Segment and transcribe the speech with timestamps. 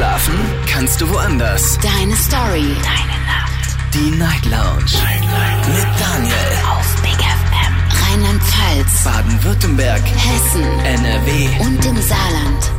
[0.00, 0.34] Schlafen
[0.66, 1.78] kannst du woanders.
[1.82, 2.74] Deine Story.
[2.82, 3.76] Deine Nacht.
[3.92, 4.96] Die Night Lounge.
[5.04, 5.68] Night, Night.
[5.68, 6.34] Mit Daniel.
[6.70, 7.74] Auf Big FM.
[8.08, 9.04] Rheinland-Pfalz.
[9.04, 10.00] Baden-Württemberg.
[10.00, 10.62] Hessen.
[10.86, 11.48] NRW.
[11.60, 12.72] Und im Saarland.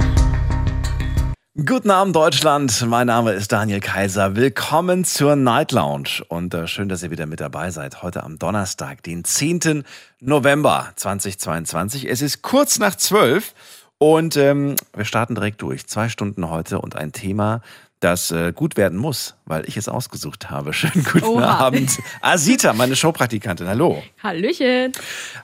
[1.63, 2.83] Guten Abend, Deutschland.
[2.87, 4.35] Mein Name ist Daniel Kaiser.
[4.35, 6.23] Willkommen zur Night Lounge.
[6.27, 8.01] Und äh, schön, dass ihr wieder mit dabei seid.
[8.01, 9.83] Heute am Donnerstag, den 10.
[10.21, 12.09] November 2022.
[12.09, 13.53] Es ist kurz nach zwölf.
[14.01, 15.85] Und ähm, wir starten direkt durch.
[15.85, 17.61] Zwei Stunden heute und ein Thema,
[17.99, 20.73] das äh, gut werden muss, weil ich es ausgesucht habe.
[20.73, 21.59] Schönen guten Oha.
[21.59, 21.99] Abend.
[22.19, 23.67] Asita, meine Showpraktikantin.
[23.67, 24.01] Hallo.
[24.23, 24.91] Hallöchen.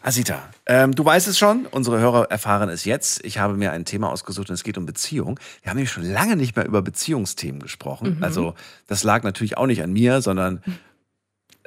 [0.02, 3.24] Asita, ähm, du weißt es schon, unsere Hörer erfahren es jetzt.
[3.24, 5.40] Ich habe mir ein Thema ausgesucht und es geht um Beziehung.
[5.62, 8.18] Wir haben nämlich schon lange nicht mehr über Beziehungsthemen gesprochen.
[8.22, 8.56] Also
[8.88, 10.64] das lag natürlich auch nicht an mir, sondern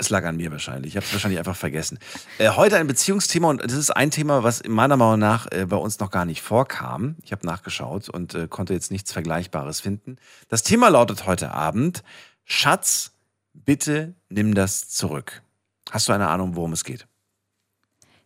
[0.01, 0.93] es lag an mir wahrscheinlich.
[0.93, 1.99] Ich habe es wahrscheinlich einfach vergessen.
[2.39, 5.77] Äh, heute ein Beziehungsthema und das ist ein Thema, was meiner Meinung nach äh, bei
[5.77, 7.17] uns noch gar nicht vorkam.
[7.23, 10.17] Ich habe nachgeschaut und äh, konnte jetzt nichts Vergleichbares finden.
[10.49, 12.03] Das Thema lautet heute Abend,
[12.45, 13.13] Schatz,
[13.53, 15.43] bitte nimm das zurück.
[15.91, 17.07] Hast du eine Ahnung, worum es geht?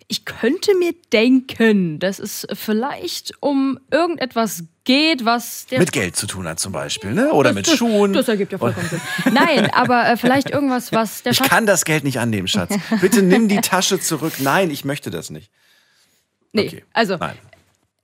[0.06, 5.78] Ich könnte mir denken, dass es vielleicht um irgendetwas geht, was der.
[5.78, 7.32] Mit Geld zu tun hat zum Beispiel, ne?
[7.32, 8.12] Oder mit das, Schuhen.
[8.12, 9.00] Das ergibt ja vollkommen Sinn.
[9.32, 11.48] Nein, aber äh, vielleicht irgendwas, was der ich Schatz.
[11.48, 12.74] kann das Geld nicht annehmen, Schatz.
[13.00, 14.34] Bitte nimm die Tasche zurück.
[14.40, 15.50] Nein, ich möchte das nicht.
[16.52, 16.84] Nee, Okay.
[16.92, 17.36] also Nein.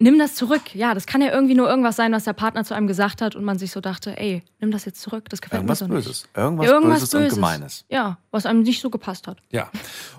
[0.00, 0.74] Nimm das zurück.
[0.74, 3.36] Ja, das kann ja irgendwie nur irgendwas sein, was der Partner zu einem gesagt hat
[3.36, 5.28] und man sich so dachte, ey, nimm das jetzt zurück.
[5.28, 6.22] Das gefällt Irgendwas mir so Böses.
[6.24, 6.36] nicht.
[6.36, 7.84] Irgendwas, Irgendwas Böses, und Gemeines.
[7.88, 9.38] Ja, was einem nicht so gepasst hat.
[9.50, 9.70] Ja.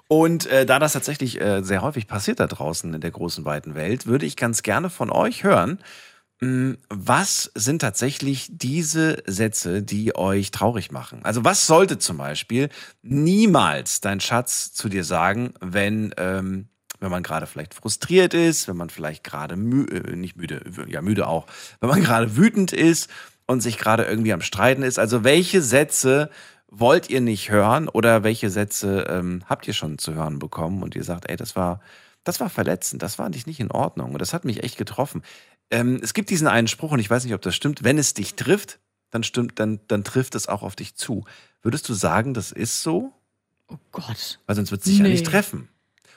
[0.07, 3.75] Und äh, da das tatsächlich äh, sehr häufig passiert da draußen in der großen weiten
[3.75, 5.79] Welt, würde ich ganz gerne von euch hören,
[6.41, 11.21] mh, was sind tatsächlich diese Sätze, die euch traurig machen?
[11.23, 12.69] Also was sollte zum Beispiel
[13.01, 16.67] niemals dein Schatz zu dir sagen, wenn ähm,
[17.01, 21.01] wenn man gerade vielleicht frustriert ist, wenn man vielleicht gerade mü äh, nicht müde, ja
[21.01, 21.47] müde auch,
[21.81, 23.09] wenn man gerade wütend ist
[23.47, 24.99] und sich gerade irgendwie am Streiten ist.
[24.99, 26.29] Also welche Sätze
[26.69, 30.95] wollt ihr nicht hören oder welche Sätze ähm, habt ihr schon zu hören bekommen und
[30.95, 31.81] ihr sagt, ey, das war,
[32.23, 35.23] das war verletzend, das war nicht, nicht in Ordnung und das hat mich echt getroffen.
[35.69, 37.83] Ähm, es gibt diesen einen Spruch und ich weiß nicht, ob das stimmt.
[37.83, 41.25] Wenn es dich trifft, dann stimmt, dann, dann trifft es auch auf dich zu.
[41.61, 43.11] Würdest du sagen, das ist so?
[43.67, 44.39] Oh Gott.
[44.45, 45.09] Weil sonst wird es dich ja Nee.
[45.11, 45.67] nicht treffen.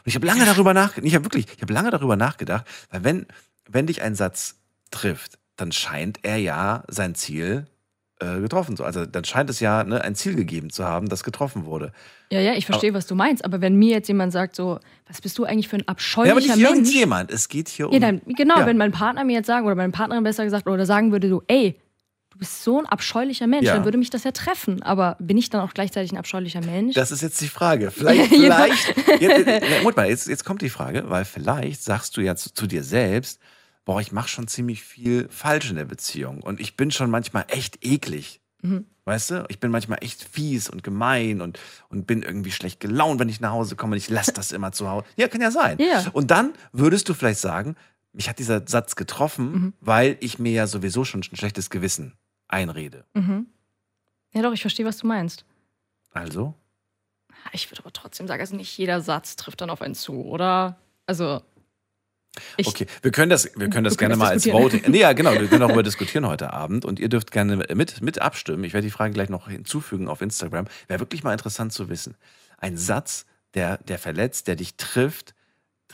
[0.05, 3.05] Und ich habe lange darüber nachgedacht, ich habe wirklich, ich habe lange darüber nachgedacht, weil
[3.05, 3.27] wenn,
[3.69, 4.57] wenn dich ein Satz
[4.91, 7.67] trifft, dann scheint er ja sein Ziel
[8.21, 8.85] äh, getroffen zu.
[8.85, 11.93] Also dann scheint es ja ne, ein Ziel gegeben zu haben, das getroffen wurde.
[12.31, 13.45] Ja, ja, ich verstehe, was du meinst.
[13.45, 15.93] Aber wenn mir jetzt jemand sagt, so, was bist du eigentlich für ein Ja, aber
[15.93, 16.61] abscheulicher nicht Mensch?
[16.71, 17.31] irgendjemand.
[17.31, 17.93] Es geht hier um.
[17.95, 18.67] Ja, dann, genau, Ja.
[18.67, 21.43] wenn mein Partner mir jetzt sagen, oder meine Partnerin besser gesagt, oder sagen würde, so,
[21.47, 21.81] ey,
[22.35, 23.75] du bist so ein abscheulicher Mensch, Ja.
[23.75, 24.83] dann würde mich das ja treffen.
[24.83, 26.95] Aber bin ich dann auch gleichzeitig ein abscheulicher Mensch?
[26.95, 27.91] Das ist jetzt die Frage.
[27.91, 28.95] Vielleicht, vielleicht.
[29.21, 32.83] Jetzt, mal, jetzt, jetzt kommt die Frage, weil vielleicht sagst du ja zu, zu dir
[32.85, 33.41] selbst,
[33.85, 37.45] boah, ich mache schon ziemlich viel falsch in der Beziehung und ich bin schon manchmal
[37.49, 38.41] echt eklig.
[38.63, 38.87] Mhm.
[39.05, 39.45] Weißt du?
[39.49, 43.41] Ich bin manchmal echt fies und gemein und, und bin irgendwie schlecht gelaunt, wenn ich
[43.41, 45.05] nach Hause komme und ich lasse das immer zu Hause.
[45.17, 45.77] Ja, kann ja sein.
[45.79, 46.07] Ja.
[46.15, 47.77] Und dann würdest du vielleicht sagen,
[48.15, 49.73] mich hat dieser Satz getroffen, Mhm.
[49.81, 52.15] weil ich mir ja sowieso schon ein schlechtes Gewissen
[52.55, 53.05] einrede.
[53.15, 53.47] mhm.
[54.33, 55.45] Ja, doch, ich verstehe, was du meinst.
[56.13, 56.55] Also?
[57.53, 60.77] Ich würde aber trotzdem sagen, also nicht jeder Satz trifft dann auf einen zu, oder?
[61.07, 61.41] Also.
[62.57, 64.73] Ich, Okay, wir können das, wir können das Wir können gerne das mal als.
[64.73, 64.91] Voting.
[64.91, 68.21] Nee, ja, genau, wir können darüber diskutieren heute Abend und ihr dürft gerne mit, mit
[68.21, 68.65] abstimmen.
[68.65, 70.67] Ich werde die Frage gleich noch hinzufügen auf Instagram.
[70.89, 72.17] Wäre wirklich mal interessant zu wissen.
[72.59, 75.35] Ein Satz, der, der verletzt, der dich trifft,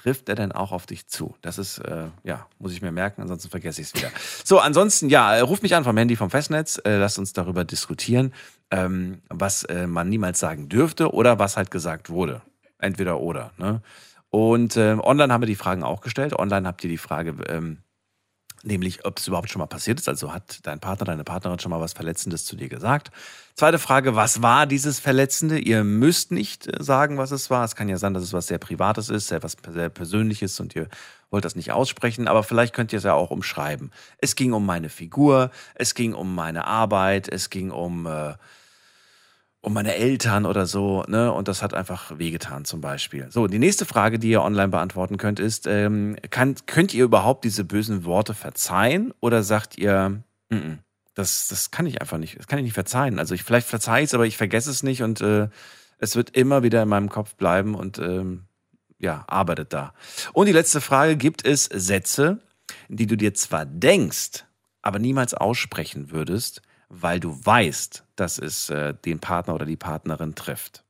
[0.03, 1.35] trifft er denn auch auf dich zu?
[1.43, 4.11] Das ist, äh, ja, muss ich mir merken, ansonsten vergesse ich es wieder.
[4.45, 7.65] So, ansonsten, ja, äh, ruf mich an vom Handy vom Festnetz, äh, lasst uns darüber
[7.65, 8.33] diskutieren,
[8.71, 12.43] ähm, was äh, man niemals sagen dürfte oder was halt gesagt wurde.
[12.79, 13.83] Entweder oder, ne?
[14.31, 16.39] Und ähm, online haben wir die Fragen auch gestellt.
[16.39, 17.79] Online habt ihr die Frage, ähm,
[18.63, 20.09] nämlich ob es überhaupt schon mal passiert ist.
[20.09, 23.11] Also hat dein Partner, deine Partnerin schon mal was Verletzendes zu dir gesagt.
[23.55, 25.59] Zweite Frage, was war dieses Verletzende?
[25.59, 27.65] Ihr müsst nicht äh, sagen, was es war.
[27.65, 30.75] Es kann ja sein, dass es was sehr Privates ist, sehr was sehr Persönliches und
[30.75, 30.89] ihr
[31.31, 33.93] wollt das nicht aussprechen, aber vielleicht könnt ihr es ja auch umschreiben.
[34.19, 38.35] Es ging um meine Figur, es ging um meine Arbeit, es ging um äh,
[39.63, 41.33] um meine Eltern oder so, ne?
[41.33, 43.31] Und das hat einfach wehgetan zum Beispiel.
[43.31, 47.45] So, die nächste Frage, die ihr online beantworten könnt, ist: ähm, kann, Könnt ihr überhaupt
[47.45, 50.79] diese bösen Worte verzeihen oder sagt ihr, "Mm, mm,
[51.15, 53.19] das, das kann ich einfach nicht, das kann ich nicht verzeihen.
[53.19, 55.49] Also ich vielleicht verzeihe es, aber ich vergesse es nicht und äh,
[55.99, 58.45] es wird immer wieder in meinem Kopf bleiben und ähm,
[58.99, 59.93] ja, arbeitet da.
[60.33, 62.41] Und die letzte Frage: Gibt es Sätze,
[62.89, 64.45] die du dir zwar denkst,
[64.81, 70.35] aber niemals aussprechen würdest, weil du weißt, dass es äh, den Partner oder die Partnerin
[70.35, 70.85] trifft.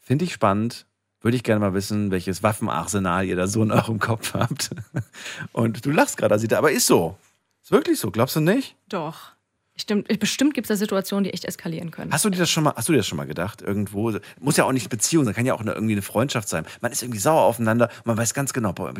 [0.00, 0.86] Finde ich spannend.
[1.20, 4.70] Würde ich gerne mal wissen, welches Waffenarsenal ihr da so in eurem Kopf habt.
[5.52, 7.16] Und du lachst gerade, Asita, aber ist so.
[7.62, 8.76] Ist wirklich so, glaubst du nicht?
[8.88, 9.32] Doch.
[9.76, 12.12] Stimmt, bestimmt gibt es da Situationen, die echt eskalieren können.
[12.12, 13.60] Hast du dir das schon mal, hast du dir das schon mal gedacht?
[13.60, 14.12] Irgendwo?
[14.38, 16.64] Muss ja auch nicht Beziehung sein, kann ja auch eine, irgendwie eine Freundschaft sein.
[16.80, 18.94] Man ist irgendwie sauer aufeinander und man weiß ganz genau, boah,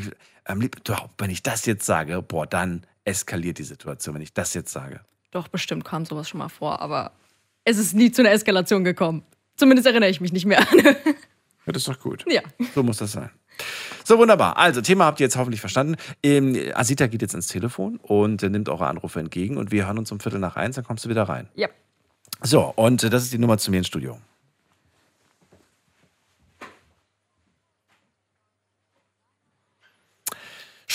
[0.82, 4.72] doch, wenn ich das jetzt sage, boah, dann eskaliert die Situation, wenn ich das jetzt
[4.72, 5.00] sage.
[5.34, 7.10] Doch, bestimmt kam sowas schon mal vor, aber
[7.64, 9.24] es ist nie zu einer Eskalation gekommen.
[9.56, 10.78] Zumindest erinnere ich mich nicht mehr an.
[11.66, 12.24] Ja, das ist doch gut.
[12.30, 12.42] Ja.
[12.72, 13.30] So muss das sein.
[14.04, 14.58] So, wunderbar.
[14.58, 15.96] Also, Thema habt ihr jetzt hoffentlich verstanden.
[16.22, 19.98] Ähm, Asita geht jetzt ins Telefon und äh, nimmt eure Anrufe entgegen und wir hören
[19.98, 21.48] uns um Viertel nach eins, dann kommst du wieder rein.
[21.56, 21.68] Ja.
[22.42, 24.18] So, und äh, das ist die Nummer zu mir ins Studio.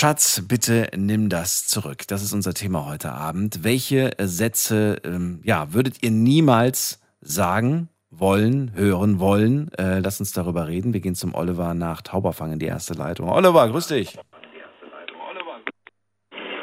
[0.01, 2.07] Schatz, bitte nimm das zurück.
[2.07, 3.65] Das ist unser Thema heute Abend.
[3.65, 9.69] Welche äh, Sätze ähm, ja, würdet ihr niemals sagen wollen, hören wollen?
[9.77, 10.93] Äh, lass uns darüber reden.
[10.93, 13.27] Wir gehen zum Oliver nach Tauberfang in die erste Leitung.
[13.27, 14.17] Oliver, grüß dich.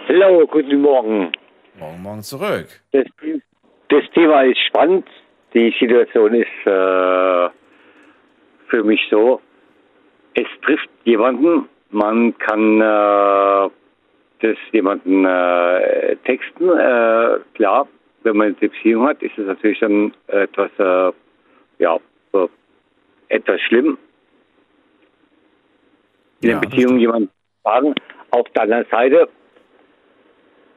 [0.09, 1.31] Hallo, guten Morgen.
[1.79, 2.69] Morgen, morgen zurück.
[2.93, 3.05] Das,
[3.91, 5.07] das Thema ist spannend.
[5.53, 7.51] Die Situation ist äh,
[8.69, 9.43] für mich so,
[10.33, 13.71] es trifft jemanden, man kann äh,
[14.41, 16.69] das jemanden äh, texten.
[16.69, 17.89] Äh, klar,
[18.23, 21.13] wenn man eine Beziehung hat, ist es natürlich dann etwas, äh,
[21.79, 21.99] ja,
[23.29, 23.99] etwas schlimm.
[26.43, 27.31] In Ja, der Beziehung jemanden
[27.63, 27.95] fragen.
[28.31, 29.29] Auf der anderen Seite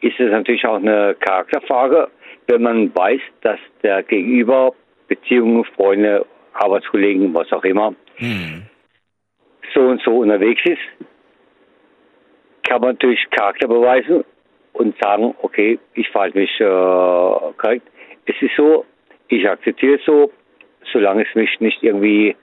[0.02, 2.08] ist es natürlich auch eine Charakterfrage,
[2.48, 4.74] wenn man weiß, dass der Gegenüber
[5.08, 8.64] Beziehungen, Freunde, Arbeitskollegen, was auch immer, Hm.
[9.74, 11.07] So und so unterwegs ist,
[12.68, 14.24] kann man natürlich Charakter beweisen
[14.74, 16.63] und sagen, okay, ich verhalte mich äh,
[17.57, 17.88] korrekt.
[18.25, 18.86] Es ist so,
[19.27, 20.31] ich akzeptiere es so,
[20.92, 22.36] solange es mich nicht irgendwie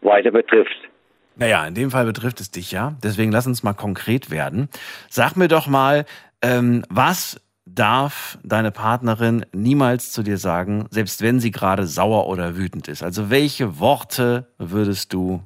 [0.00, 0.88] weiter betrifft.
[1.36, 2.94] Naja, in dem Fall betrifft es dich ja.
[3.02, 4.68] Deswegen lass uns mal konkret werden.
[5.08, 6.04] Sag mir doch mal,
[6.42, 12.56] ähm, was darf deine Partnerin niemals zu dir sagen, selbst wenn sie gerade sauer oder
[12.56, 13.02] wütend ist?
[13.02, 15.42] Also welche Worte würdest du,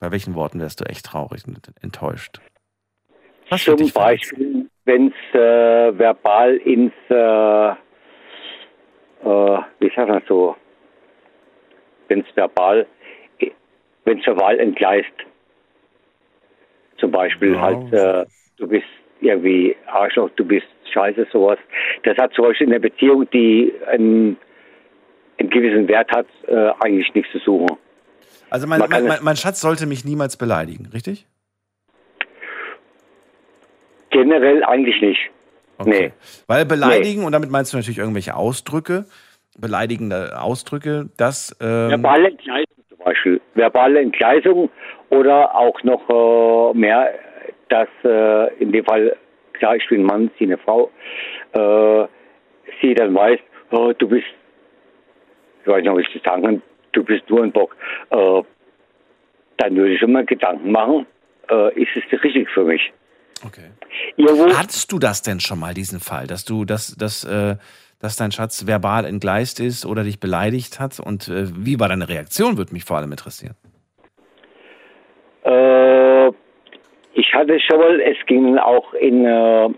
[0.00, 2.40] bei welchen Worten wärst du echt traurig und enttäuscht?
[3.48, 3.90] Was Zum?
[3.92, 7.74] Beispiel, wenn es äh, verbal ins, äh, äh,
[9.78, 10.56] wie sagt man so,
[12.08, 12.86] wenn es verbal,
[14.04, 15.12] wenn es verbal entgleist.
[16.98, 17.60] Zum Beispiel Ja.
[17.60, 18.26] halt, äh,
[18.56, 18.86] du bist
[19.20, 21.58] irgendwie Arschloch, du bist scheiße, sowas.
[22.04, 24.36] Das hat zum Beispiel in der Beziehung, die einen,
[25.38, 27.76] einen gewissen Wert hat, äh, eigentlich nichts zu suchen.
[28.50, 31.26] Also mein, mein, mein, mein Schatz sollte mich niemals beleidigen, richtig?
[34.10, 35.20] Generell eigentlich nicht.
[35.78, 36.08] Okay.
[36.08, 36.12] Nee.
[36.46, 39.04] Weil beleidigen, und damit meinst du natürlich irgendwelche Ausdrücke,
[39.58, 43.40] beleidigende Ausdrücke, das ähm, Verbale Entgleisung zum Beispiel.
[43.54, 44.70] Verbale Entgleisung
[45.10, 47.12] oder auch noch äh, mehr,
[47.68, 49.16] dass äh, in dem Fall,
[49.54, 50.90] klar, ich bin ein Mann, sie eine Frau,
[51.52, 52.06] äh,
[52.80, 53.38] sie dann weiß,
[53.72, 54.26] oh, du bist,
[55.62, 56.62] ich weiß nicht, ob ich das sagen kann,
[56.96, 57.76] du bist nur ein Bock.
[58.10, 58.42] Äh,
[59.58, 61.06] dann würde ich immer Gedanken machen,
[61.50, 62.92] äh, ist es richtig für mich?
[63.44, 63.70] okay.
[64.16, 67.56] Irgendwo, Hattest du das denn schon mal, diesen Fall, dass du, dass, dass, äh,
[68.00, 71.00] dass dein Schatz verbal entgleist ist oder dich beleidigt hat?
[71.00, 73.54] Und äh, wie war deine Reaktion, würde mich vor allem interessieren.
[75.44, 76.28] Äh,
[77.14, 79.68] ich hatte schon mal, es ging auch in, äh,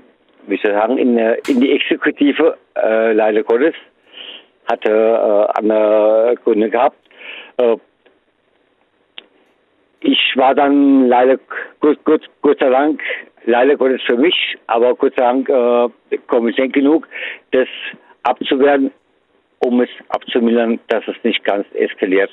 [0.46, 3.74] wie soll ich sagen, in, äh, in die Exekutive, äh, leider Gottes,
[4.70, 6.98] hatte andere Gründe gehabt.
[7.58, 7.76] Äh,
[10.00, 11.38] ich war dann leider,
[11.80, 13.02] gut, gut, Gott sei Dank,
[13.44, 17.08] leider Gottes für mich, aber Gott sei Dank äh, kompetent genug,
[17.50, 17.68] das
[18.22, 18.92] abzuwehren,
[19.60, 22.30] um es abzumildern, dass es nicht ganz eskaliert.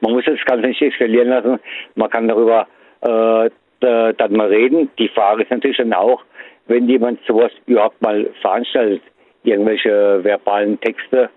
[0.00, 1.58] Man muss das Ganze nicht eskalieren lassen.
[1.94, 2.66] Man kann darüber
[3.00, 4.90] äh, da- dann mal reden.
[4.98, 6.24] Die Frage ist natürlich dann auch,
[6.66, 9.02] wenn jemand sowas überhaupt mal veranstaltet,
[9.44, 11.30] irgendwelche verbalen Texte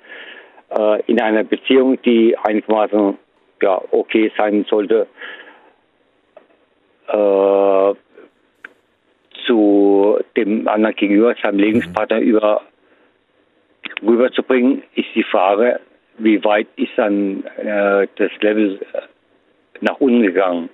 [0.78, 3.18] äh, in einer Beziehung, die einigermaßen
[3.62, 5.08] ja, okay sein sollte,
[7.08, 7.94] äh,
[9.46, 12.62] zu dem anderen gegenüber, seinem Lebenspartner über
[14.02, 15.80] rüberzubringen, ist die Frage,
[16.18, 19.02] wie weit ist dann äh, das Level äh,
[19.82, 20.70] nach unten gegangen.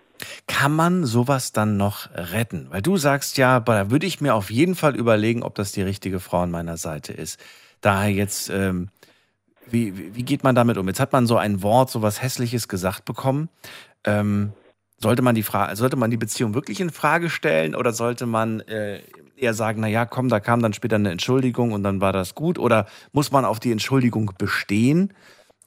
[0.47, 2.67] Kann man sowas dann noch retten?
[2.71, 5.83] Weil du sagst ja, da würde ich mir auf jeden Fall überlegen, ob das die
[5.83, 7.39] richtige Frau an meiner Seite ist.
[7.81, 8.89] Daher jetzt, ähm,
[9.69, 10.88] wie, wie geht man damit um?
[10.88, 13.50] Jetzt hat man so ein Wort, so was Hässliches gesagt bekommen.
[14.05, 14.53] Ähm,
[14.97, 18.62] sollte man die Frage, sollte man die Beziehung wirklich in Frage stellen oder sollte man
[18.62, 19.00] äh,
[19.36, 22.36] eher sagen, na ja, komm, da kam dann später eine Entschuldigung und dann war das
[22.36, 22.57] gut?
[22.57, 25.13] Oder muss man auf die Entschuldigung bestehen?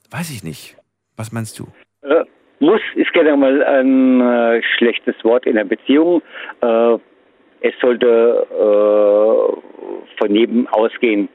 [0.09, 0.75] Weiß ich nicht.
[1.15, 1.67] Was meinst du?
[2.01, 2.25] Äh,
[2.59, 6.21] muss ist gerne mal ein äh, schlechtes Wort in der Beziehung.
[6.61, 6.97] Äh,
[7.61, 11.29] es sollte äh, von jedem ausgehen.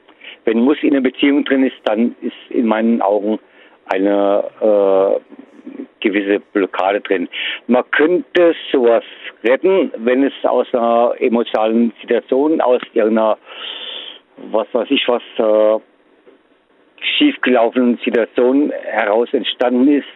[0.47, 3.37] Wenn Muss in einer Beziehung drin ist, dann ist in meinen Augen
[3.87, 5.19] eine äh,
[5.99, 7.27] gewisse Blockade drin.
[7.67, 9.03] Man könnte sowas
[9.43, 13.37] retten, wenn es aus einer emotionalen Situation, aus irgendeiner,
[14.51, 15.81] was weiß ich was, äh,
[17.17, 20.07] schiefgelaufenen Situation heraus entstanden ist,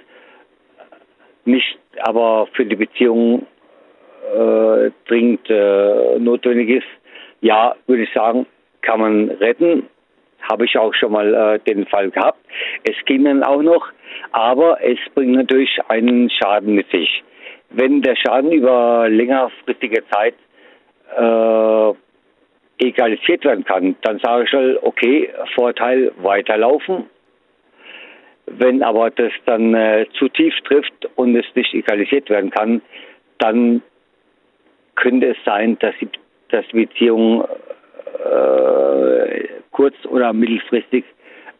[1.44, 3.46] nicht aber für die Beziehung
[4.34, 6.88] äh, dringend äh, notwendig ist.
[7.42, 8.46] Ja, würde ich sagen,
[8.82, 9.90] kann man retten.
[10.50, 12.40] Habe ich auch schon mal äh, den Fall gehabt.
[12.84, 13.88] Es ging dann auch noch,
[14.32, 17.24] aber es bringt natürlich einen Schaden mit sich.
[17.70, 20.36] Wenn der Schaden über längerfristige Zeit
[21.16, 21.94] äh,
[22.80, 27.06] egalisiert werden kann, dann sage ich schon, okay, Vorteil weiterlaufen.
[28.48, 32.82] Wenn aber das dann äh, zu tief trifft und es nicht egalisiert werden kann,
[33.38, 33.82] dann
[34.96, 36.10] könnte es sein, dass die,
[36.50, 37.46] dass die Beziehung
[38.20, 41.06] äh, kurz- oder mittelfristig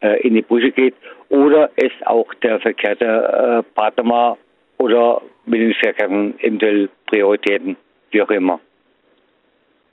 [0.02, 0.96] äh, in die Brüche geht
[1.30, 4.38] oder es auch der verkehrte äh, Partner
[4.78, 7.78] oder mit den verkehrten eventuell Prioritäten,
[8.12, 8.60] wie auch immer.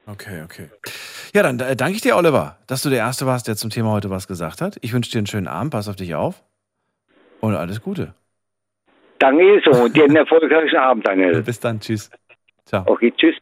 [0.07, 0.69] Okay, okay.
[1.35, 3.93] Ja, dann äh, danke ich dir, Oliver, dass du der Erste warst, der zum Thema
[3.93, 4.79] heute was gesagt hat.
[4.81, 6.43] Ich wünsche dir einen schönen Abend, pass auf dich auf
[7.41, 8.15] und alles Gute.
[9.19, 11.43] Danke so und dir einen erfolgreichen Abend, Daniel.
[11.47, 12.11] Bis dann, tschüss.
[12.69, 12.85] Ciao.
[12.87, 13.35] Okay, tschüss.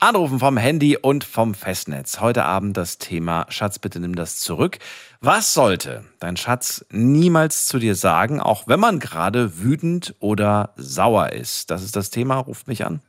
[0.00, 2.18] Anrufen vom Handy und vom Festnetz.
[2.20, 4.78] Heute Abend das Thema Schatz, bitte nimm das zurück.
[5.20, 11.30] Was sollte dein Schatz niemals zu dir sagen, auch wenn man gerade wütend oder sauer
[11.30, 11.70] ist?
[11.70, 12.38] Das ist das Thema.
[12.38, 13.00] Ruft mich an.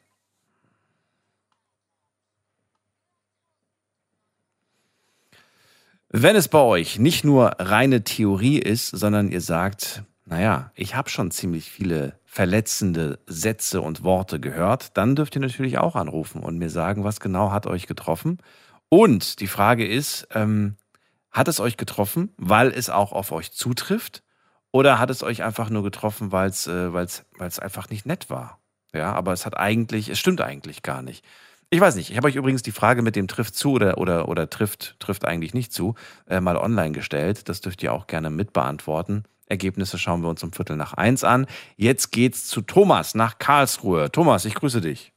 [6.09, 11.09] Wenn es bei euch nicht nur reine Theorie ist, sondern ihr sagt, naja, ich habe
[11.09, 16.59] schon ziemlich viele verletzende Sätze und Worte gehört, dann dürft ihr natürlich auch anrufen und
[16.59, 18.37] mir sagen, was genau hat euch getroffen.
[18.89, 20.75] Und die Frage ist, ähm,
[21.31, 24.21] hat es euch getroffen, weil es auch auf euch zutrifft?
[24.71, 26.91] Oder hat es euch einfach nur getroffen, weil es äh,
[27.39, 28.59] einfach nicht nett war?
[28.93, 31.25] Ja, aber es hat eigentlich, es stimmt eigentlich gar nicht.
[31.71, 32.11] Ich weiß nicht.
[32.11, 35.25] Ich habe euch übrigens die Frage mit dem trifft zu oder, oder, oder trifft, trifft
[35.25, 35.95] eigentlich nicht zu,
[36.27, 37.49] äh, mal online gestellt.
[37.49, 39.23] Das dürft ihr auch gerne mitbeantworten.
[39.49, 41.47] Ergebnisse schauen wir uns um Viertel nach eins an.
[41.75, 44.11] Jetzt geht's zu Thomas nach Karlsruhe.
[44.11, 45.13] Thomas, ich grüße dich.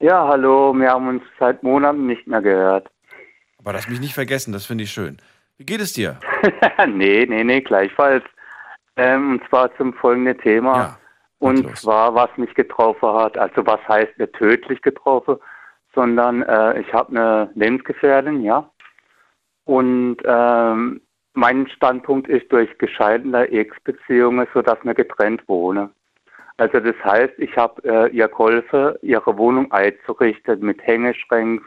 [0.00, 2.88] Ja, hallo, wir haben uns seit Monaten nicht mehr gehört.
[3.58, 5.18] Aber lass mich nicht vergessen, das finde ich schön.
[5.58, 6.18] Wie geht es dir?
[6.88, 8.24] nee, nee, nee, gleichfalls.
[8.96, 10.76] Ähm, und zwar zum folgenden Thema.
[10.76, 10.98] Ja,
[11.38, 11.82] und los.
[11.82, 13.36] zwar, was mich getroffen hat.
[13.36, 15.36] Also was heißt nicht tödlich getroffen,
[15.94, 18.70] sondern äh, ich habe eine Lebensgefährtin, ja.
[19.64, 21.02] Und ähm,
[21.34, 25.90] mein Standpunkt ist durch gescheiterte Ex-Beziehungen, sodass wir getrennt wohnen.
[26.56, 31.64] Also das heißt, ich habe äh, ihr geholfen, ihre Wohnung einzurichten, mit Hängeschränken,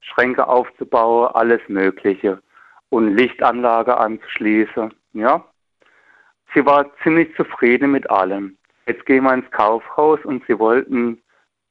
[0.00, 2.40] Schränke aufzubauen, alles Mögliche.
[2.88, 5.44] Und Lichtanlage anzuschließen, ja.
[6.54, 8.56] Sie war ziemlich zufrieden mit allem.
[8.86, 11.20] Jetzt gehen wir ins Kaufhaus und sie wollten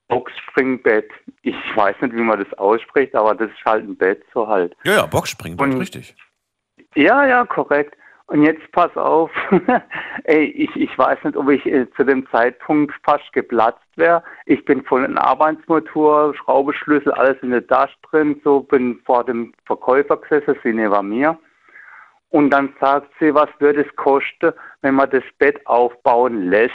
[0.09, 1.09] Boxspringbett.
[1.41, 4.75] Ich weiß nicht, wie man das ausspricht, aber das ist halt ein Bett, so halt.
[4.83, 6.15] Ja, ja, Boxspringbett, Und- richtig.
[6.95, 7.95] Ja, ja, korrekt.
[8.27, 9.29] Und jetzt pass auf,
[10.23, 14.23] ey, ich, ich weiß nicht, ob ich äh, zu dem Zeitpunkt fast geplatzt wäre.
[14.45, 19.53] Ich bin voll in Arbeitsmotor, Schraubeschlüssel, alles in der Tasche drin, so bin vor dem
[19.65, 21.37] Verkäufer gesessen, sie neben mir.
[22.29, 26.73] Und dann sagt sie, was würde es kosten, wenn man das Bett aufbauen lässt?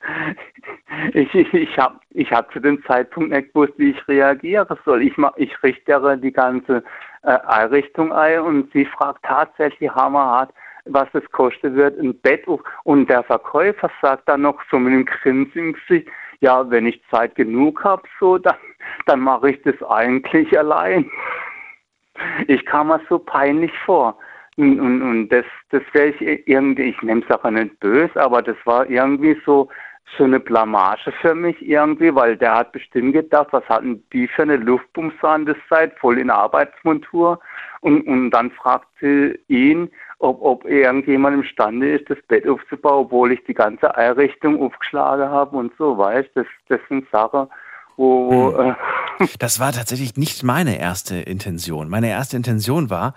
[1.12, 5.02] ich ich, ich habe ich hab zu dem Zeitpunkt nicht gewusst, wie ich reagieren soll.
[5.02, 6.82] Ich, ich richtere die ganze
[7.26, 10.52] äh, Einrichtung ein und sie fragt tatsächlich hammerhart,
[10.84, 12.46] was es kosten wird, ein Bett.
[12.84, 16.08] Und der Verkäufer sagt dann noch so mit einem Grinsen Gesicht,
[16.40, 18.54] ja, wenn ich Zeit genug habe, so, dann,
[19.06, 21.10] dann mache ich das eigentlich allein.
[22.46, 24.16] Ich kam mir so peinlich vor.
[24.56, 28.40] Und, und, und das, das wäre ich irgendwie, ich nehme es auch nicht böse, aber
[28.40, 29.68] das war irgendwie so,
[30.16, 34.42] so eine Blamage für mich irgendwie, weil der hat bestimmt gedacht, was hatten die für
[34.42, 37.40] eine Luftbumse an der Zeit, voll in Arbeitsmontur.
[37.80, 43.32] Und, und dann fragt sie ihn, ob, ob irgendjemand imstande ist, das Bett aufzubauen, obwohl
[43.32, 47.48] ich die ganze Einrichtung aufgeschlagen habe und so, weißt Das, das sind Sachen,
[47.96, 48.74] wo, wo äh,
[49.38, 51.88] Das war tatsächlich nicht meine erste Intention.
[51.88, 53.14] Meine erste Intention war,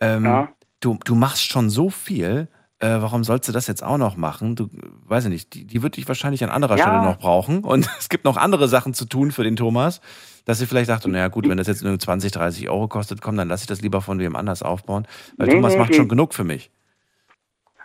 [0.00, 0.48] ähm, Ja.
[0.80, 2.48] du, du machst schon so viel,
[2.80, 4.54] äh, warum sollst du das jetzt auch noch machen?
[4.54, 4.68] Du,
[5.06, 6.84] weiß ich nicht, die, die wird dich wahrscheinlich an anderer Ja.
[6.84, 7.64] Stelle noch brauchen.
[7.64, 10.00] Und es gibt noch andere Sachen zu tun für den Thomas,
[10.44, 13.36] dass sie vielleicht dachte, naja gut, wenn das jetzt nur 20, 30 Euro kostet, komm,
[13.36, 15.06] dann lass ich das lieber von wem anders aufbauen.
[15.36, 16.70] Weil Nee, Thomas nee, macht schon genug für mich.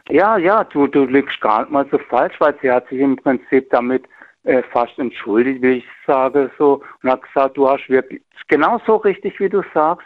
[0.10, 3.16] Ja, ja, du, du liegst gar nicht mal so falsch, weil sie hat sich im
[3.16, 4.04] Prinzip damit
[4.44, 8.98] äh, fast entschuldigt, wie ich sage, so, und hat gesagt, du hast wirklich, genau so
[8.98, 10.06] richtig, wie du sagst,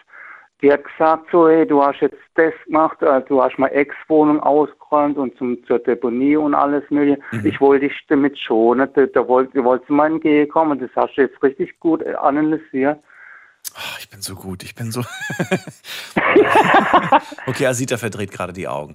[0.62, 4.40] die hat gesagt so, hey, du hast jetzt das gemacht, äh, du hast mal Ex-Wohnung
[4.40, 7.20] ausgeräumt und zum, zur Deponie und alles mögliche.
[7.32, 7.46] Mhm.
[7.46, 11.22] Ich wollte dich damit schonen, da, da wollte, du wolltest mal entgegenkommen, das hast du
[11.22, 13.00] jetzt richtig gut analysiert.
[13.76, 15.04] Oh, ich bin so gut, ich bin so.
[17.48, 18.94] okay, Asita verdreht gerade die Augen.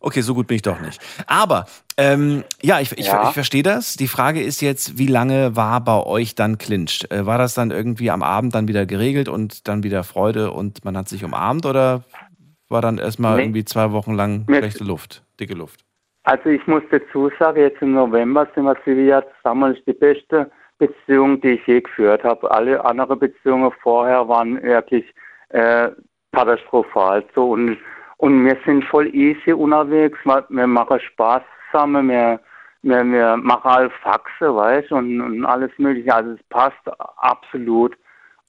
[0.00, 1.00] Okay, so gut bin ich doch nicht.
[1.26, 1.66] Aber
[1.96, 3.28] ähm, ja, ich, ich, Ja.
[3.28, 3.96] ich verstehe das.
[3.96, 7.06] Die Frage ist jetzt, wie lange war bei euch dann Clinch?
[7.10, 10.84] Äh, war das dann irgendwie am Abend dann wieder geregelt und dann wieder Freude und
[10.84, 12.04] man hat sich umarmt oder
[12.68, 13.42] war dann erstmal Nee.
[13.44, 15.80] irgendwie zwei Wochen lang schlechte Luft, dicke Luft?
[16.24, 19.70] Also ich muss dazu sagen, jetzt im November sind wir Jahre zusammen.
[19.70, 20.50] Das ist die beste
[20.86, 22.50] Beziehung, die ich je geführt habe.
[22.50, 25.04] Alle anderen Beziehungen vorher waren wirklich
[25.50, 25.90] äh,
[26.32, 27.24] katastrophal.
[27.34, 27.78] So und,
[28.18, 30.18] und wir sind voll easy unterwegs.
[30.24, 32.08] Wir, machen Spaß zusammen.
[32.08, 32.40] Wir,
[32.82, 36.14] wir, wir machen alle Faxe, weißt und, und alles Mögliche.
[36.14, 36.82] Also es passt
[37.16, 37.96] absolut.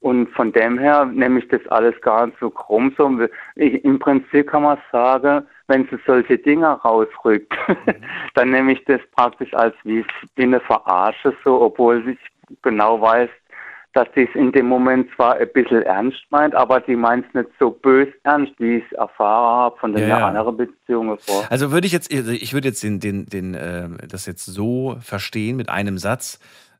[0.00, 2.94] Und von dem her nehme ich das alles gar nicht so krumm.
[2.96, 3.10] So,
[3.54, 7.52] ich, Im Prinzip kann man sagen, wenn sie solche Dinge rausrückt,
[8.34, 10.04] dann nehme ich das praktisch als wie,
[10.36, 12.18] wie eine Verarsche, so, obwohl ich
[12.62, 13.28] genau weiß,
[13.96, 17.34] dass die es in dem Moment zwar ein bisschen ernst meint, aber die meint es
[17.34, 20.28] nicht so bös ernst, wie ich es erfahren habe von den Ja, ja.
[20.28, 21.46] anderen Beziehungen vor.
[21.48, 24.96] Also würde ich jetzt, also ich würde jetzt den, den, den, äh, das jetzt so
[25.00, 26.38] verstehen mit einem Satz,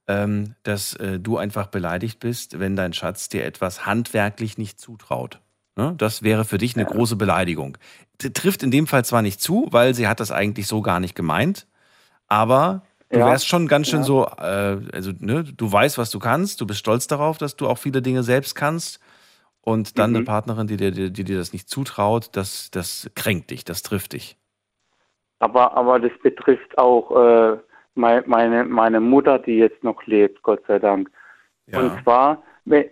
[0.08, 5.40] ähm, dass äh, du einfach beleidigt bist, wenn dein Schatz dir etwas handwerklich nicht zutraut.
[5.76, 5.94] Ne?
[5.98, 7.76] Das wäre für dich eine große Beleidigung.
[8.34, 11.14] Trifft in dem Fall zwar nicht zu, weil sie hat das eigentlich so gar nicht
[11.14, 11.66] gemeint,
[12.28, 13.26] aber du Ja.
[13.26, 14.04] wärst schon ganz schön Ja.
[14.04, 17.68] so, äh, also ne, du weißt, was du kannst, du bist stolz darauf, dass du
[17.68, 19.00] auch viele Dinge selbst kannst.
[19.60, 20.16] Und dann Mhm.
[20.18, 23.82] eine Partnerin, die dir, die, die dir das nicht zutraut, das, das kränkt dich, das
[23.82, 24.36] trifft dich.
[25.40, 27.58] Aber, aber das betrifft auch äh,
[27.96, 31.10] mei- meine, meine Mutter, die jetzt noch lebt, Gott sei Dank.
[31.66, 31.80] Ja.
[31.80, 32.44] Und zwar,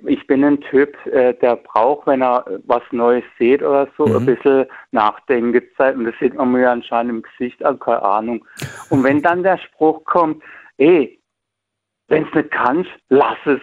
[0.07, 4.17] ich bin ein Typ, äh, der braucht, wenn er was Neues sieht oder so, Mhm.
[4.17, 5.97] ein bisschen Nachdenkzeit.
[5.97, 8.45] Und das sieht man mir anscheinend im Gesicht an, keine Ahnung.
[8.91, 10.43] Und wenn dann der Spruch kommt,
[10.79, 11.19] ey,
[12.09, 13.61] wenn es nicht kannst, lass es.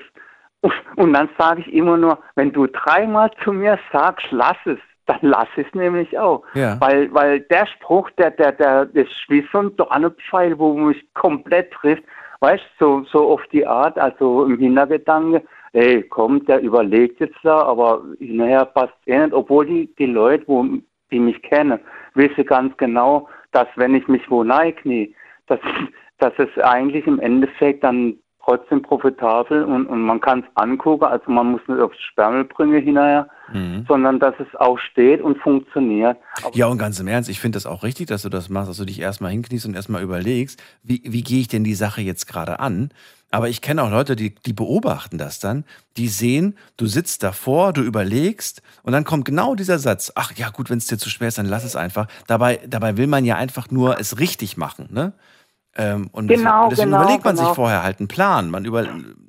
[0.97, 5.19] Und dann sage ich immer nur, wenn du dreimal zu mir sagst, lass es, dann
[5.21, 6.43] lass es nämlich auch.
[6.54, 6.80] Ja.
[6.80, 11.02] Weil, weil der Spruch, der, der, der, das ist wie so ein Dornenpfeil, wo mich
[11.13, 12.04] komplett trifft.
[12.41, 17.38] Weißt du, so, so auf die Art, also im Hintergedanke, ey, komm, der überlegt jetzt
[17.43, 20.65] da, aber hinterher passt eh nicht, obwohl die, die Leute, wo,
[21.12, 21.79] die mich kennen,
[22.13, 25.15] wissen ganz genau, dass wenn ich mich wo knie,
[25.47, 25.60] dass,
[26.17, 31.30] dass es eigentlich im Endeffekt dann trotzdem profitabel und, und man kann es angucken, also
[31.32, 33.86] man muss nicht aufs bringen hinterher, Mhm.
[33.88, 36.17] sondern dass es auch steht und funktioniert.
[36.54, 38.77] Ja, und ganz im Ernst, ich finde das auch richtig, dass du das machst, dass
[38.77, 42.27] du dich erstmal hinkniest und erstmal überlegst, wie, wie gehe ich denn die Sache jetzt
[42.27, 42.91] gerade an?
[43.30, 45.63] Aber ich kenne auch Leute, die, die beobachten das dann,
[45.95, 50.49] die sehen, du sitzt davor, du überlegst und dann kommt genau dieser Satz, ach ja
[50.49, 52.08] gut, wenn es dir zu schwer ist, dann lass es einfach.
[52.27, 55.13] Dabei, dabei will man ja einfach nur es richtig machen, ne?
[55.77, 57.47] Ähm, und Genau, deswegen genau, überlegt man genau.
[57.47, 58.49] sich vorher halt einen Plan.
[58.49, 58.86] Man, über,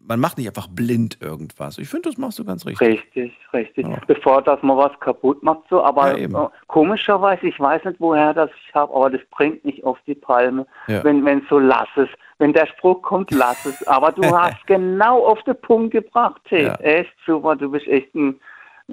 [0.06, 1.78] man macht nicht einfach blind irgendwas.
[1.78, 2.88] Ich finde, das machst du ganz richtig.
[2.88, 3.86] Richtig, richtig.
[3.86, 3.98] Ja.
[4.06, 5.82] Bevor dass man was kaputt macht, so.
[5.84, 9.84] Aber Ja, äh, komischerweise, ich weiß nicht, woher das ich habe, aber das bringt mich
[9.84, 10.66] auf die Palme.
[10.88, 11.04] Ja.
[11.04, 12.08] Wenn, wenn so lass es.
[12.38, 13.86] Wenn der Spruch kommt, lass es.
[13.86, 16.40] Aber du hast genau auf den Punkt gebracht.
[16.48, 17.54] Hey, echt super.
[17.54, 18.40] Du bist echt ein.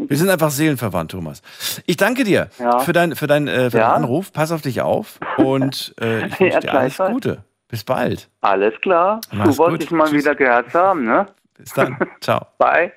[0.07, 1.41] Wir sind einfach seelenverwandt, Thomas.
[1.85, 2.79] Ich danke dir Ja.
[2.79, 3.87] für, dein, für, dein, äh, für Ja.
[3.89, 4.31] deinen Anruf.
[4.31, 6.97] Pass auf dich auf und äh, ich wünsche Ja, dir alles.
[6.97, 7.43] Gute.
[7.67, 8.29] Bis bald.
[8.41, 9.21] Alles klar.
[9.31, 9.81] Mach's gut.
[9.81, 10.23] dich mal Tschüss.
[10.23, 11.27] wieder gehört haben, ne?
[11.57, 11.97] Bis dann.
[12.21, 12.47] Ciao.
[12.57, 12.91] Bye.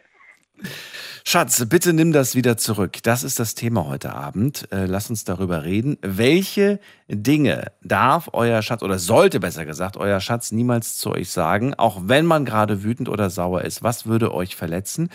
[1.24, 2.98] Schatz, bitte nimm das wieder zurück.
[3.02, 4.66] Das ist das Thema heute Abend.
[4.72, 5.96] Äh, lass uns darüber reden.
[6.02, 11.74] Welche Dinge darf euer Schatz oder sollte besser gesagt euer Schatz niemals zu euch sagen,
[11.74, 13.82] auch wenn man gerade wütend oder sauer ist?
[13.82, 15.10] Was würde euch verletzen?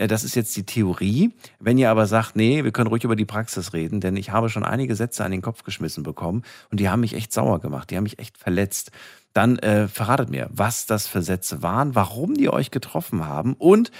[0.00, 1.32] Äh, Das ist jetzt die Theorie.
[1.60, 4.48] Wenn ihr aber sagt, nee, wir können ruhig über die Praxis reden, denn ich habe
[4.48, 7.90] schon einige Sätze an den Kopf geschmissen bekommen und die haben mich echt sauer gemacht,
[7.90, 8.90] die haben mich echt verletzt.
[9.32, 13.92] Dann äh, verratet mir, was das für Sätze waren, warum die euch getroffen haben und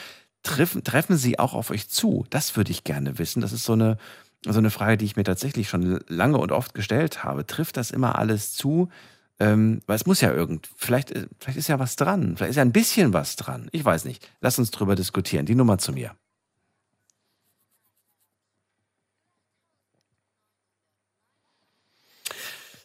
[0.42, 2.24] treffen, treffen sie auch auf euch zu?
[2.30, 3.40] Das würde ich gerne wissen.
[3.40, 3.98] Das ist so eine,
[4.44, 7.46] so eine Frage, die ich mir tatsächlich schon lange und oft gestellt habe.
[7.46, 8.88] Trifft das immer alles zu?
[9.40, 12.56] Ähm, weil es muss ja irgend, vielleicht, äh, vielleicht ist ja was dran, vielleicht ist
[12.56, 13.68] ja ein bisschen was dran.
[13.72, 14.28] Ich weiß nicht.
[14.40, 15.46] Lass uns drüber diskutieren.
[15.46, 16.14] Die Nummer zu mir.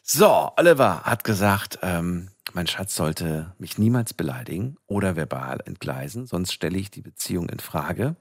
[0.02, 6.52] So, Oliver hat gesagt, ähm, mein Schatz sollte mich niemals beleidigen oder verbal entgleisen, sonst
[6.52, 8.16] stelle ich die Beziehung in Frage.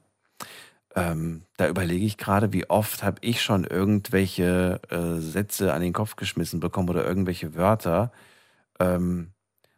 [0.95, 5.91] Ähm, da überlege ich gerade, wie oft habe ich schon irgendwelche äh, Sätze an den
[5.91, 8.13] Kopf geschmissen bekommen oder irgendwelche Wörter,
[8.79, 9.31] ähm,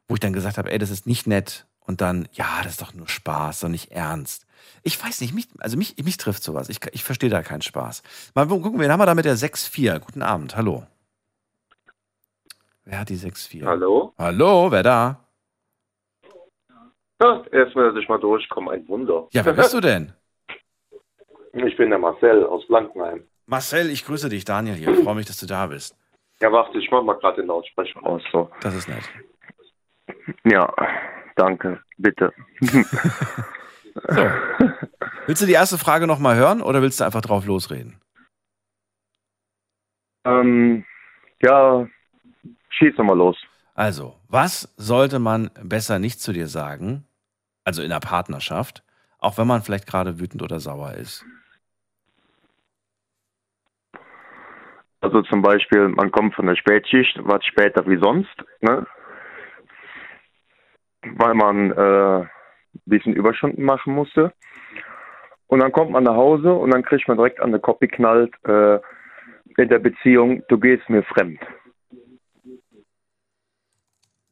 [0.07, 2.81] wo ich dann gesagt habe, ey, das ist nicht nett und dann, ja, das ist
[2.81, 4.45] doch nur Spaß, doch nicht ernst.
[4.83, 6.69] Ich weiß nicht, mich, also mich, mich trifft sowas.
[6.69, 8.03] Ich, ich verstehe da keinen Spaß.
[8.35, 9.99] Mal gucken, wen haben wir da mit der 6-4?
[9.99, 10.85] Guten Abend, hallo.
[12.85, 13.65] Wer hat die 6-4?
[13.65, 14.13] Hallo?
[14.17, 15.19] Hallo, wer da?
[17.19, 19.27] Ja, erstmal, dass ich mal durchkomme, ein Wunder.
[19.31, 20.13] Ja, wer bist du denn?
[21.65, 23.23] Ich bin der Marcel aus Blankenheim.
[23.45, 24.89] Marcel, ich grüße dich, Daniel hier.
[24.89, 25.95] Ich freue mich, dass du da bist.
[26.39, 28.21] Ja, warte, ich mach mal gerade den Lautsprecher aus.
[28.31, 28.49] So.
[28.61, 29.03] Das ist nett.
[30.43, 30.71] Ja,
[31.35, 32.31] danke, bitte.
[34.09, 34.29] So.
[35.25, 37.99] Willst du die erste Frage nochmal hören oder willst du einfach drauf losreden?
[40.23, 40.85] Ähm,
[41.41, 41.87] ja,
[42.69, 43.37] schieß doch mal los.
[43.73, 47.05] Also, was sollte man besser nicht zu dir sagen,
[47.63, 48.83] also in der Partnerschaft,
[49.19, 51.25] auch wenn man vielleicht gerade wütend oder sauer ist?
[54.99, 58.85] Also zum Beispiel, man kommt von der Spätschicht, was später wie sonst, ne?
[61.03, 62.29] Weil man äh, ein
[62.85, 64.33] bisschen Überstunden machen musste.
[65.47, 68.33] Und dann kommt man nach Hause und dann kriegt man direkt an den Kopf geknallt
[68.43, 68.79] äh,
[69.57, 71.39] in der Beziehung, du gehst mir fremd.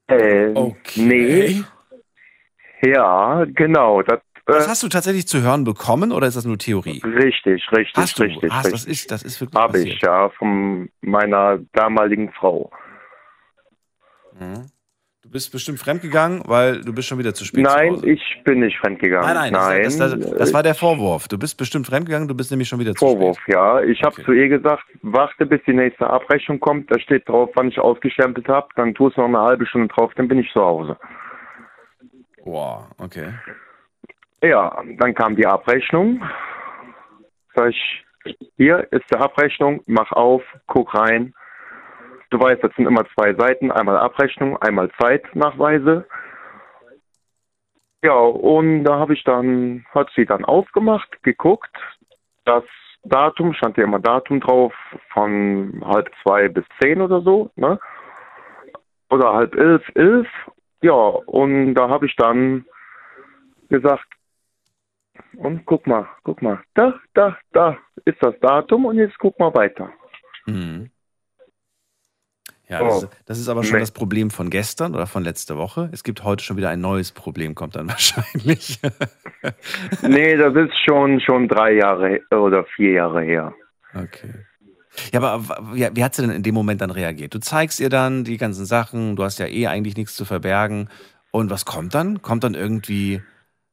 [0.07, 0.53] Äh,
[0.95, 1.63] nee.
[2.83, 4.01] Ja, genau.
[4.03, 7.01] Das, Das äh, hast du tatsächlich zu hören bekommen oder ist das nur Theorie?
[7.03, 8.23] richtig, richtig, Hast du?
[8.23, 8.51] richtig.
[8.51, 8.91] Hast, das richtig.
[8.91, 12.71] ist, das ist wirklich Habe ich, ja, von meiner damaligen Frau.
[14.39, 14.69] Mhm.
[15.23, 18.09] Du bist bestimmt fremdgegangen, weil du bist schon wieder zu spät zu Nein, Hause.
[18.11, 19.33] ich bin nicht fremdgegangen.
[19.33, 21.27] Nein, nein, das, das, das, das äh, war der Vorwurf.
[21.27, 23.55] Du bist bestimmt fremdgegangen, du bist nämlich schon wieder zu Vorwurf, spät.
[23.55, 23.81] ja.
[23.81, 24.23] Ich habe Okay.
[24.23, 26.91] zu ihr gesagt, warte, bis die nächste Abrechnung kommt.
[26.91, 28.67] Da steht drauf, wann ich ausgestempelt habe.
[28.75, 30.95] Dann tust du noch eine halbe Stunde drauf, dann bin ich zu Hause.
[32.43, 33.33] Wow, okay.
[34.45, 36.21] Ja, dann kam die Abrechnung.
[37.55, 38.05] Sag ich,
[38.57, 41.33] hier ist die Abrechnung, mach auf, guck rein.
[42.29, 46.05] Du weißt, das sind immer zwei Seiten, einmal Abrechnung, einmal Zeitnachweise.
[48.03, 51.75] Ja, und da habe ich dann, hat sie dann aufgemacht, geguckt.
[52.43, 52.63] Das
[53.03, 54.75] Datum, stand ja immer Datum drauf,
[55.11, 57.79] von halb zwei bis zehn oder so, ne?
[59.09, 60.27] Oder halb elf, elf.
[60.83, 62.65] Ja, und da habe ich dann
[63.69, 64.05] gesagt,
[65.37, 69.53] und guck mal, guck mal, da, da, da ist das Datum und jetzt guck mal
[69.53, 69.89] weiter.
[70.45, 70.89] Mhm.
[72.67, 72.85] Ja, Oh.
[72.85, 73.81] das, ist, das ist aber schon Nee.
[73.81, 75.89] das Problem von gestern oder von letzter Woche.
[75.93, 78.79] Es gibt heute schon wieder ein neues Problem, kommt dann wahrscheinlich.
[80.01, 83.53] Nee, das ist schon, schon drei Jahre oder vier Jahre her.
[83.93, 84.33] Okay.
[85.13, 87.33] Ja, aber wie, wie hat sie denn in dem Moment dann reagiert?
[87.35, 90.89] Du zeigst ihr dann die ganzen Sachen, du hast ja eh eigentlich nichts zu verbergen.
[91.31, 92.21] Und was kommt dann?
[92.21, 93.21] Kommt dann irgendwie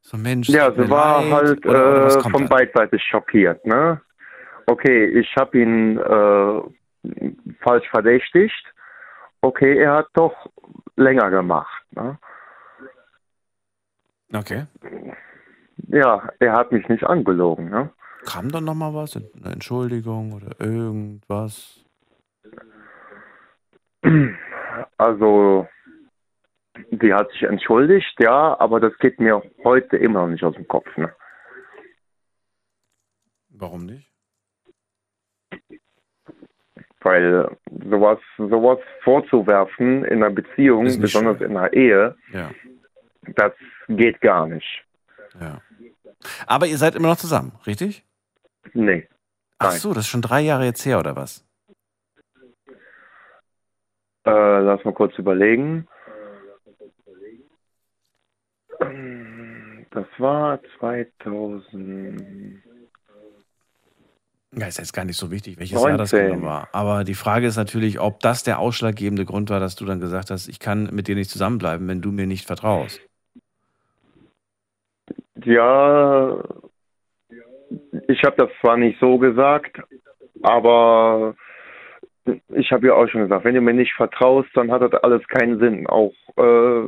[0.03, 0.49] so Mensch?
[0.49, 1.33] Ja, sie war leid?
[1.33, 2.49] halt oder, oder dann?
[2.49, 4.01] beidseitig schockiert, ne?
[4.67, 8.75] Okay, ich habe ihn äh, falsch verdächtigt.
[9.41, 10.35] Okay, er hat doch
[10.97, 12.19] länger gemacht, ne?
[14.35, 14.67] Okay.
[15.89, 17.91] Ja, er hat mich nicht angelogen, ne?
[18.25, 19.17] Kam dann nochmal was?
[19.17, 21.85] Eine Entschuldigung oder irgendwas?
[24.97, 25.69] Also,
[26.91, 30.67] die hat sich entschuldigt, ja, aber das geht mir heute immer noch nicht aus dem
[30.69, 31.15] Kopf, ne?
[33.51, 34.09] Warum nicht?
[37.01, 37.57] Weil
[37.91, 41.51] sowas, sowas vorzuwerfen in einer Beziehung, besonders schön.
[41.51, 42.51] in einer Ehe, Ja,
[43.37, 43.53] das
[43.89, 44.85] geht gar nicht.
[45.41, 45.61] ja.
[46.47, 48.05] Aber ihr seid immer noch zusammen, richtig?
[48.75, 49.09] Nee.
[49.59, 51.45] Ach so, das ist schon drei Jahre jetzt her, oder was?
[54.25, 55.89] Äh, lass mal kurz überlegen.
[59.91, 62.63] Das war 2000.
[64.55, 66.33] Ja, ist jetzt gar nicht so wichtig, welches Jahr das 19.
[66.35, 66.69] genau war.
[66.73, 70.31] Aber die Frage ist natürlich, ob das der ausschlaggebende Grund war, dass du dann gesagt
[70.31, 73.01] hast, ich kann mit dir nicht zusammenbleiben, wenn du mir nicht vertraust.
[75.45, 76.43] Ja,
[78.09, 79.81] ich habe das zwar nicht so gesagt,
[80.43, 81.35] aber
[82.55, 85.27] ich habe ja auch schon gesagt, wenn du mir nicht vertraust, dann hat das alles
[85.29, 85.87] keinen Sinn.
[85.87, 86.85] Auch äh,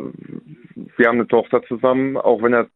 [0.96, 2.66] wir haben eine Tochter zusammen, auch wenn das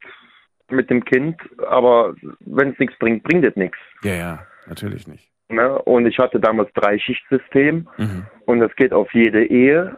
[0.70, 3.78] mit dem Kind, aber wenn es nichts bringt, bringt es nichts.
[4.02, 5.28] Ja, ja, natürlich nicht.
[5.48, 5.78] Ne?
[5.82, 8.26] Und ich hatte damals Dreischichtsystem Mhm.
[8.46, 9.96] und das geht auf jede Ehe.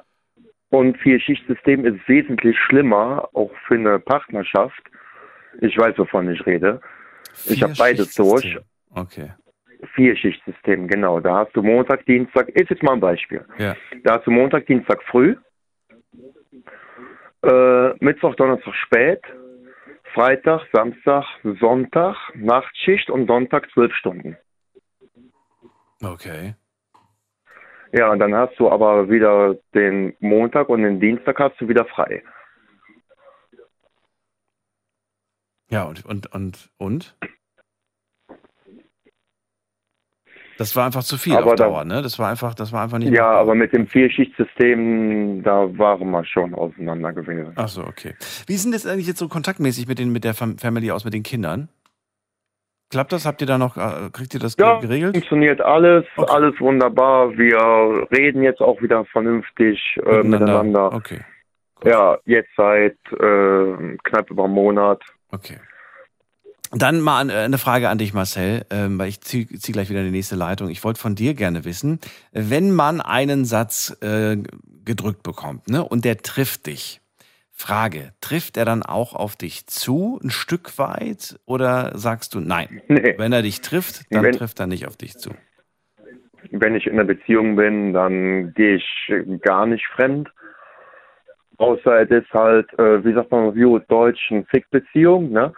[0.69, 4.81] Und Vierschichtsystem ist wesentlich schlimmer, auch für eine Partnerschaft.
[5.61, 6.81] Ich weiß, wovon ich rede.
[7.47, 8.57] Ich hab beides durch.
[8.95, 9.33] Okay.
[9.95, 11.19] Vierschichtsystem, genau.
[11.19, 13.45] Da hast du Montag, Dienstag, ist jetzt mal ein Beispiel.
[13.59, 13.75] Ja.
[14.05, 15.35] Da hast du Montag, Dienstag früh,
[17.43, 19.23] äh, Mittwoch, Donnerstag spät,
[20.15, 21.25] Freitag, Samstag,
[21.61, 24.37] Sonntag, Nachtschicht und Sonntag zwölf Stunden.
[26.03, 26.55] Okay.
[27.93, 31.85] Ja, und dann hast du aber wieder den Montag und den Dienstag hast du wieder
[31.87, 32.23] frei.
[35.69, 37.17] Ja, und, und, und, und?
[40.61, 42.03] Das war einfach zu viel Aber auf da- Dauer, ne?
[42.03, 46.23] Das war einfach, das war einfach nicht Ja, aber mit dem Vierschichtsystem, da waren wir
[46.27, 47.53] schon auseinander gewesen.
[47.57, 48.15] Ach so, okay.
[48.47, 51.15] Wie sind das eigentlich jetzt so kontaktmäßig mit, den, mit der Fam Family aus, mit
[51.15, 51.71] den Kindern?
[52.91, 53.25] Klappt das?
[53.25, 55.15] Habt ihr da noch, äh, kriegt ihr das Ja, geregelt?
[55.17, 56.31] funktioniert alles, Okay.
[56.31, 57.31] alles wunderbar.
[57.39, 60.93] Wir reden jetzt auch wieder vernünftig äh, miteinander.
[60.93, 61.21] Okay.
[61.77, 61.91] Gut.
[61.91, 65.01] Ja, jetzt seit äh, knapp über einem Monat.
[65.31, 65.57] Okay.
[66.73, 70.01] Dann mal äh, eine Frage an dich, Marcel, ähm, weil ich ziehe zieh gleich wieder
[70.01, 70.71] in die nächste Leitung.
[70.71, 71.99] Ich wollte von dir gerne wissen,
[72.33, 74.37] wenn man einen Satz äh,
[74.85, 77.01] gedrückt bekommt ne, und der trifft dich,
[77.53, 82.81] Frage, trifft er dann auch auf dich zu, ein Stück weit, oder sagst du nein?
[82.89, 83.15] Nee.
[83.19, 85.31] Wenn er dich trifft, dann Wenn- trifft er nicht auf dich zu.
[86.53, 90.31] Wenn ich in einer Beziehung bin, dann gehe ich gar nicht fremd.
[91.59, 95.53] Außer es ist halt, äh, wie sagt man auf Deutsch, eine Fick-Beziehung, ne?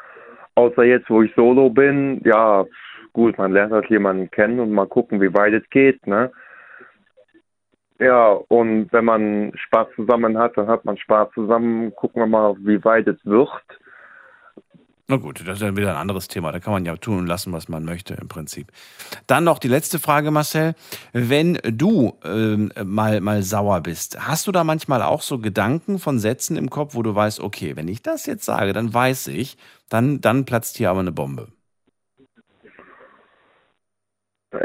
[0.55, 2.65] Außer jetzt, wo ich solo bin, ja,
[3.13, 6.31] gut, man lernt halt jemanden kennen und mal gucken, wie weit es geht, ne?
[7.99, 11.95] Ja, und wenn man Spaß zusammen hat, dann hat man Spaß zusammen.
[11.95, 13.49] Gucken wir mal, wie weit es wird.
[15.13, 16.53] Na gut, das ist dann wieder ein anderes Thema.
[16.53, 18.73] Da kann man ja tun und lassen, was man möchte im Prinzip.
[19.27, 20.73] Dann noch die letzte Frage, Marcel.
[21.13, 26.19] Wenn du ähm, mal, mal sauer bist, hast du da manchmal auch so Gedanken von
[26.19, 29.59] Sätzen im Kopf, wo du weißt, okay, wenn ich das jetzt sage, dann weiß ich,
[29.91, 31.49] dann, dann platzt hier aber eine Bombe.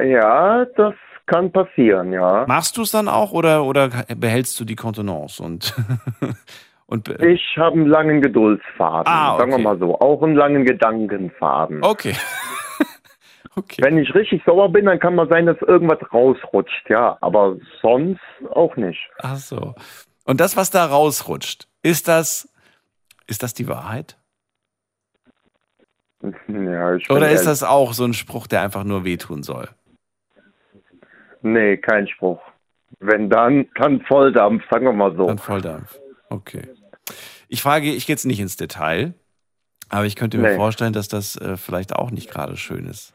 [0.02, 0.94] Ja, das
[1.26, 2.46] kann passieren, ja.
[2.48, 5.76] Machst du es dann auch oder, oder behältst du die Kontenance und,
[6.88, 9.63] und Ich habe einen langen Geduldsfaden, Ah, sagen wir okay.
[9.63, 10.00] mal so.
[10.00, 11.84] Auch einen langen Gedankenfaden.
[11.84, 12.15] okay.
[13.56, 13.82] okay.
[13.84, 17.17] Wenn ich richtig sauer bin, dann kann man sein, dass irgendwas rausrutscht, ja.
[17.21, 18.21] Aber sonst
[18.52, 19.00] auch nicht.
[19.19, 19.76] Ach so.
[20.26, 22.50] Und das, was da rausrutscht, ist das,
[23.28, 24.17] ist das die Wahrheit?
[26.47, 29.69] Ja, ich Oder ist das auch so ein Spruch, der einfach nur wehtun soll?
[31.43, 32.39] Nee, kein Spruch.
[33.00, 35.28] Wenn dann, dann Volldampf, sagen wir mal so.
[35.28, 36.00] Dann Volldampf.
[36.30, 36.67] Okay.
[37.48, 39.13] Ich frage, ich gehe jetzt nicht ins Detail,
[39.89, 40.56] aber ich könnte mir Nee.
[40.56, 43.13] vorstellen, dass das äh, vielleicht auch nicht gerade schön ist.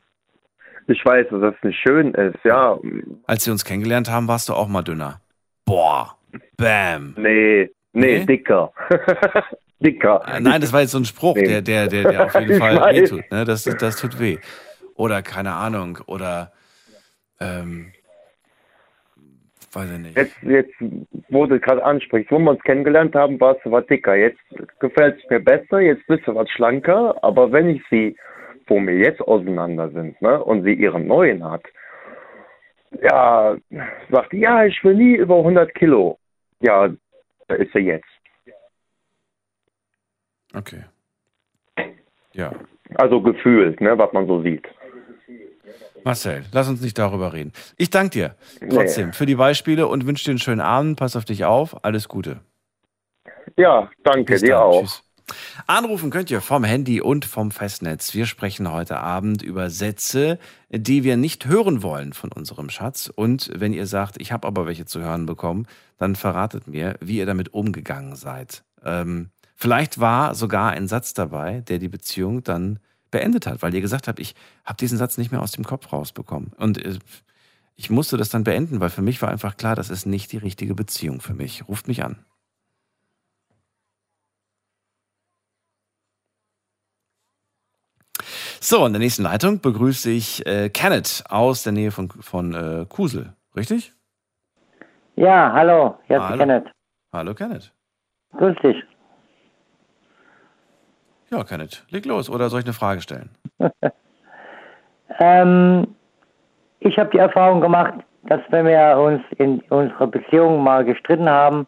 [0.88, 2.78] Ich weiß, dass das nicht schön ist, ja.
[3.26, 5.20] Als wir uns kennengelernt haben, warst du auch mal dünner.
[5.64, 6.16] Boah.
[6.56, 7.14] Bam.
[7.18, 8.24] Nee, nee, Nee?
[8.26, 8.72] dicker.
[9.80, 10.22] dicker.
[10.26, 11.44] Äh, Nein, das war jetzt so ein Spruch, Nee.
[11.46, 13.30] der, der, der, der auf jeden Fall wehtut.
[13.30, 13.44] Ne?
[13.44, 14.38] Das, das tut weh.
[14.94, 15.98] Oder keine Ahnung.
[16.06, 16.52] Oder
[17.38, 17.92] ähm,
[19.74, 20.16] weiß ich nicht.
[20.16, 20.74] Jetzt, jetzt,
[21.28, 24.14] wo du gerade ansprichst, wo wir uns kennengelernt haben, warst du was dicker.
[24.14, 24.40] Jetzt
[24.80, 27.16] gefällt es mir besser, jetzt bist du was schlanker.
[27.22, 28.16] Aber wenn ich sie,
[28.66, 31.64] wo wir jetzt auseinander sind, ne, und sie ihren neuen hat,
[33.02, 33.56] ja,
[34.10, 36.18] sagt ja, ich will nie über 100 Kilo.
[36.60, 36.88] Ja,
[37.48, 38.04] da ist sie jetzt.
[40.54, 40.84] Okay.
[42.34, 42.52] Ja.
[42.94, 44.66] Also gefühlt, ne, was man so sieht.
[46.04, 47.52] Marcel, lass uns nicht darüber reden.
[47.76, 48.36] Ich danke dir
[48.70, 50.98] trotzdem für die Beispiele und wünsche dir einen schönen Abend.
[50.98, 51.84] Pass auf dich auf.
[51.84, 52.40] Alles Gute.
[53.56, 54.82] Ja, danke, dir auch.
[54.82, 55.02] Tschüss.
[55.66, 58.14] Anrufen könnt ihr vom Handy und vom Festnetz.
[58.14, 60.38] Wir sprechen heute Abend über Sätze,
[60.70, 63.10] die wir nicht hören wollen von unserem Schatz.
[63.14, 65.66] Und wenn ihr sagt, ich habe aber welche zu hören bekommen,
[65.98, 68.64] dann verratet mir, wie ihr damit umgegangen seid.
[68.84, 72.78] Ähm, vielleicht war sogar ein Satz dabei, der die Beziehung dann
[73.12, 75.92] beendet hat, weil ihr gesagt habt, ich habe diesen Satz nicht mehr aus dem Kopf
[75.92, 76.52] rausbekommen.
[76.56, 76.98] Und äh,
[77.76, 80.38] ich musste das dann beenden, weil für mich war einfach klar, das ist nicht die
[80.38, 81.68] richtige Beziehung für mich.
[81.68, 82.24] Ruft mich an.
[88.60, 92.86] So, in der nächsten Leitung begrüße ich äh, Kenneth aus der Nähe von, von äh,
[92.88, 93.34] Kusel.
[93.56, 93.92] Richtig?
[95.16, 96.38] Ja, hallo, hier ist Hallo.
[96.38, 96.72] Kenneth.
[97.12, 97.72] Hallo Kenneth.
[98.36, 98.76] Grüß dich.
[101.32, 102.28] Ja, Kenneth, leg los.
[102.28, 103.30] Oder soll ich eine Frage stellen?
[105.18, 105.94] Ähm,
[106.80, 107.92] ich habe die Erfahrung gemacht,
[108.24, 111.66] dass wenn wir uns in unserer Beziehung mal gestritten haben,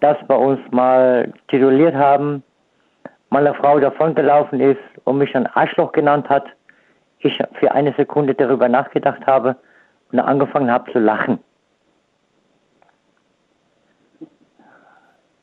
[0.00, 2.42] dass wir uns mal tituliert haben,
[3.30, 6.44] meine Frau davongelaufen ist und mich ein Arschloch genannt hat,
[7.20, 9.56] ich für eine Sekunde darüber nachgedacht habe
[10.10, 11.38] und dann angefangen habe zu lachen.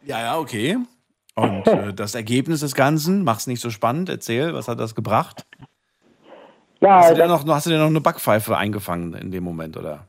[0.03, 0.77] Ja, ja, okay.
[1.37, 5.45] Und äh, das Ergebnis des Ganzen, mach's nicht so spannend, erzähl, was hat das gebracht?
[6.81, 9.77] Ja, Hast du, dir noch, hast du dir noch eine Backpfeife eingefangen in dem Moment,
[9.77, 10.07] oder?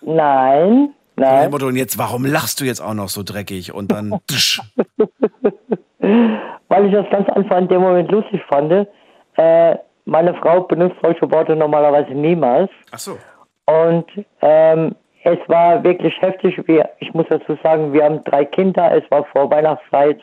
[0.00, 1.50] nein, nein.
[1.50, 3.72] Motto, und jetzt, warum lachst du jetzt auch noch so dreckig?
[3.72, 4.10] Und dann,
[6.00, 8.88] weil ich das ganz einfach in dem Moment lustig fand.
[9.36, 9.76] Äh,
[10.06, 12.70] meine Frau benutzt solche Worte normalerweise niemals.
[12.90, 13.16] ach so.
[13.66, 14.06] Und
[14.40, 16.60] ähm, es war wirklich heftig.
[16.66, 18.92] Wir, ich muss dazu sagen, wir haben drei Kinder.
[18.92, 20.20] Es war vor Weihnachtszeit.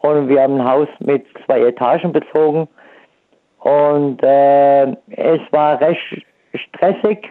[0.00, 2.68] Und wir haben ein Haus mit zwei Etagen bezogen.
[3.58, 7.28] Und äh, es war recht stressig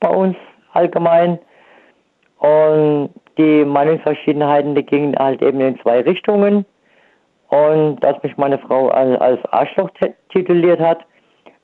[0.00, 0.36] bei uns
[0.72, 1.38] allgemein.
[2.38, 6.66] Und die Meinungsverschiedenheiten, die gingen halt eben in zwei Richtungen.
[7.48, 9.90] Und dass mich meine Frau als, Arschloch
[10.30, 11.04] tituliert hat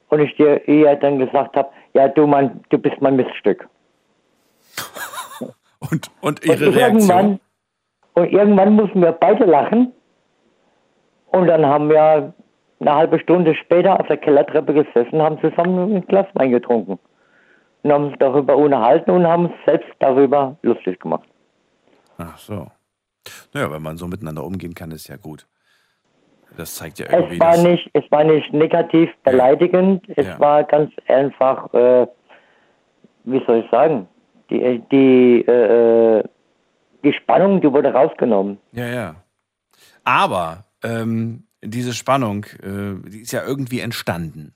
[0.08, 3.68] und ich dir ihr dann gesagt habe, ja du Mann, du bist mein Miststück.
[5.78, 7.40] Und, und Und ihre irgendwann, Reaktion?
[8.14, 9.92] und irgendwann mussten wir beide lachen.
[11.26, 12.32] Und dann haben wir
[12.80, 16.98] eine halbe Stunde später auf der Kellertreppe gesessen, haben zusammen ein Glas Wein getrunken.
[17.82, 21.28] Und haben uns darüber unterhalten und haben uns selbst darüber lustig gemacht.
[22.18, 22.66] Ach so.
[23.52, 25.46] Naja, wenn man so miteinander umgehen kann, ist ja gut.
[26.56, 30.40] Das zeigt ja Es irgendwie, war dass, nicht, es war nicht negativ beleidigend, es Ja.
[30.40, 32.06] war ganz einfach, äh,
[33.24, 34.08] wie soll ich sagen,
[34.48, 36.22] die, die, äh,
[37.04, 38.58] die Spannung, die wurde rausgenommen.
[38.72, 39.14] Ja, ja.
[40.04, 44.54] Aber ähm, diese Spannung, äh, die ist ja irgendwie entstanden.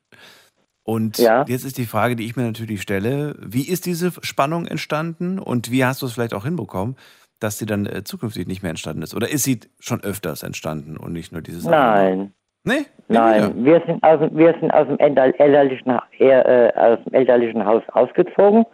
[0.82, 1.44] Und Ja.
[1.46, 5.70] jetzt ist die Frage, die ich mir natürlich stelle, wie ist diese Spannung entstanden und
[5.70, 6.96] wie hast du es vielleicht auch hinbekommen,
[7.38, 9.14] dass sie dann äh, zukünftig nicht mehr entstanden ist?
[9.14, 11.64] Oder ist sie schon öfters entstanden und nicht nur dieses?
[11.64, 12.32] Nein.
[12.64, 12.84] Nee?
[13.08, 13.64] Nein, wieder?
[13.64, 17.82] wir sind aus, dem- wir sind aus dem elter- elterlichen, äh, aus dem elterlichen Haus
[17.92, 18.64] ausgezogen,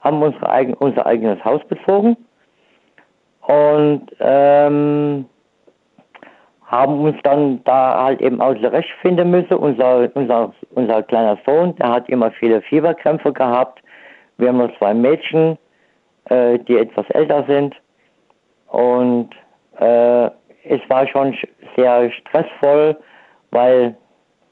[0.00, 2.16] haben unsere eigen, unser eigenes Haus bezogen
[3.42, 5.26] und ähm,
[6.68, 9.54] haben uns dann da halt eben auch zurecht finden müssen.
[9.54, 13.80] Unser, unser, unser kleiner Sohn, der hat immer viele Fieberkrämpfe gehabt.
[14.36, 15.58] Wir haben noch zwei Mädchen,
[16.26, 17.74] äh, die etwas älter sind.
[18.66, 19.30] Und
[19.80, 20.26] äh,
[20.64, 22.96] es war schon sch- sehr stressvoll,
[23.50, 23.96] weil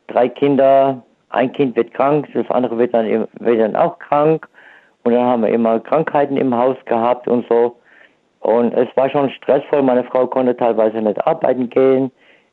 [0.07, 4.49] drei Kinder, ein Kind wird krank, das andere wird dann, wird dann auch krank.
[5.05, 7.77] Und dann haben wir immer Krankheiten im Haus gehabt und so.
[8.41, 9.83] Und es war schon stressvoll.
[9.83, 12.11] Meine Frau konnte teilweise nicht arbeiten gehen.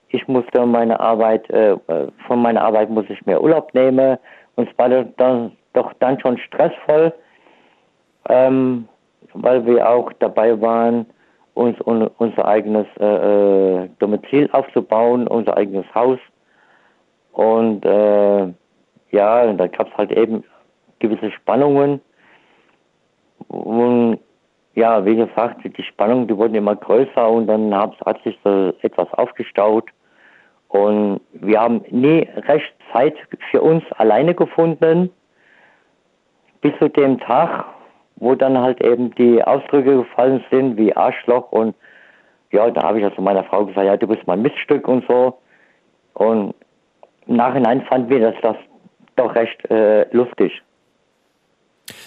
[0.09, 4.17] Ich musste meine Arbeit, äh, äh, von meiner Arbeit muss ich mehr Urlaub nehmen.
[4.55, 7.13] Und es war dann, doch dann schon stressvoll,
[8.29, 8.87] ähm,
[9.33, 11.07] weil wir auch dabei waren,
[11.55, 13.05] uns un, unser eigenes äh,
[13.83, 16.19] äh, Domizil aufzubauen, unser eigenes Haus.
[17.31, 18.53] Und äh,
[19.11, 20.43] ja, da gab es halt eben
[20.99, 22.01] gewisse Spannungen.
[23.47, 24.19] Und
[24.75, 28.73] ja, wie gesagt, die Spannungen, die wurden immer größer und dann hat, hat sich so
[28.81, 29.89] etwas aufgestaut.
[30.67, 33.15] Und wir haben nie recht Zeit
[33.51, 35.11] für uns alleine gefunden,
[36.61, 37.65] bis zu dem Tag,
[38.15, 41.75] wo dann halt eben die Ausdrücke gefallen sind, wie Arschloch und
[42.51, 45.39] ja, da habe ich also meiner Frau gesagt, ja, du bist mein Miststück und so.
[46.13, 46.53] Und
[47.27, 48.55] im Nachhinein fanden wir das, das
[49.15, 50.61] doch recht äh, lustig.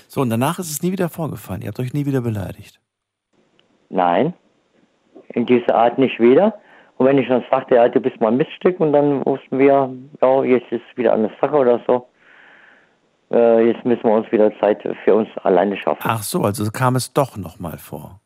[0.09, 1.63] So, und danach ist es nie wieder vorgefallen.
[1.63, 2.81] Ihr habt euch nie wieder beleidigt.
[3.89, 4.35] Nein,
[5.29, 6.55] in dieser Art nicht wieder.
[6.97, 9.91] Und wenn ich dann sagte, ja, du bist mein Miststück und dann wussten wir,
[10.23, 12.09] ja, jetzt ist wieder eine Sache oder so.
[13.31, 16.01] Äh, jetzt müssen wir uns wieder Zeit für uns alleine schaffen.
[16.05, 18.21] Ach so, also kam es doch nochmal vor.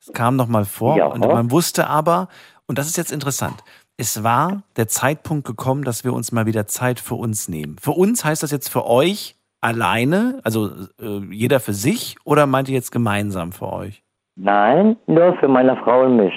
[0.00, 1.06] Es kam nochmal vor Ja.
[1.06, 2.28] und man wusste aber,
[2.66, 3.62] und das ist jetzt interessant,
[3.96, 7.76] es war der Zeitpunkt gekommen, dass wir uns mal wieder Zeit für uns nehmen.
[7.80, 10.70] Für uns heißt das jetzt für euch alleine, also
[11.00, 14.02] äh, jeder für sich, oder meint ihr jetzt gemeinsam für euch?
[14.36, 16.34] Nein, nur für meine Frau und mich.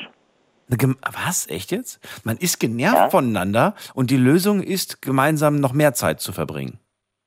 [1.25, 1.47] Was?
[1.49, 1.99] Echt jetzt?
[2.25, 3.09] Man ist genervt Ja.
[3.09, 6.79] voneinander und die Lösung ist, gemeinsam noch mehr Zeit zu verbringen.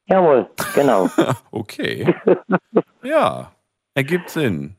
[0.07, 1.09] Jawohl, genau.
[1.53, 2.15] Okay.
[3.03, 3.53] ja,
[3.95, 4.75] ergibt Sinn.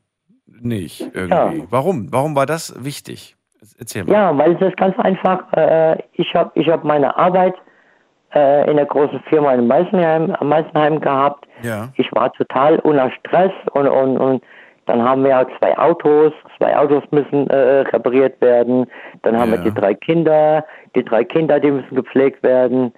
[0.62, 1.60] Nicht irgendwie.
[1.60, 1.66] Ja.
[1.70, 2.12] Warum?
[2.12, 3.38] Warum war das wichtig?
[3.78, 4.12] Erzähl mal.
[4.14, 5.52] Ja, weil es ist ganz einfach.
[5.54, 7.56] Äh, ich habe ich hab meine Arbeit
[8.34, 11.48] äh, in der großen Firma in Meisenheim, Meisenheim gehabt.
[11.62, 11.90] Ja.
[11.96, 14.44] Ich war total unter Stress und, und, und
[14.86, 16.34] dann haben wir zwei Autos.
[16.58, 18.88] Zwei Autos müssen äh, repariert werden.
[19.22, 19.58] Dann haben Ja.
[19.64, 20.66] wir die drei Kinder.
[20.96, 22.92] Die drei Kinder, die müssen gepflegt werden.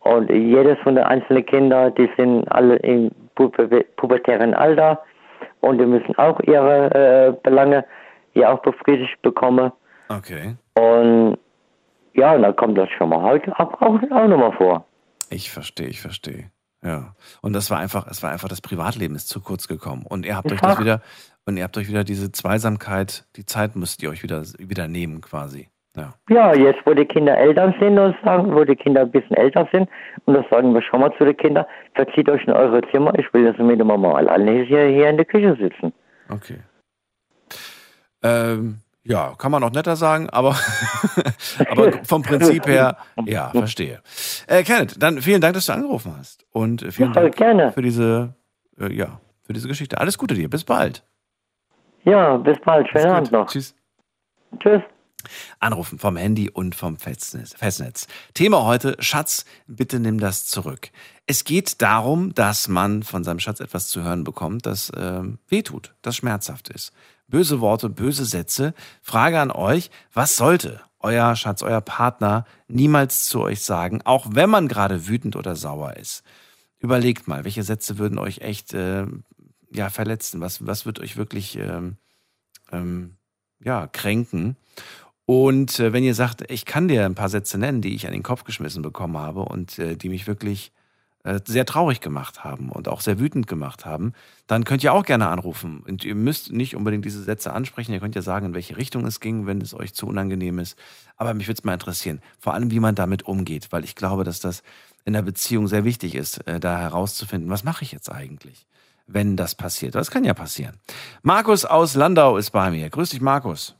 [0.00, 5.02] Und jedes von den einzelnen Kindern, die sind alle im puber- pubertären Alter
[5.60, 7.84] und die müssen auch ihre äh, Belange
[8.34, 9.72] ja auch befriedigt bekommen.
[10.08, 10.54] Okay.
[10.78, 11.38] Und
[12.16, 14.86] ja, und dann kommt das schon mal heute auch, auch, auch nochmal vor.
[15.30, 16.50] Ich verstehe, ich verstehe.
[16.82, 17.14] Ja.
[17.42, 20.04] Und das war einfach, es war einfach das Privatleben ist zu kurz gekommen.
[20.08, 21.00] Und ihr habt euch das wieder,
[21.44, 25.20] und ihr habt euch wieder diese Zweisamkeit, die Zeit müsst ihr euch wieder, wieder nehmen
[25.20, 25.68] quasi.
[25.96, 26.12] Ja.
[26.28, 29.66] Ja, jetzt wo die Kinder Eltern sind und sagen, wo die Kinder ein bisschen älter
[29.72, 29.88] sind,
[30.26, 31.64] und das sagen wir schon mal zu den Kindern,
[31.94, 35.16] verzieht euch in eure Zimmer, ich will das mit der Mama alleine hier, hier in
[35.16, 35.94] der Küche sitzen.
[36.28, 36.58] Okay.
[38.22, 40.56] Ähm, ja, kann man auch netter sagen, aber,
[41.70, 44.02] aber vom Prinzip her, ja, verstehe.
[44.46, 46.44] Äh, Kenneth, dann vielen Dank, dass du angerufen hast.
[46.50, 47.72] Und äh, vielen Ja, Dank gerne.
[47.72, 48.34] für diese,
[48.78, 49.98] äh, ja, für diese Geschichte.
[49.98, 51.04] Alles Gute dir, bis bald.
[52.04, 53.46] Ja, bis bald, schönen Abend noch.
[53.46, 53.74] Tschüss.
[54.60, 54.82] Tschüss.
[55.58, 57.54] Anrufen vom Handy und vom Festnetz.
[57.54, 58.06] Festnetz.
[58.34, 60.90] Thema heute, Schatz, bitte nimm das zurück.
[61.26, 65.94] Es geht darum, dass man von seinem Schatz etwas zu hören bekommt, das äh, wehtut,
[66.02, 66.92] das schmerzhaft ist.
[67.28, 68.74] Böse Worte, böse Sätze.
[69.02, 74.50] Frage an euch, was sollte euer Schatz, euer Partner niemals zu euch sagen, auch wenn
[74.50, 76.22] man gerade wütend oder sauer ist?
[76.78, 79.06] Überlegt mal, welche Sätze würden euch echt äh,
[79.72, 80.40] ja, verletzen?
[80.40, 81.96] Was, was wird euch wirklich ähm,
[82.70, 83.16] ähm,
[83.60, 84.56] ja, kränken?
[85.24, 88.12] Und äh, wenn ihr sagt, ich kann dir ein paar Sätze nennen, die ich an
[88.12, 90.72] den Kopf geschmissen bekommen habe und äh, die mich wirklich
[91.44, 94.12] sehr traurig gemacht haben und auch sehr wütend gemacht haben,
[94.46, 95.82] dann könnt ihr auch gerne anrufen.
[95.86, 97.92] Und ihr müsst nicht unbedingt diese Sätze ansprechen.
[97.92, 100.78] Ihr könnt ja sagen, in welche Richtung es ging, wenn es euch zu unangenehm ist.
[101.16, 104.22] Aber mich würde es mal interessieren, vor allem, wie man damit umgeht, weil ich glaube,
[104.22, 104.62] dass das
[105.04, 108.66] in der Beziehung sehr wichtig ist, äh, da herauszufinden, was mache ich jetzt eigentlich,
[109.06, 109.94] wenn das passiert.
[109.94, 110.78] Das kann ja passieren.
[111.22, 112.88] Markus aus Landau ist bei mir.
[112.90, 113.74] Grüß dich, Markus.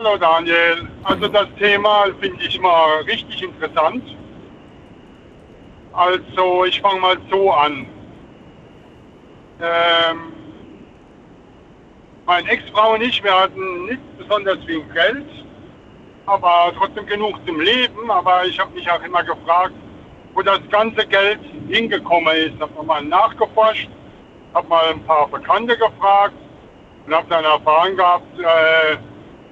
[0.00, 4.04] Hallo Daniel, also das Thema finde ich mal richtig interessant.
[5.92, 7.86] Also ich fange mal so an.
[9.60, 10.32] Ähm,
[12.26, 15.26] meine Ex-Frau und ich, wir hatten nicht besonders viel Geld,
[16.26, 18.10] aber trotzdem genug zum Leben.
[18.10, 19.74] Aber ich habe mich auch immer gefragt,
[20.34, 22.60] wo das ganze Geld hingekommen ist.
[22.60, 23.88] Habe mal nachgeforscht,
[24.54, 26.36] habe mal ein paar Bekannte gefragt
[27.06, 28.96] und habe dann erfahren gehabt, äh,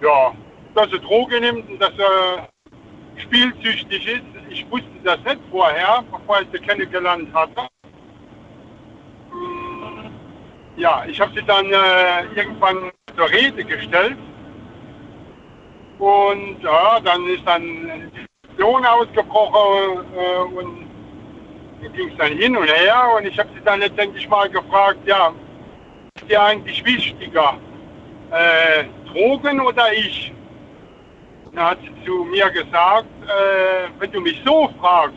[0.04, 0.32] ja,
[0.74, 2.48] dass er Droge nimmt und dass er
[3.16, 4.35] spielsüchtig ist.
[4.48, 7.68] Ich wusste das nicht vorher, bevor ich sie kennengelernt hatte.
[10.76, 14.16] Ja, ich habe sie dann äh, irgendwann zur Rede gestellt.
[15.98, 20.86] Und ja, dann ist dann eine Diskussion ausgebrochen äh, und
[21.94, 23.08] ging es dann hin und her.
[23.16, 25.32] Und ich habe sie dann letztendlich mal gefragt, ja,
[26.16, 27.58] ist dir eigentlich wichtiger,
[28.30, 30.32] äh, Drogen oder ich?
[31.56, 35.16] Da hat sie zu mir gesagt, äh, wenn du mich so fragst,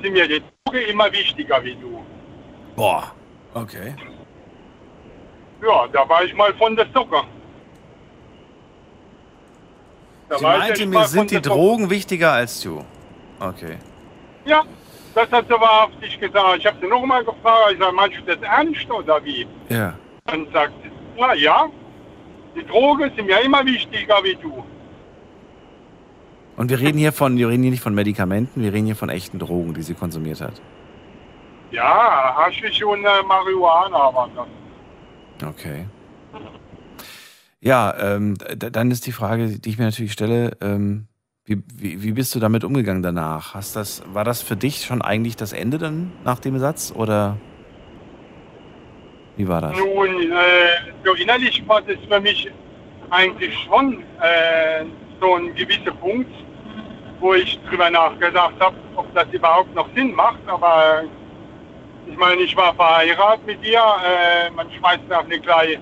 [0.00, 2.04] sind mir die Drogen immer wichtiger wie du.
[2.76, 3.10] Boah,
[3.54, 3.96] okay.
[5.60, 7.22] Ja, da war ich mal von der Socke.
[10.28, 11.42] Da Sie meinte, mir sind die.
[11.42, 12.84] Drogen wichtiger als du.
[13.40, 13.78] Okay.
[14.44, 14.62] Ja,
[15.16, 16.58] das hat sie wahrhaftig gesagt.
[16.58, 19.48] Ich habe sie nochmal gefragt, ich sage, meinst du das ernst oder wie?
[19.68, 19.94] Ja.
[20.26, 21.68] Dann sagt sie, na ja,
[22.54, 24.64] die Drogen sind mir immer wichtiger wie du.
[26.60, 29.08] Und wir reden hier von, wir reden hier nicht von Medikamenten, wir reden hier von
[29.08, 30.60] echten Drogen, die sie konsumiert hat.
[31.70, 35.48] Ja, Haschisch und äh, Marihuana waren das.
[35.48, 35.86] Okay.
[37.60, 41.06] Ja, ähm, dann ist die Frage, die ich mir natürlich stelle, ähm,
[41.46, 43.54] wie, wie, wie bist du damit umgegangen danach?
[43.54, 47.38] Hast das, war das für dich schon eigentlich das Ende dann nach dem Satz oder
[49.38, 49.78] wie war das?
[49.78, 50.36] Nun, äh,
[51.06, 52.50] so innerlich war das für mich
[53.08, 54.84] eigentlich schon äh,
[55.22, 56.30] so ein gewisser Punkt,
[57.20, 60.40] wo ich drüber nachgedacht habe, ob das überhaupt noch Sinn macht.
[60.46, 61.04] Aber
[62.06, 63.78] ich meine, ich war verheiratet mit ihr.
[63.78, 65.78] Äh, man schmeißt auch nicht gleich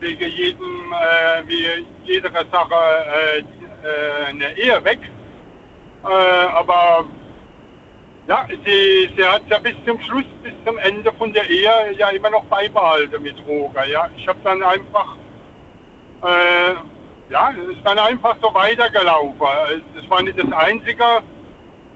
[0.00, 3.44] wegen jedem, äh, wie jeder Sache äh, äh,
[4.28, 4.98] eine Ehe weg.
[6.04, 7.06] Äh, aber
[8.26, 12.08] ja, sie, sie hat ja bis zum Schluss, bis zum Ende von der Ehe ja
[12.08, 13.86] immer noch beibehalten mit Roger.
[13.86, 15.16] Ja, ich habe dann einfach,
[16.22, 16.74] äh,
[17.30, 19.38] ja, es ist dann einfach so weitergelaufen.
[19.94, 21.04] Das war nicht das Einzige,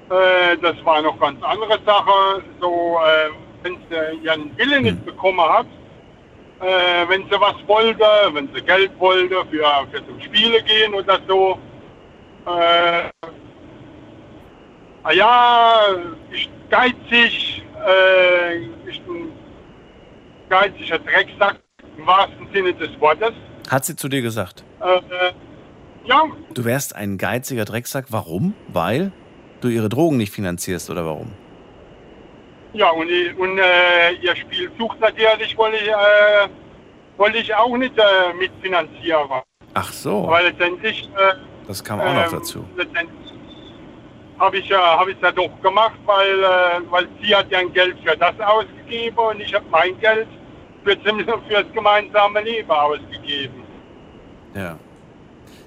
[0.09, 2.43] äh, das war noch ganz andere Sache.
[2.59, 3.29] So, äh,
[3.63, 5.67] wenn sie ihren Willen nicht bekommen hat,
[6.61, 11.19] äh, wenn sie was wollte, wenn sie Geld wollte für, für zum Spiele gehen oder
[11.27, 11.57] so,
[12.45, 13.09] äh,
[15.03, 15.79] Ah ja,
[16.29, 18.57] ich geizig, äh,
[18.87, 19.31] ich bin
[20.49, 21.59] geiziger Drecksack
[21.97, 23.31] im wahrsten Sinne des Wortes.
[23.69, 24.63] Hat sie zu dir gesagt?
[24.81, 25.31] Äh,
[26.05, 26.23] ja,
[26.53, 28.05] Du wärst ein geiziger Drecksack.
[28.09, 28.53] Warum?
[28.67, 29.11] Weil
[29.61, 31.31] du ihre Drogen nicht finanzierst oder warum?
[32.73, 33.07] ja, und,
[33.39, 36.47] und äh, ihr Spiel sucht natürlich, wollte ich, äh,
[37.17, 39.27] wollte ich auch nicht äh, mitfinanzieren.
[39.73, 41.33] Ach so, Aber letztendlich, äh,
[41.67, 42.65] das kam auch noch ähm, dazu.
[42.77, 43.33] letztendlich
[44.39, 47.73] habe ich ja habe ich ja doch gemacht, weil äh, weil sie hat ja ein
[47.73, 50.27] Geld für das ausgegeben und ich habe mein Geld
[50.83, 53.63] für für das gemeinsame Leben ausgegeben.
[54.55, 54.77] Ja.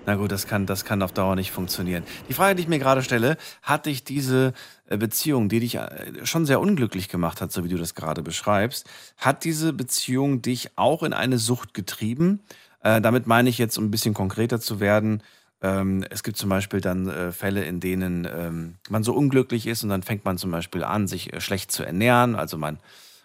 [0.04, 2.02] Na gut, das kann, das kann auf Dauer nicht funktionieren.
[2.28, 4.52] Die Frage, die ich mir gerade stelle, hat dich diese
[4.88, 8.22] äh, Beziehung, die dich äh, schon sehr unglücklich gemacht hat, so wie du das gerade
[8.22, 12.40] beschreibst, hat diese Beziehung dich auch in eine Sucht getrieben?
[12.82, 15.22] Äh, damit meine ich jetzt, um ein bisschen konkreter zu werden,
[15.62, 19.84] ähm, es gibt zum Beispiel dann äh, Fälle, in denen ähm, man so unglücklich ist
[19.84, 22.34] und dann fängt man zum Beispiel an, sich äh, schlecht zu ernähren.
[22.34, 22.78] Also man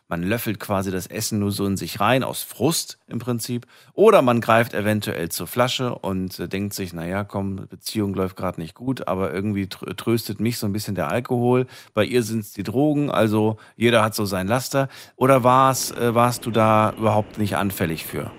[0.08, 3.66] man löffelt quasi das Essen nur so in sich rein, aus Frust im Prinzip.
[3.94, 8.62] Oder man greift eventuell zur Flasche und äh, denkt sich, naja, komm, Beziehung läuft gerade
[8.62, 11.68] nicht gut, aber irgendwie tr- tröstet mich so ein bisschen der Alkohol.
[11.94, 14.88] Bei ihr sind es die Drogen, also jeder hat so sein Laster.
[15.16, 18.32] Oder war's, äh, warst du da überhaupt nicht anfällig für?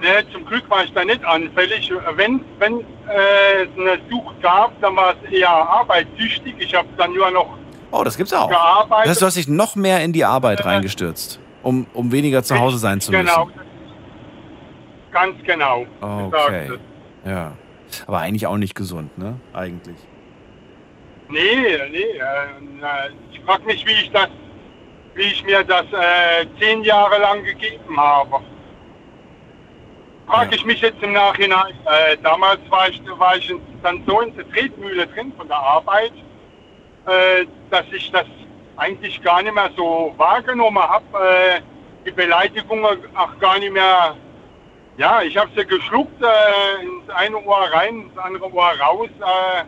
[0.00, 1.92] Ne, zum Glück war ich da nicht anfällig.
[2.16, 6.54] Wenn äh, es eine Sucht gab, dann war es eher arbeitssüchtig.
[6.58, 7.58] Ich habe dann nur noch
[7.92, 8.48] Oh, das gibt's auch.
[8.48, 9.04] gearbeitet.
[9.06, 12.58] Das heißt, du hast dich noch mehr in die Arbeit reingestürzt, um, um weniger zu
[12.58, 13.26] Hause sein zu müssen.
[13.26, 13.48] Genau.
[15.12, 15.86] Ganz genau.
[16.00, 16.70] Okay.
[17.24, 17.52] Ja.
[18.06, 19.34] Aber eigentlich auch nicht gesund, ne?
[19.52, 19.96] Eigentlich.
[21.28, 21.98] Nee, nee.
[21.98, 24.28] Äh, ich frage mich, wie ich das,
[25.14, 28.40] wie ich mir das äh, zehn Jahre lang gegeben habe.
[30.28, 31.74] Frage ich mich jetzt im Nachhinein.
[31.86, 35.56] Äh, damals war ich, war ich in- dann so in der Tretmühle drin von der
[35.58, 36.12] Arbeit,
[37.06, 38.26] äh, dass ich das
[38.76, 41.04] eigentlich gar nicht mehr so wahrgenommen habe.
[41.18, 41.60] Äh,
[42.04, 44.16] die Beleidigungen auch gar nicht mehr.
[44.96, 49.08] Ja, ich habe sie geschluckt, äh, ins eine Ohr rein, ins andere Ohr raus.
[49.20, 49.60] Äh,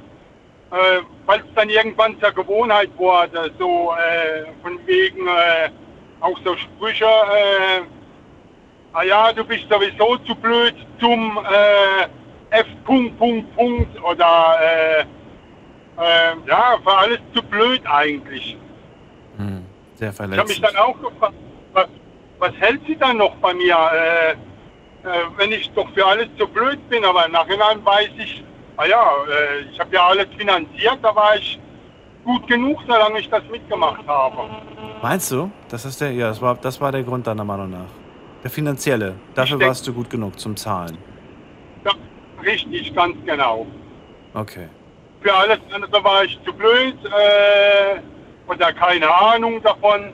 [0.77, 3.95] äh, falls dann irgendwann zur Gewohnheit wurde, so
[4.63, 5.29] von wegen
[6.21, 7.07] auch so Sprüche,
[8.95, 11.39] ah ja, du bist sowieso zu blöd zum
[12.51, 12.67] F.
[12.87, 15.07] Punkt, Punkt, Punkt oder
[15.99, 18.57] äh, äh, ja, für alles zu blöd eigentlich.
[19.37, 19.65] Hm.
[19.95, 20.65] Sehr Ich habe mich verletzend.
[20.65, 21.35] dann auch gefragt,
[21.73, 21.87] was,
[22.39, 24.37] was hält sie dann noch bei mir, äh, äh,
[25.37, 28.45] wenn ich doch für alles zu blöd bin, aber im Nachhinein weiß ich,
[28.77, 31.59] ah ja, äh, ich habe ja alles finanziert, da war ich
[32.25, 34.49] gut genug, solange ich das mitgemacht habe.
[35.03, 35.51] Meinst du?
[35.69, 37.89] Das ist der, ja, das war, das war der Grund deiner Meinung nach.
[38.43, 39.15] Der finanzielle.
[39.35, 40.99] Dafür warst du gut genug zum Zahlen.
[41.85, 41.93] Ja,
[42.43, 43.67] richtig, ganz genau.
[44.35, 44.69] Okay.
[45.23, 48.01] Für alles andere war ich zu blöd äh,
[48.49, 50.13] oder keine Ahnung davon.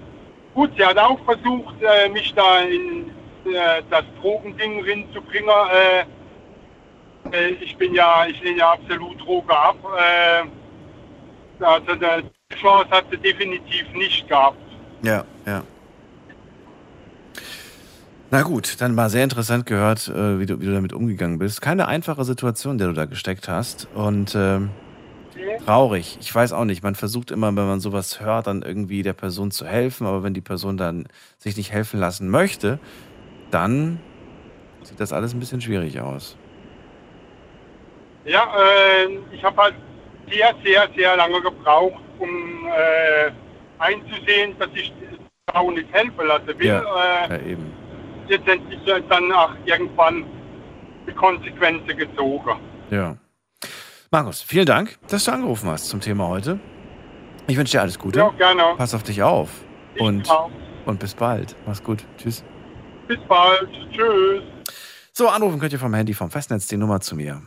[0.55, 3.11] Gut, sie hat auch versucht, äh, mich da in
[3.47, 5.49] äh, das Drogending reinzubringen.
[5.49, 9.77] Äh, äh, ich bin ja, ich lehne ja absolut Droge ab.
[9.97, 14.59] Äh, also die Chance hat sie definitiv nicht gehabt.
[15.03, 15.63] Ja, ja.
[18.31, 21.63] Na gut, dann mal sehr interessant gehört, wie du, wie du damit umgegangen bist.
[21.63, 23.89] Keine einfache Situation, der du da gesteckt hast.
[23.95, 24.71] Und ähm,
[25.65, 26.19] traurig.
[26.21, 26.83] Ich weiß auch nicht.
[26.83, 30.07] Man versucht immer, wenn man sowas hört, dann irgendwie der Person zu helfen.
[30.07, 31.07] Aber wenn die Person dann
[31.39, 32.79] sich nicht helfen lassen möchte,
[33.51, 33.99] dann
[34.83, 36.37] sieht das alles ein bisschen schwierig aus.
[38.25, 39.75] Ja, äh, ich habe halt
[40.31, 43.31] sehr, sehr, sehr lange gebraucht, um äh,
[43.79, 46.67] einzusehen, dass ich der Frau nicht helfen lassen will.
[46.67, 46.81] Ja,
[47.27, 47.73] Äh, ja eben.
[48.29, 50.25] letztendlich dann auch irgendwann
[51.07, 52.59] die Konsequenzen gezogen.
[52.91, 53.17] Ja.
[54.11, 56.59] Markus, vielen Dank, dass du angerufen hast zum Thema heute.
[57.47, 58.21] Ich wünsche dir alles Gute.
[58.21, 58.63] Ja, gerne.
[58.77, 59.51] Pass auf dich auf.
[59.95, 60.51] Ich Und, auch.
[60.87, 61.55] und bis bald.
[61.67, 62.05] Mach's gut.
[62.17, 62.43] Tschüss.
[63.07, 63.69] Bis bald.
[63.93, 64.43] Tschüss.
[65.13, 67.43] So, anrufen könnt ihr vom Handy, vom Festnetz die Nummer zu mir.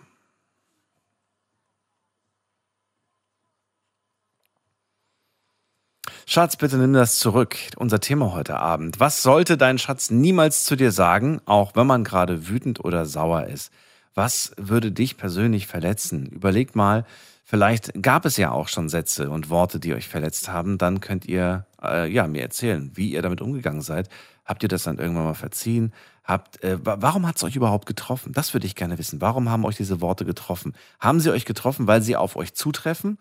[6.26, 7.57] Schatz, bitte nimm das zurück.
[7.76, 8.99] Unser Thema heute Abend.
[8.99, 13.47] Was sollte dein Schatz niemals zu dir sagen, auch wenn man gerade wütend oder sauer
[13.47, 13.72] ist?
[14.14, 16.26] Was würde dich persönlich verletzen?
[16.28, 17.05] Überlegt mal,
[17.43, 20.78] vielleicht gab es ja auch schon Sätze und Worte, die euch verletzt haben.
[20.78, 24.09] Dann könnt ihr äh, ja, mir erzählen, wie ihr damit umgegangen seid.
[24.45, 25.93] Habt ihr das dann irgendwann mal verziehen?
[26.24, 28.34] Habt, äh, wa- warum hat es euch überhaupt getroffen?
[28.34, 29.22] Das würde ich gerne wissen.
[29.22, 30.74] Warum haben euch diese Worte getroffen?
[30.99, 33.18] Haben sie euch getroffen, weil sie auf euch zutreffen?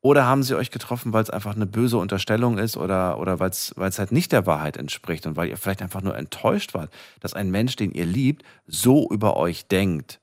[0.00, 3.50] Oder haben sie euch getroffen, weil es einfach eine böse Unterstellung ist oder, oder weil
[3.50, 7.34] es halt nicht der Wahrheit entspricht und weil ihr vielleicht einfach nur enttäuscht wart, dass
[7.34, 10.18] ein Mensch, den ihr liebt, so über euch denkt?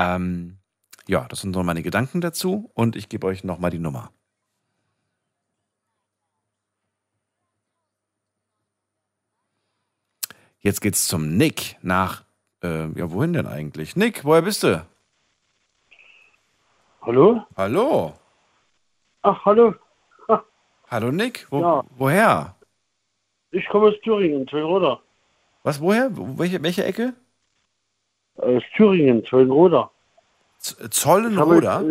[0.00, 0.56] Ähm,
[1.08, 4.10] ja, das sind so meine Gedanken dazu und ich gebe euch nochmal die Nummer.
[10.60, 12.24] Jetzt geht's zum Nick nach,
[12.62, 13.96] äh, ja, wohin denn eigentlich?
[13.96, 14.86] Nick, woher bist du?
[17.02, 17.42] Hallo?
[17.56, 18.14] Hallo.
[19.22, 19.74] Ach, hallo.
[20.90, 21.84] Hallo Nick, Wo, Ja.
[21.96, 22.56] woher?
[23.52, 25.00] Ich komme aus Thüringen, Twinroda.
[25.62, 26.14] Was, woher?
[26.16, 27.14] Wo- Welche, welche Ecke?
[28.40, 29.90] Aus Thüringen, Twinroda.
[30.58, 31.84] Z Zollenroda?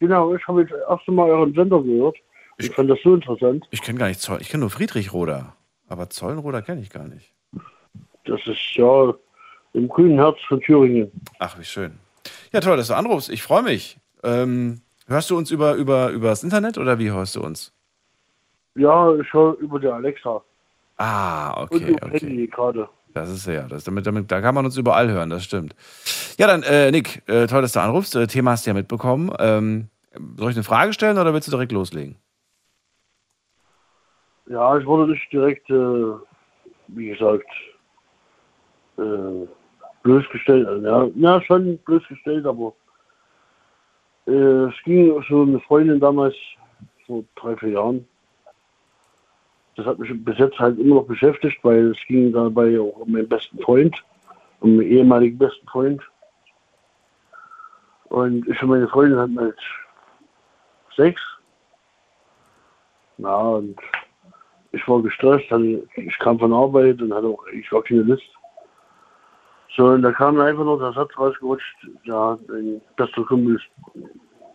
[0.00, 2.16] Genau, ich habe jetzt das erste Mal euren Sender gehört.
[2.58, 3.66] Ich fand das so interessant.
[3.70, 5.54] Ich kenne gar nicht Zoll, ich kenne nur Friedrichroda.
[5.88, 7.32] Aber Zollenroda kenne ich gar nicht.
[8.24, 9.12] Das ist ja
[9.74, 11.10] im grünen Herz von Thüringen.
[11.38, 11.98] Ach, wie schön.
[12.52, 13.28] Ja, toll, dass du anrufst.
[13.28, 13.98] Ich freue mich.
[14.22, 17.72] Ähm, hörst du uns über, über, über das Internet oder wie hörst du uns?
[18.76, 20.42] Ja, ich höre über die Alexa.
[20.96, 22.18] Ah, Und okay, über okay.
[22.20, 22.88] Handy gerade.
[23.14, 25.74] Das ist ja, das, damit, damit, da kann man uns überall hören, das stimmt.
[26.36, 28.16] Ja, dann, äh, Nick, äh, toll, dass du anrufst.
[28.16, 29.32] Äh, Thema hast du ja mitbekommen.
[29.38, 29.88] Ähm,
[30.36, 32.16] soll ich eine Frage stellen oder willst du direkt loslegen?
[34.46, 36.12] Ja, ich wurde nicht direkt, äh,
[36.88, 37.46] wie gesagt,
[38.98, 39.46] äh,
[40.02, 40.66] bloßgestellt.
[40.66, 42.74] Also, ja, ja, schon bloßgestellt, aber
[44.26, 46.34] äh, es ging so eine Freundin damals,
[47.06, 48.08] vor drei, vier Jahren.
[49.76, 53.12] Das hat mich bis jetzt halt immer noch beschäftigt, weil es ging dabei auch um
[53.12, 53.96] meinen besten Freund,
[54.60, 56.02] um meinen ehemaligen besten Freund.
[58.04, 59.58] Und ich und meine Freundin hatten halt
[60.94, 61.20] Sex.
[63.18, 63.76] Na, und
[64.72, 68.28] ich war gestresst, hatte, ich kam von Arbeit und hatte auch, ich war keine Lust.
[69.76, 74.04] So, und da kam einfach noch der Satz rausgerutscht, ja, dein bester Kumpel ist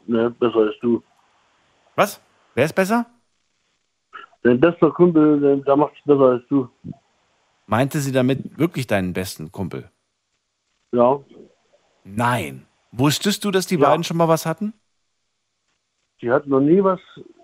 [0.08, 1.04] ne, besser als du.
[1.96, 2.22] Was?
[2.56, 3.06] Wer ist besser?
[4.44, 6.70] Dein bester Kumpel, der, macht es besser als du.
[7.68, 9.90] Meinte sie damit wirklich deinen besten Kumpel?
[10.92, 11.20] Ja.
[12.04, 12.66] Nein.
[12.92, 13.90] Wusstest du, dass die Ja.
[13.90, 14.74] beiden schon mal was hatten?
[16.22, 17.00] Die hatten noch nie was.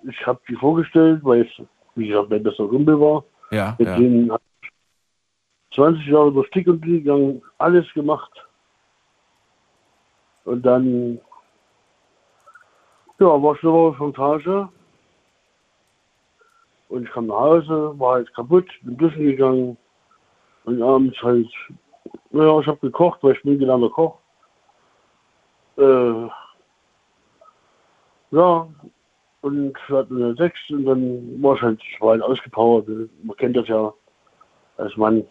[0.09, 1.65] Ich habe die vorgestellt, weil es,
[1.95, 3.23] wie gesagt, mein bester Kumpel war.
[3.51, 3.97] Ja, Mit ja.
[3.97, 4.69] denen hab ich
[5.75, 8.31] 20 Jahre durch Dick und gegangen, alles gemacht.
[10.45, 11.19] Und dann,
[13.19, 14.69] ja, war ich eine Woche von Tage.
[16.89, 19.77] Und ich kam nach Hause, war halt kaputt, bin duschen gegangen.
[20.65, 21.47] Und abends halt,
[22.31, 24.17] naja, ich habe gekocht, weil ich bin gelernter Koch.
[25.77, 26.27] Äh,
[28.31, 28.67] ja,
[29.41, 32.88] und wir hatten eine Sex und dann war ich halt, ich war halt ausgepowert.
[32.88, 33.93] Man kennt das ja
[34.77, 35.23] als Mann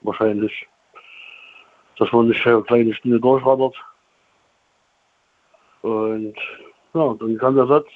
[0.00, 0.66] wahrscheinlich,
[1.98, 3.76] dass man nicht eine kleine Stunde durchrattert.
[5.82, 6.34] Und
[6.94, 7.88] ja, dann kam der Satz,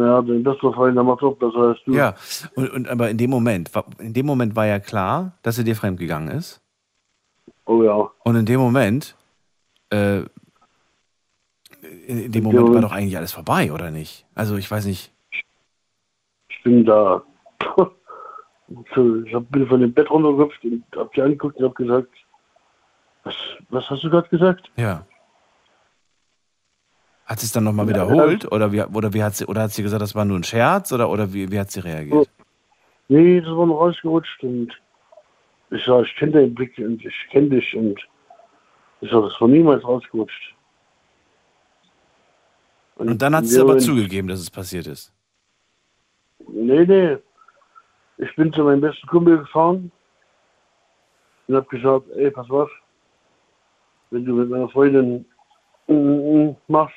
[0.00, 1.92] naja, dein bester Freund, der macht doch besser als du.
[1.92, 2.14] Ja,
[2.54, 5.76] und, und aber in dem Moment, in dem Moment war ja klar, dass er dir
[5.76, 6.60] fremdgegangen ist.
[7.66, 8.10] Oh ja.
[8.24, 9.16] Und in dem Moment,
[9.90, 10.20] äh,
[12.06, 14.26] in, in dem Moment war doch eigentlich alles vorbei, oder nicht?
[14.34, 15.12] Also ich weiß nicht.
[16.52, 17.22] Ich bin da,
[18.68, 22.10] ich bin von dem Bett runtergehüpft und hab sie angeguckt und hab gesagt,
[23.24, 23.34] was,
[23.70, 24.70] was hast du gerade gesagt?
[24.76, 25.06] Ja.
[27.30, 28.50] Hat sie es dann nochmal wiederholt?
[28.50, 30.90] Oder wie, oder wie hat sie, oder hat sie gesagt, das war nur ein Scherz?
[30.92, 32.28] Oder, oder wie, wie hat sie reagiert?
[33.06, 34.72] Nee, das war noch rausgerutscht und
[35.70, 38.00] ich sag, ich kenne deinen Blick und ich kenne dich und
[39.00, 40.56] ich sag, das war niemals rausgerutscht.
[42.96, 45.12] Und dann hat sie aber und- zugegeben, dass es passiert ist.
[46.48, 47.16] Nee, nee.
[48.18, 49.92] Ich bin zu meinem besten Kumpel gefahren
[51.46, 52.70] und hab gesagt, ey, pass auf,
[54.10, 55.24] wenn du mit meiner Freundin
[55.86, 56.96] mm, mm, machst,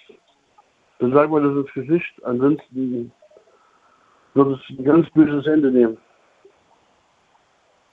[1.04, 3.12] dann sag mal das ins Gesicht, ansonsten
[4.36, 5.97] wird es ein ganz böses Ende nehmen.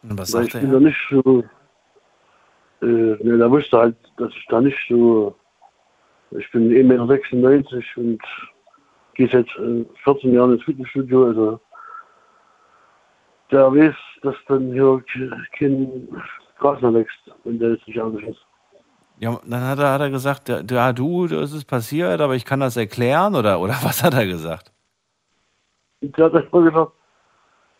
[0.02, 1.44] Und was Weil ich sagte bin da nicht so,
[2.82, 5.34] äh, ne, da wusste halt, dass ich da nicht so,
[6.30, 8.22] ich bin 1,96 Meter und
[9.14, 11.61] gehe seit äh, 14 Jahren ins Fitnessstudio, also
[13.50, 16.08] der weiß, dass dann hier ke- kein
[16.58, 18.46] Gras mehr wächst, wenn der jetzt nicht ehrlich ist.
[19.20, 22.60] Ja, dann hat er, hat er gesagt, ja, du, das ist passiert, aber ich kann
[22.60, 24.72] das erklären, oder, oder was hat er gesagt?
[26.00, 26.92] Der hat einfach gesagt,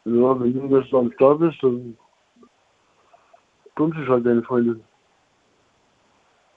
[0.05, 1.97] ja, wenn du jetzt nicht da bist, dann
[3.75, 4.85] kommt sich halt deine Freundin.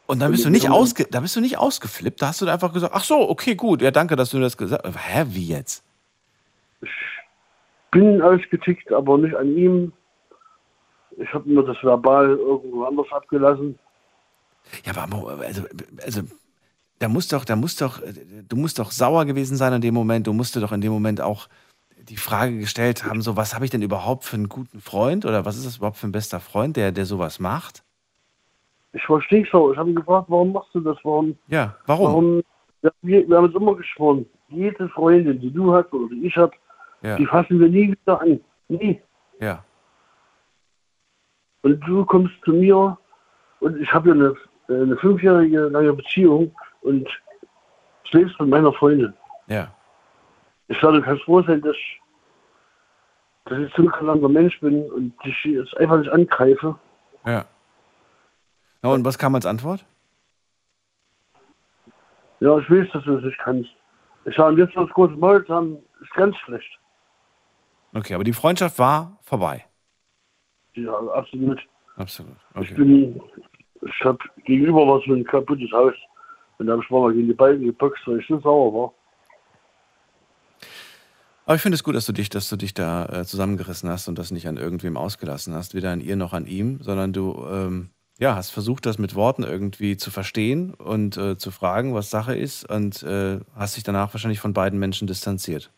[0.05, 2.73] Und dann bist du nicht ausge, da bist du nicht ausgeflippt, da hast du einfach
[2.73, 4.97] gesagt, ach so, okay, gut, ja, danke, dass du das gesagt hast.
[4.97, 5.83] Hä, wie jetzt?
[7.93, 9.93] bin ausgetickt, aber nicht an ihm.
[11.17, 13.77] Ich habe mir das verbal irgendwo anders abgelassen.
[14.85, 15.63] Ja, aber also,
[16.03, 16.21] also
[16.99, 18.01] da muss doch, da muss doch,
[18.47, 20.27] du musst doch sauer gewesen sein in dem Moment.
[20.27, 21.47] Du musst dir doch in dem Moment auch
[21.97, 25.45] die Frage gestellt haben, so was habe ich denn überhaupt für einen guten Freund oder
[25.45, 27.83] was ist das überhaupt für ein bester Freund, der, der sowas macht?
[28.91, 29.71] Ich verstehe so.
[29.71, 30.97] Ich habe ihn gefragt, warum machst du das?
[31.03, 31.37] Warum?
[31.47, 32.05] Ja, warum?
[32.07, 32.43] warum
[32.81, 34.25] ja, wir, wir haben es immer geschworen.
[34.49, 36.51] Jede Freundin, die du hast oder die ich habe,
[37.01, 37.15] Ja.
[37.15, 38.39] die fassen wir nie wieder an.
[38.67, 39.01] Nie.
[39.39, 39.63] Ja.
[41.61, 42.97] Und du kommst zu mir
[43.61, 44.35] und ich habe ja eine,
[44.81, 47.07] eine fünfjährige lange Beziehung und
[48.05, 49.13] schläfst mit meiner Freundin.
[49.47, 49.73] Ja.
[50.67, 51.75] Ich sage, du kannst froh sein, dass,
[53.45, 56.77] dass ich so ein kalender Mensch bin und dich jetzt einfach nicht angreife.
[57.25, 57.45] Ja.
[58.81, 59.85] Na, und was kam als Antwort?
[62.39, 63.69] Ja, ich weiß, dass du es nicht kannst.
[64.25, 66.79] Ich sage, jetzt das große Maul haben, ist ganz schlecht.
[67.93, 69.65] Okay, aber die Freundschaft war vorbei.
[70.73, 71.61] Ja, absolut.
[71.95, 72.35] Absolut.
[72.55, 72.73] Ich Okay.
[72.73, 73.21] bin,
[73.85, 75.93] ich habe gegenüber was so ein kaputtes Haus.
[76.57, 78.93] Und da habe ich mal gegen die Balken gepackt, weil ich so sauer war.
[81.45, 84.07] Aber ich finde es gut, dass du dich, dass du dich da äh, zusammengerissen hast
[84.07, 87.45] und das nicht an irgendwem ausgelassen hast, weder an ihr noch an ihm, sondern du
[87.51, 92.09] ähm, ja, hast versucht, das mit Worten irgendwie zu verstehen und äh, zu fragen, was
[92.09, 95.71] Sache ist und äh, hast dich danach wahrscheinlich von beiden Menschen distanziert.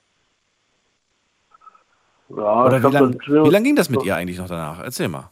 [2.30, 4.80] Ja, Oder wie lange lang ging das mit ihr eigentlich noch danach?
[4.84, 5.32] Erzähl mal.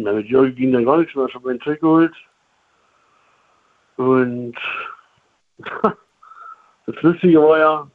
[0.00, 1.26] Na, mit Jörg ging dann gar nichts mehr.
[1.26, 2.14] Ich habe meinen Check geholt.
[3.96, 4.54] Und
[6.86, 7.90] das Lustige war ja,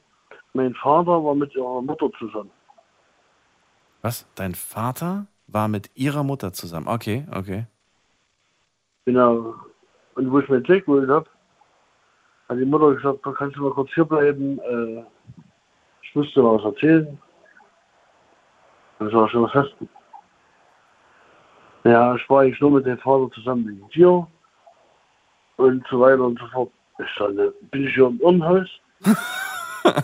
[0.52, 2.52] mein Vater war mit ihrer Mutter zusammen.
[4.02, 4.28] Was?
[4.36, 6.90] Dein Vater war mit ihrer Mutter zusammen?
[6.90, 7.68] Okay, okay.
[9.06, 9.56] Genau.
[10.16, 11.30] Und wo ich meinen Check geholt habe,
[12.50, 14.60] hat die Mutter gesagt, da kannst du mal kurz hier bleiben.
[14.60, 15.06] Äh,
[16.02, 17.18] ich muss dir mal was erzählen.
[19.00, 19.88] Dann sag ich schon, was hast du?
[21.84, 24.28] Ja, ich war eigentlich nur mit dem Vater zusammen wegen dir.
[25.58, 26.72] Und so weiter und so fort.
[27.00, 28.70] Ich sag, ne, bin ich hier im Irrenhaus?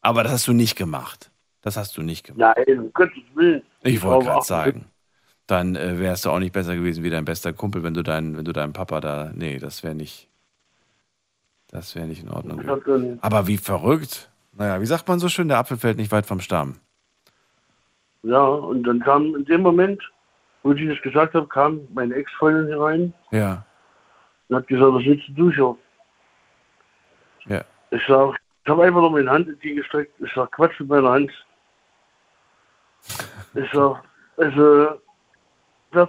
[0.00, 1.30] Aber das hast du nicht gemacht.
[1.62, 2.56] Das hast du nicht gemacht.
[2.56, 3.62] Nein, um Gottes Willen.
[3.82, 4.86] Ich wollte gerade sagen.
[5.46, 8.36] Dann äh, wärst du auch nicht besser gewesen wie dein bester Kumpel, wenn du deinen,
[8.36, 9.32] wenn du deinen Papa da.
[9.34, 10.28] Nee, das wäre nicht.
[11.68, 12.60] Das wäre nicht in Ordnung.
[12.60, 14.30] Ich Aber wie verrückt.
[14.52, 16.76] Naja, wie sagt man so schön, der Apfel fällt nicht weit vom Stamm.
[18.26, 20.02] Ja, und dann kam in dem Moment,
[20.62, 23.64] wo ich das gesagt habe, kam meine Ex-Freundin hier rein Ja,
[24.48, 25.76] und hat gesagt, was willst du hier?
[27.46, 27.62] ja.
[27.92, 30.12] Ich sag, ich habe einfach nur meine Hand entgegengestreckt.
[30.20, 31.30] Ich sag, Quatsch mit meiner Hand.
[33.54, 34.02] Ich sag,
[34.36, 35.00] also,
[35.92, 36.08] das,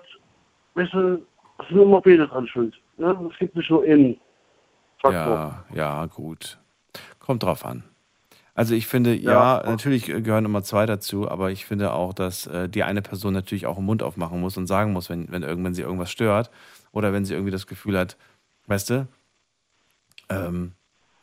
[0.74, 1.26] weißt du,
[1.60, 2.76] es sind immer beide dran schuld.
[2.98, 4.20] Ja, es gibt nicht nur einen
[5.00, 5.64] Faktor.
[5.72, 6.58] Ja, ja, gut.
[7.20, 7.84] Kommt drauf an.
[8.58, 9.70] Also ich finde, ja, Ja.
[9.70, 13.68] natürlich gehören immer zwei dazu, aber ich finde auch, dass äh, die eine Person natürlich
[13.68, 16.50] auch den Mund aufmachen muss und sagen muss, wenn, wenn irgendwann sie irgendwas stört
[16.92, 18.18] oder wenn sie irgendwie das Gefühl hat,
[18.66, 19.08] weißt du,
[20.30, 20.72] ähm,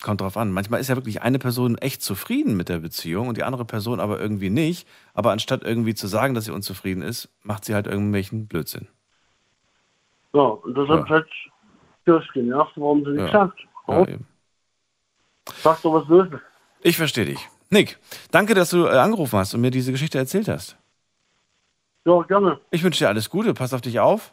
[0.00, 0.52] kommt drauf an.
[0.52, 3.98] Manchmal ist ja wirklich eine Person echt zufrieden mit der Beziehung und die andere Person
[3.98, 4.86] aber irgendwie nicht.
[5.12, 8.86] Aber anstatt irgendwie zu sagen, dass sie unzufrieden ist, macht sie halt irgendwelchen Blödsinn.
[10.34, 11.08] Ja, und das hat Ja.
[11.08, 11.26] halt
[12.04, 13.32] Kirsch genervt, warum sie nicht Ja.
[13.32, 13.58] sagt.
[13.58, 14.06] Ja, Warum?
[14.08, 14.26] eben.
[15.64, 16.40] Sag doch, was ist.
[16.86, 17.48] Ich verstehe dich.
[17.70, 17.98] Nick,
[18.30, 20.76] danke, dass du äh, angerufen hast und mir diese Geschichte erzählt hast.
[22.04, 22.60] Ja, gerne.
[22.70, 24.32] Ich wünsche dir alles Gute, pass auf dich auf.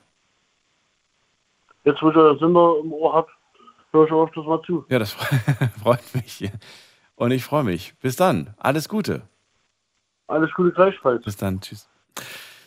[1.86, 3.30] Jetzt, wo ich euren Sender im Ohr hab,
[3.93, 4.86] höre ich öfters mal zu.
[4.89, 5.14] Ja, das
[5.82, 6.52] freut mich.
[7.16, 7.93] Und ich freue mich.
[8.02, 8.54] Bis dann.
[8.58, 9.22] Alles Gute.
[10.28, 11.24] Alles Gute gleichfalls.
[11.24, 11.62] Bis dann.
[11.62, 11.88] Tschüss.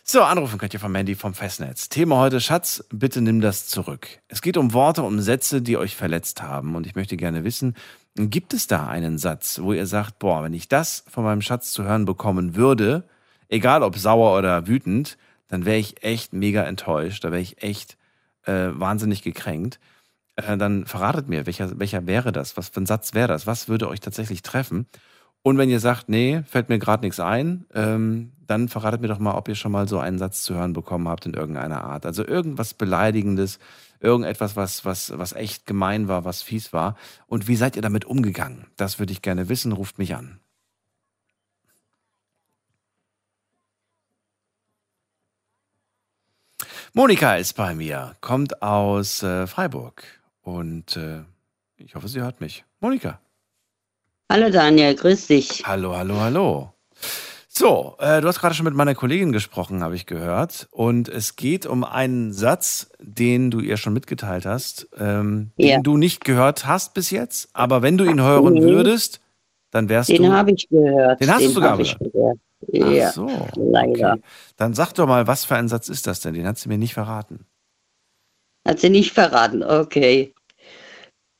[0.02, 1.90] So, anrufen könnt ihr vom Mandy vom Festnetz.
[1.90, 4.08] Thema heute, Schatz, bitte nimm das zurück.
[4.28, 6.74] Es geht um Worte, um Sätze, die euch verletzt haben.
[6.74, 7.74] Und ich möchte gerne wissen,
[8.16, 11.72] gibt es da einen Satz, wo ihr sagt, boah, wenn ich das von meinem Schatz
[11.72, 13.08] zu hören bekommen würde,
[13.48, 17.24] egal ob sauer oder wütend, dann wäre ich echt mega enttäuscht.
[17.24, 17.96] Da wäre ich echt
[18.44, 19.80] äh, wahnsinnig gekränkt.
[20.36, 22.56] Äh, dann verratet mir, welcher, welcher wäre das?
[22.56, 23.46] Was für ein Satz wäre das?
[23.46, 24.86] Was würde euch tatsächlich treffen?
[25.46, 29.18] Und wenn ihr sagt, nee, fällt mir gerade nichts ein, ähm, dann verratet mir doch
[29.18, 32.06] mal, ob ihr schon mal so einen Satz zu hören bekommen habt in irgendeiner Art.
[32.06, 33.58] Also irgendwas Beleidigendes,
[34.00, 36.96] irgendetwas, was, was, was echt gemein war, was fies war.
[37.26, 38.68] Und wie seid ihr damit umgegangen?
[38.78, 39.72] Das würde ich gerne wissen.
[39.72, 40.40] Ruft mich an.
[46.94, 50.04] Monika ist bei mir, kommt aus äh, Freiburg.
[50.40, 51.20] Und äh,
[51.76, 52.64] ich hoffe, sie hört mich.
[52.80, 53.20] Monika.
[54.30, 55.62] Hallo Daniel, grüß dich.
[55.66, 56.70] Hallo, hallo, hallo.
[57.48, 60.66] So, äh, du hast gerade schon mit meiner Kollegin gesprochen, habe ich gehört.
[60.72, 65.76] Und es geht um einen Satz, den du ihr schon mitgeteilt hast, ähm, Ja.
[65.76, 67.48] den du nicht gehört hast bis jetzt.
[67.52, 68.62] Aber wenn du ihn hören Nee.
[68.62, 69.20] würdest,
[69.70, 70.32] dann wärst Den du.
[70.32, 71.20] habe ich gehört.
[71.20, 71.98] Den hast du sogar gehört?
[72.00, 72.38] gehört.
[72.72, 73.28] Ja, Ach so.
[73.56, 74.12] leider.
[74.14, 74.22] Okay.
[74.56, 76.34] Dann sag doch mal, was für ein Satz ist das denn?
[76.34, 77.46] Den hat sie mir nicht verraten.
[78.66, 80.33] Hat sie nicht verraten, okay.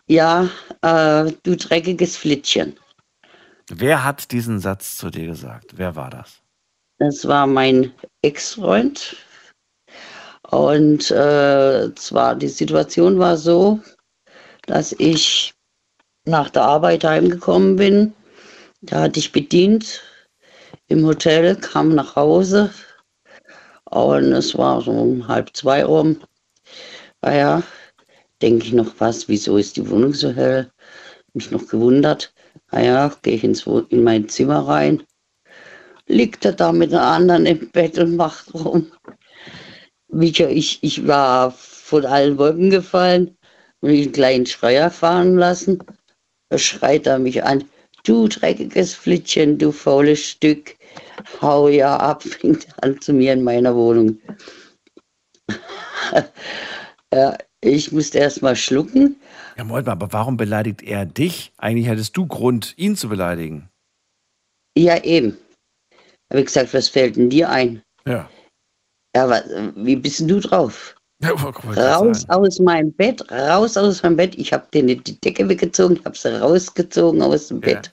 [0.06, 0.48] Ja,
[0.82, 2.76] äh, du dreckiges Flittchen.
[3.70, 5.78] Wer hat diesen Satz zu dir gesagt?
[5.78, 6.42] Wer war das?
[6.98, 7.92] Das war mein
[8.22, 9.16] Ex-Freund.
[10.50, 13.80] Und äh, zwar, die Situation war so,
[14.66, 15.54] dass ich
[16.26, 18.14] nach der Arbeit heimgekommen bin.
[18.82, 20.02] Da hatte ich bedient
[20.88, 22.70] im Hotel, kam nach Hause
[23.90, 26.20] und es war so um halb zwei rum.
[27.22, 27.62] Naja,
[28.44, 30.70] denke ich noch was, wieso ist die Wohnung so hell?
[31.32, 32.32] Mich noch gewundert.
[32.70, 35.02] Naja, gehe ich ins, in mein Zimmer rein
[36.06, 38.92] liegt er da mit einer anderen im Bett und macht rum.
[40.20, 43.36] Ich, ich war von allen Wolken gefallen
[43.80, 45.78] und einen kleinen Schrei erfahren lassen.
[46.50, 47.64] Da schreit er mich an.
[48.04, 50.76] Du dreckiges Flittchen, du faules Stück.
[51.40, 54.18] Hau ja ab, fängt an zu mir in meiner Wohnung.
[57.12, 59.16] ja, ich musste erst mal schlucken.
[59.56, 61.52] Ja, Moment mal, aber warum beleidigt er dich?
[61.56, 63.68] Eigentlich hättest du Grund, ihn zu beleidigen.
[64.76, 65.36] Ja, eben.
[66.30, 67.82] Habe ich gesagt, was fällt denn dir ein?
[68.06, 68.28] Ja.
[69.16, 69.44] Ja, was,
[69.76, 70.96] wie bist denn du drauf?
[71.22, 74.34] Raus aus meinem Bett, raus aus meinem Bett.
[74.34, 77.90] Ich habe denen die Decke weggezogen, habe sie rausgezogen aus dem Bett,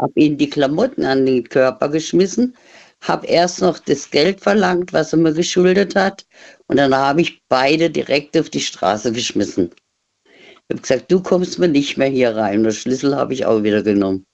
[0.00, 2.56] habe ihnen die Klamotten an den Körper geschmissen,
[3.02, 6.24] habe erst noch das Geld verlangt, was er mir geschuldet hat,
[6.68, 9.70] und dann habe ich beide direkt auf die Straße geschmissen.
[10.24, 12.62] Ich habe gesagt, du kommst mir nicht mehr hier rein.
[12.62, 14.24] Den Schlüssel habe ich auch wieder genommen.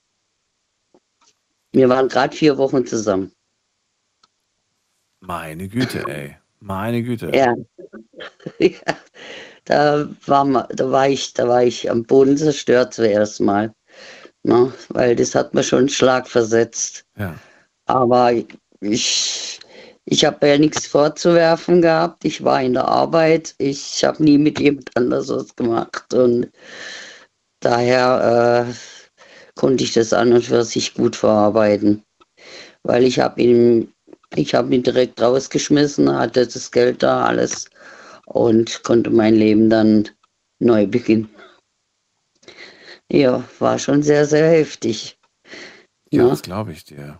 [1.73, 3.33] Wir waren gerade vier Wochen zusammen.
[5.19, 6.37] Meine Güte, ey.
[6.59, 7.31] Meine Güte.
[7.33, 7.55] Ja.
[8.59, 8.97] ja.
[9.65, 13.73] Da, war, da, war ich, da war ich am Boden zerstört zuerst mal.
[14.43, 14.73] Ne?
[14.89, 17.05] Weil das hat mir schon einen Schlag versetzt.
[17.17, 17.35] Ja.
[17.89, 18.31] Aber
[18.81, 19.59] ich,
[20.05, 22.23] ich habe ja nichts vorzuwerfen gehabt.
[22.23, 23.55] Ich war in der Arbeit.
[23.57, 26.13] Ich habe nie mit jemand anders was gemacht.
[26.13, 26.51] Und
[27.61, 28.73] daher äh,
[29.55, 32.03] konnte ich das an und für sich gut verarbeiten.
[32.83, 33.91] Weil ich habe ihn,
[34.35, 37.69] ich habe ihn direkt rausgeschmissen, hatte das Geld da, alles
[38.27, 40.07] und konnte mein Leben dann
[40.59, 41.27] neu beginnen.
[43.11, 45.17] Ja, war schon sehr, sehr heftig.
[46.11, 46.29] Ja, Ja.
[46.29, 47.19] das glaube ich dir.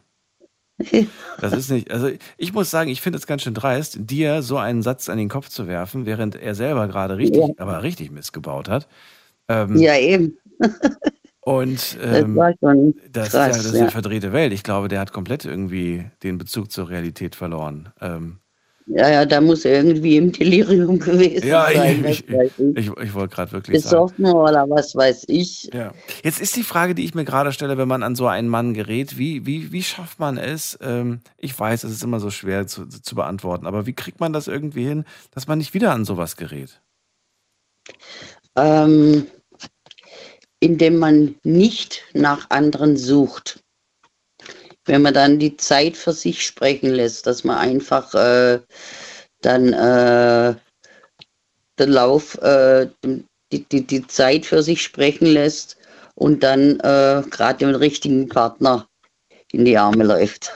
[1.42, 4.58] Das ist nicht, also ich muss sagen, ich finde es ganz schön dreist, dir so
[4.58, 7.54] einen Satz an den Kopf zu werfen, während er selber gerade richtig, Ja.
[7.58, 8.88] aber richtig missgebaut hat.
[9.48, 10.38] Ähm, Ja, eben.
[11.42, 12.36] Und Das ähm,
[13.12, 13.82] das, ist krass, ja, das ist ja.
[13.82, 14.54] eine verdrehte Welt.
[14.54, 17.90] Ich glaube, der hat komplett irgendwie den Bezug zur Realität verloren.
[18.02, 18.40] Ähm,
[18.92, 22.04] Ja, ja, da muss er irgendwie im Delirium gewesen ja, sein.
[22.06, 24.08] ich, ich, ich, wollte gerade wirklich sagen.
[24.08, 25.70] Besoffen oder was weiß ich.
[25.72, 25.92] Ja.
[26.24, 28.74] Jetzt ist die Frage, die ich mir gerade stelle, wenn man an so einen Mann
[28.74, 30.76] gerät, wie, wie, wie schafft man es?
[30.82, 34.34] Ähm, ich weiß, es ist immer so schwer zu, zu beantworten, aber wie kriegt man
[34.34, 36.82] das irgendwie hin, dass man nicht wieder an sowas gerät?
[38.56, 39.28] Ähm,
[40.60, 43.64] indem man nicht nach anderen sucht.
[44.90, 48.60] Wenn man dann die Zeit für sich sprechen lässt, dass man einfach äh,
[49.42, 50.56] dann äh,
[51.78, 52.88] den Lauf, äh,
[53.52, 55.78] die, die, die Zeit für sich sprechen lässt
[56.16, 58.88] und dann äh, gerade den richtigen Partner
[59.52, 60.54] in die Arme läuft.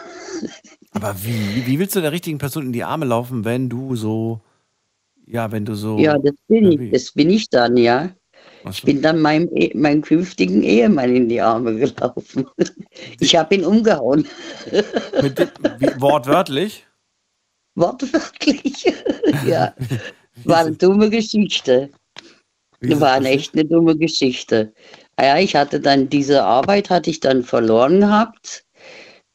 [0.89, 4.41] Aber wie, wie willst du der richtigen Person in die Arme laufen, wenn du so,
[5.27, 5.99] ja, wenn du so.
[5.99, 6.91] Ja, das bin ich.
[6.91, 8.09] Das bin ich dann, ja.
[8.72, 12.47] Ich bin dann meinem, E- meinem künftigen Ehemann in die Arme gelaufen.
[13.20, 14.28] Ich habe ihn umgehauen.
[15.22, 15.39] Mit,
[15.80, 16.86] wie, wortwörtlich?
[17.76, 18.86] Wortwörtlich.
[19.47, 19.74] ja.
[20.45, 21.89] War eine dumme Geschichte.
[22.82, 23.39] War eine passiert?
[23.39, 24.74] echt eine dumme Geschichte.
[25.16, 28.66] Ah Ja, ich hatte dann diese Arbeit, hatte ich dann verloren gehabt.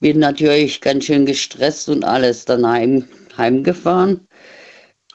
[0.00, 4.26] Bin natürlich ganz schön gestresst und alles dann heim, heimgefahren.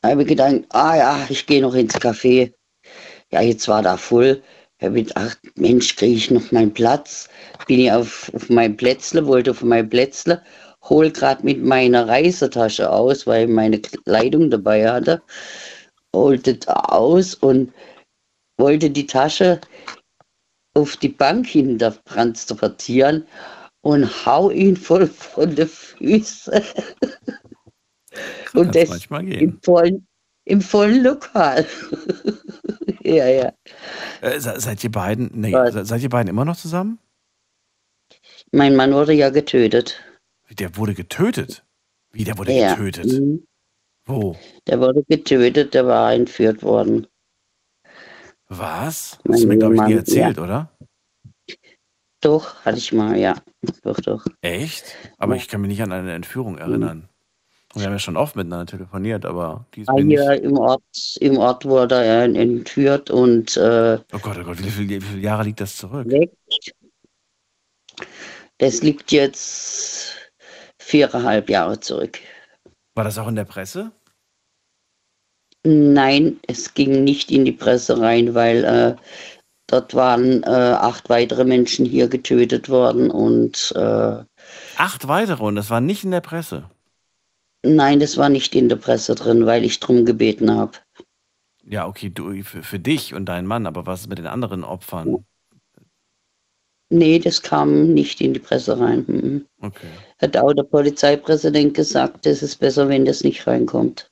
[0.03, 2.53] Habe gedacht, ah ja, ich gehe noch ins Café.
[3.33, 4.43] Ja, jetzt war da voll.
[4.79, 7.27] Habe ich gedacht, Mensch, kriege ich noch meinen Platz?
[7.67, 10.39] Bin ich auf, auf mein Plätzle, wollte auf mein Plätzle,
[10.83, 15.19] hol gerade mit meiner Reisetasche aus, weil ich meine Kleidung dabei hatte.
[16.15, 17.73] Holte da aus und
[18.59, 19.59] wollte die Tasche
[20.75, 23.25] auf die Bank hinter transportieren
[23.81, 26.61] und hau ihn voll von den Füßen.
[28.53, 29.59] Und das manchmal gehen.
[29.63, 30.05] vollen,
[30.45, 31.65] im vollen Lokal.
[33.03, 33.53] ja, ja.
[34.21, 35.87] Äh, se- seid ihr beiden, nee, Was?
[35.87, 36.99] seid ihr beiden immer noch zusammen?
[38.51, 40.01] Mein Mann wurde ja getötet.
[40.51, 41.63] Der wurde getötet.
[42.11, 42.75] Wie, der wurde Ja.
[42.75, 43.05] getötet?
[43.05, 43.45] Mhm.
[44.05, 44.37] Wo?
[44.67, 47.07] Der wurde getötet, der war entführt worden.
[48.49, 49.17] Was?
[49.27, 50.43] Hast du mir, glaube ich, nie erzählt, ja.
[50.43, 50.77] oder?
[52.21, 53.35] Doch, hatte ich mal, ja.
[53.83, 54.25] Doch, doch.
[54.41, 54.95] Echt?
[55.17, 57.09] Aber ich kann mich nicht an eine Entführung erinnern.
[57.75, 60.19] Wir haben ja schon oft miteinander telefoniert, aber die ist War mir nicht.
[60.19, 60.83] hier im Ort,
[61.19, 65.21] im Ort wurde er entführt und äh, Oh Gott, oh Gott, wie viele, wie viele
[65.21, 66.07] Jahre liegt das zurück?
[66.09, 66.31] weg.
[68.59, 70.15] Das liegt jetzt
[70.79, 72.19] viereinhalb Jahre zurück.
[72.95, 73.91] War das auch in der Presse?
[75.65, 78.95] Nein, es ging nicht in die Presse rein, weil äh,
[79.67, 84.23] dort waren äh, acht weitere Menschen hier getötet worden und äh,
[84.75, 86.69] Acht weitere und das war nicht in der Presse.
[87.63, 90.73] Nein, das war nicht in der Presse drin, weil ich drum gebeten habe.
[91.65, 94.63] Ja, okay, du, für, für dich und deinen Mann, aber was ist mit den anderen
[94.63, 95.25] Opfern?
[96.89, 99.03] Nee, das kam nicht in die Presse rein.
[99.07, 99.45] Mhm.
[99.61, 99.87] Okay.
[100.21, 104.11] Hat auch der Polizeipräsident gesagt, es ist besser, wenn das nicht reinkommt.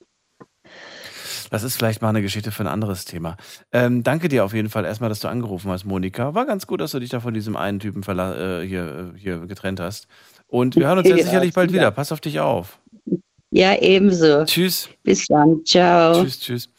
[1.51, 3.35] Das ist vielleicht mal eine Geschichte für ein anderes Thema.
[3.73, 6.33] Ähm, danke dir auf jeden Fall erstmal, dass du angerufen hast, Monika.
[6.33, 9.39] War ganz gut, dass du dich da von diesem einen Typen äh, hier, äh, hier
[9.45, 10.07] getrennt hast.
[10.47, 11.75] Und wir hören uns ja Ja, sicherlich bald ja.
[11.75, 11.91] wieder.
[11.91, 12.80] Pass auf dich auf.
[13.51, 14.45] Ja, ebenso.
[14.45, 14.89] Tschüss.
[15.03, 15.63] Bis dann.
[15.65, 16.23] Ciao.
[16.23, 16.69] Tschüss, tschüss.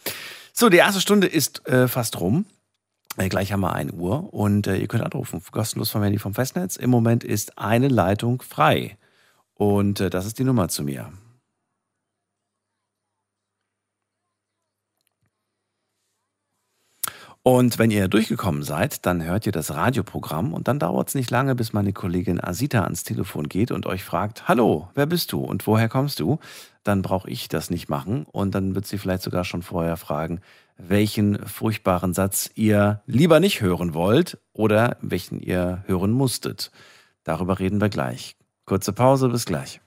[0.53, 2.47] So, die erste Stunde ist äh, fast rum.
[3.17, 6.35] Äh, gleich haben wir 1 Uhr und äh, ihr könnt anrufen, kostenlos vom Handy vom
[6.35, 6.77] Festnetz.
[6.77, 8.97] Im Moment ist eine Leitung frei.
[9.55, 11.13] Und äh, das ist die Nummer zu mir.
[17.45, 21.31] Und wenn ihr durchgekommen seid, dann hört ihr das Radioprogramm und dann dauert es nicht
[21.31, 25.41] lange, bis meine Kollegin Asita ans Telefon geht und euch fragt, hallo, wer bist du
[25.41, 26.39] und woher kommst du?
[26.85, 30.41] Dann brauche ich das nicht machen und dann wird sie vielleicht sogar schon vorher fragen,
[30.79, 36.71] welchen furchtbaren Satz ihr lieber nicht hören wollt oder welchen ihr hören musstet.
[37.25, 38.37] Darüber reden wir gleich.
[38.67, 39.81] Kurze Pause, bis gleich.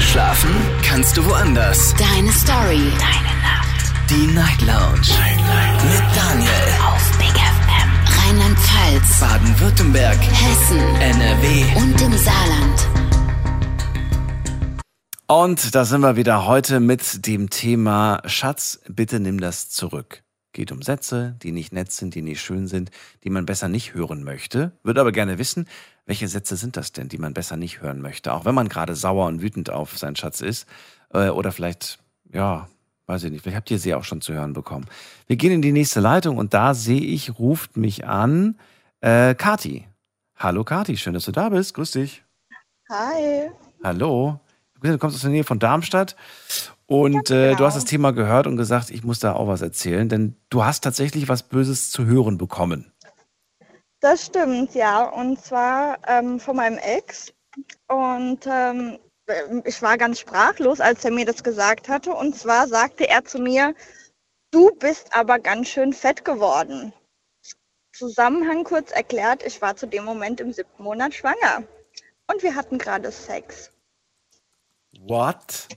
[0.00, 0.50] Schlafen
[0.82, 1.94] kannst du woanders.
[1.94, 2.90] Deine Story.
[2.98, 3.63] Deine Nacht.
[4.10, 5.00] Die Night Lounge.
[5.18, 5.84] Night, Night.
[5.84, 6.50] Mit Daniel.
[6.86, 7.90] Auf Big FM.
[8.18, 9.20] Rheinland-Pfalz.
[9.20, 10.18] Baden-Württemberg.
[10.20, 10.78] Hessen.
[10.78, 11.64] NRW.
[11.76, 12.88] Und im Saarland.
[15.26, 20.22] Und da sind wir wieder heute mit dem Thema Schatz, bitte nimm das zurück.
[20.52, 22.90] Geht um Sätze, die nicht nett sind, die nicht schön sind,
[23.24, 24.72] die man besser nicht hören möchte.
[24.82, 25.66] Würde aber gerne wissen,
[26.04, 28.34] welche Sätze sind das denn, die man besser nicht hören möchte?
[28.34, 30.66] Auch wenn man gerade sauer und wütend auf seinen Schatz ist.
[31.10, 32.00] Äh, oder vielleicht,
[32.30, 32.68] ja,
[33.06, 34.86] weiß ich nicht, vielleicht habt ihr sie auch schon zu hören bekommen.
[35.26, 38.58] Wir gehen in die nächste Leitung und da sehe ich, ruft mich an,
[39.00, 39.86] äh, Kati.
[40.36, 41.74] Hallo Kati, schön, dass du da bist.
[41.74, 42.24] Grüß dich.
[42.90, 43.50] Hi.
[43.82, 44.40] Hallo.
[44.82, 46.16] Du kommst aus der Nähe von Darmstadt
[46.86, 47.66] und äh, du genau.
[47.66, 50.82] hast das Thema gehört und gesagt, ich muss da auch was erzählen, denn du hast
[50.82, 52.92] tatsächlich was Böses zu hören bekommen.
[54.00, 55.04] Das stimmt, ja.
[55.04, 57.32] Und zwar ähm, von meinem Ex.
[57.88, 58.98] Und ähm,
[59.64, 62.12] ich war ganz sprachlos, als er mir das gesagt hatte.
[62.12, 63.74] Und zwar sagte er zu mir,
[64.50, 66.92] du bist aber ganz schön fett geworden.
[67.92, 71.62] Zusammenhang kurz erklärt, ich war zu dem Moment im siebten Monat schwanger.
[72.30, 73.70] Und wir hatten gerade Sex.
[75.00, 75.68] What?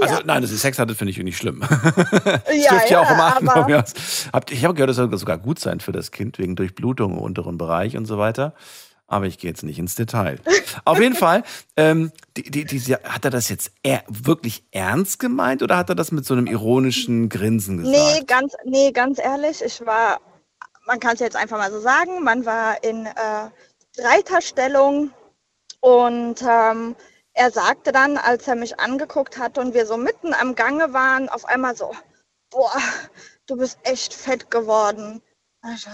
[0.00, 1.60] Also nein, dass ihr Sex hattet, finde ich nicht schlimm.
[1.68, 1.70] das
[2.54, 3.10] Ja, dürft ihr ja, auch
[3.78, 4.26] aus.
[4.32, 7.18] Habt- Ich habe gehört, das soll sogar gut sein für das Kind, wegen Durchblutung im
[7.18, 8.54] unteren Bereich und so weiter.
[9.08, 10.38] Aber ich gehe jetzt nicht ins Detail.
[10.84, 11.42] Auf jeden Fall,
[11.76, 15.94] ähm, die, die, diese, hat er das jetzt er, wirklich ernst gemeint oder hat er
[15.94, 17.96] das mit so einem ironischen Grinsen gesagt?
[17.96, 20.20] Nee, ganz, nee, ganz ehrlich, ich war,
[20.86, 23.50] man kann es jetzt einfach mal so sagen, man war in äh,
[23.98, 25.10] Reiterstellung
[25.80, 26.94] und ähm,
[27.32, 31.30] er sagte dann, als er mich angeguckt hatte und wir so mitten am Gange waren,
[31.30, 31.92] auf einmal so,
[32.50, 32.76] boah,
[33.46, 35.22] du bist echt fett geworden.
[35.62, 35.90] Und ich so,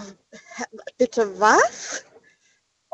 [0.56, 0.64] "Hä,
[0.98, 2.04] bitte was?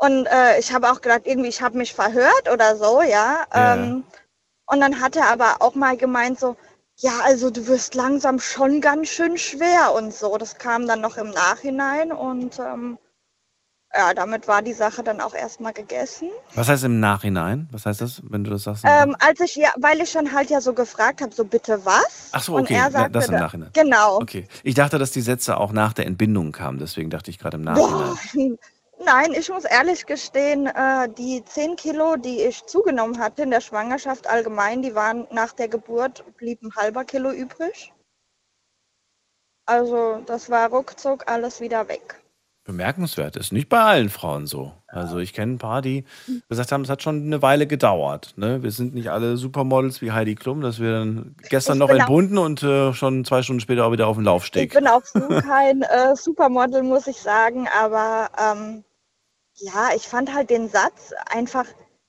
[0.03, 3.45] Und äh, ich habe auch gedacht, irgendwie, ich habe mich verhört oder so, ja.
[3.53, 3.75] Ja.
[3.75, 4.03] Ähm,
[4.65, 6.57] und dann hat er aber auch mal gemeint so,
[6.95, 10.37] ja, also du wirst langsam schon ganz schön schwer und so.
[10.39, 12.97] Das kam dann noch im Nachhinein und ähm,
[13.95, 16.29] ja, damit war die Sache dann auch erstmal gegessen.
[16.55, 17.69] Was heißt im Nachhinein?
[17.71, 18.83] Was heißt das, wenn du das sagst?
[18.87, 22.29] Ähm, als ich ja, weil ich schon halt ja so gefragt habe, so bitte was?
[22.31, 23.69] Ach so, Und okay, er sagte das im Nachhinein.
[23.73, 24.17] Genau.
[24.19, 27.57] Okay, ich dachte, dass die Sätze auch nach der Entbindung kamen, deswegen dachte ich gerade
[27.57, 27.89] im Nachhinein.
[27.91, 28.17] Boah,
[29.05, 33.61] nein, ich muss ehrlich gestehen, äh, die 10 Kilo, die ich zugenommen hatte in der
[33.61, 37.93] Schwangerschaft allgemein, die waren nach der Geburt, blieb ein halber Kilo übrig.
[39.65, 42.21] Also das war ruckzuck alles wieder weg.
[42.63, 44.71] Bemerkenswert ist nicht bei allen Frauen so.
[44.87, 46.05] Also ich kenne ein paar, die
[46.47, 48.33] gesagt haben, es hat schon eine Weile gedauert.
[48.35, 48.61] Ne?
[48.61, 52.37] Wir sind nicht alle Supermodels wie Heidi Klum, dass wir dann gestern Ich noch entbunden
[52.37, 54.73] und äh, schon zwei Stunden später auch wieder auf dem Ich Laufsteg.
[54.73, 58.83] bin auch so kein äh, Supermodel, muss ich sagen, aber ähm,
[59.61, 61.65] ja, ich fand halt den Satz einfach,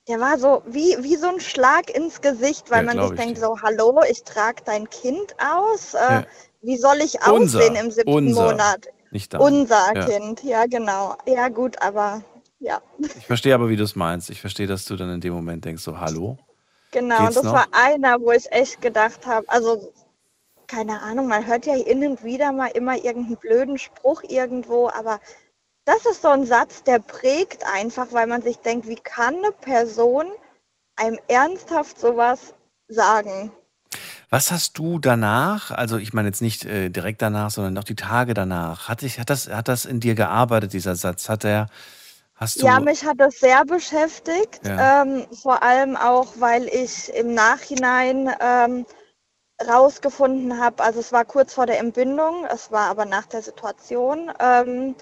[0.09, 3.21] der war so wie, wie so ein Schlag ins Gesicht, weil Ja, man sich ich
[3.21, 3.45] denkt dir.
[3.45, 6.27] so, hallo, ich trage dein Kind aus, äh, Ja.
[6.63, 8.89] wie soll ich Unser, aussehen im siebten unser, Monat?
[9.11, 9.41] nicht dein.
[9.43, 10.05] Unser Ja.
[10.07, 11.17] Kind, ja genau.
[11.27, 12.23] Ja gut, aber
[12.61, 12.81] ja,
[13.15, 14.29] Ich verstehe aber, wie du es meinst.
[14.31, 16.39] Ich verstehe, dass du dann in dem Moment denkst, so, hallo?
[16.93, 17.25] genau.
[17.25, 17.53] Geht's das noch?
[17.53, 19.93] war einer, wo ich echt gedacht habe, also
[20.69, 25.21] keine Ahnung, man hört ja hin und wieder mal immer irgendeinen blöden Spruch irgendwo, aber
[25.85, 29.53] das ist so ein Satz, der prägt einfach, weil man sich denkt, wie kann eine
[29.53, 30.27] Person
[30.97, 32.55] einem ernsthaft sowas
[32.89, 33.51] sagen?
[34.31, 37.97] Was hast du danach, also ich meine jetzt nicht äh, direkt danach, sondern auch die
[37.97, 41.29] Tage danach, hat, dich, hat, das, hat das in dir gearbeitet, dieser Satz?
[41.29, 41.67] Hat er,
[42.35, 42.67] hast du...
[42.67, 45.03] Ja, mich hat das sehr beschäftigt, Ja.
[45.03, 48.87] ähm, vor allem auch, weil ich im Nachhinein ähm,
[49.69, 54.33] rausgefunden habe, also es war kurz vor der Entbindung, es war aber nach der Situation,
[54.41, 54.95] ähm,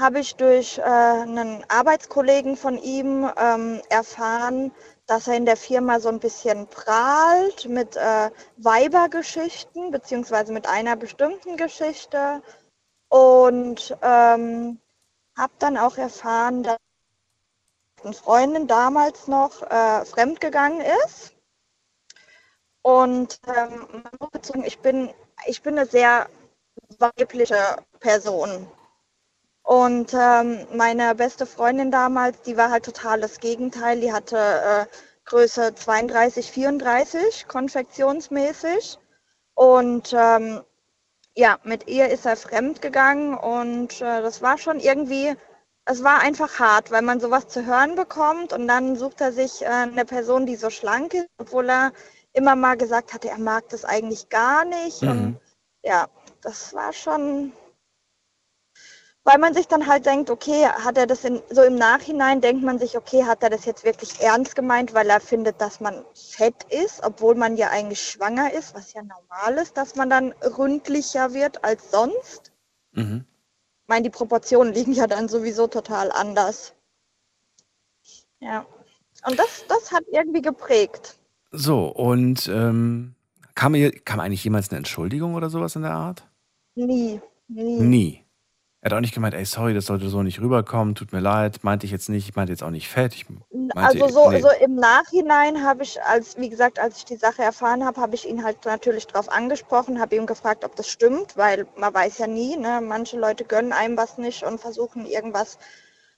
[0.00, 4.72] habe ich durch äh, einen Arbeitskollegen von ihm ähm, erfahren,
[5.06, 10.96] dass er in der Firma so ein bisschen prahlt mit äh, Weibergeschichten, beziehungsweise mit einer
[10.96, 12.42] bestimmten Geschichte.
[13.08, 14.80] Und ähm,
[15.36, 16.78] habe dann auch erfahren, dass
[18.02, 21.34] eine Freundin damals noch äh, fremdgegangen ist.
[22.82, 24.04] Und ähm,
[24.64, 25.12] ich bin,
[25.46, 26.28] ich bin eine sehr
[26.98, 28.66] weibliche Person.
[29.70, 34.00] Und ähm, meine beste Freundin damals, die war halt total das Gegenteil.
[34.00, 34.86] Die hatte äh,
[35.26, 38.98] Größe 32, 34, konfektionsmäßig.
[39.54, 40.60] Und ähm,
[41.36, 45.36] ja, mit ihr ist er fremd gegangen und äh, das war schon irgendwie,
[45.84, 49.62] es war einfach hart, weil man sowas zu hören bekommt und dann sucht er sich
[49.62, 51.92] äh, eine Person, die so schlank ist, obwohl er
[52.32, 55.02] immer mal gesagt hatte, er mag das eigentlich gar nicht.
[55.02, 55.36] Und Mhm.
[55.84, 56.08] ja,
[56.42, 57.52] das war schon,
[59.30, 62.64] weil man sich dann halt denkt, okay, hat er das in, so im Nachhinein denkt
[62.64, 66.04] man sich, okay, hat er das jetzt wirklich ernst gemeint, weil er findet, dass man
[66.14, 70.32] fett ist, obwohl man ja eigentlich schwanger ist, was ja normal ist, dass man dann
[70.58, 72.50] ründlicher wird als sonst.
[72.90, 73.24] Mhm.
[73.82, 76.74] Ich meine, die Proportionen liegen ja dann sowieso total anders.
[78.40, 78.66] Ja.
[79.28, 81.20] Und das, das hat irgendwie geprägt.
[81.52, 83.14] So, und ähm,
[83.54, 83.74] kam,
[84.04, 86.26] kam eigentlich jemals eine Entschuldigung oder sowas in der Art?
[86.74, 87.20] Nie.
[87.46, 87.80] Nie.
[87.80, 88.24] Nie.
[88.82, 91.62] Er hat auch nicht gemeint, ey, sorry, das sollte so nicht rüberkommen, tut mir leid,
[91.62, 93.14] meinte ich jetzt nicht, ich meinte jetzt auch nicht fett.
[93.74, 94.40] Also so, nee.
[94.40, 98.14] so im Nachhinein habe ich, als wie gesagt, als ich die Sache erfahren habe, habe
[98.14, 102.16] ich ihn halt natürlich darauf angesprochen, habe ihm gefragt, ob das stimmt, weil man weiß
[102.18, 102.80] ja nie, ne?
[102.82, 105.58] Manche Leute gönnen einem was nicht und versuchen irgendwas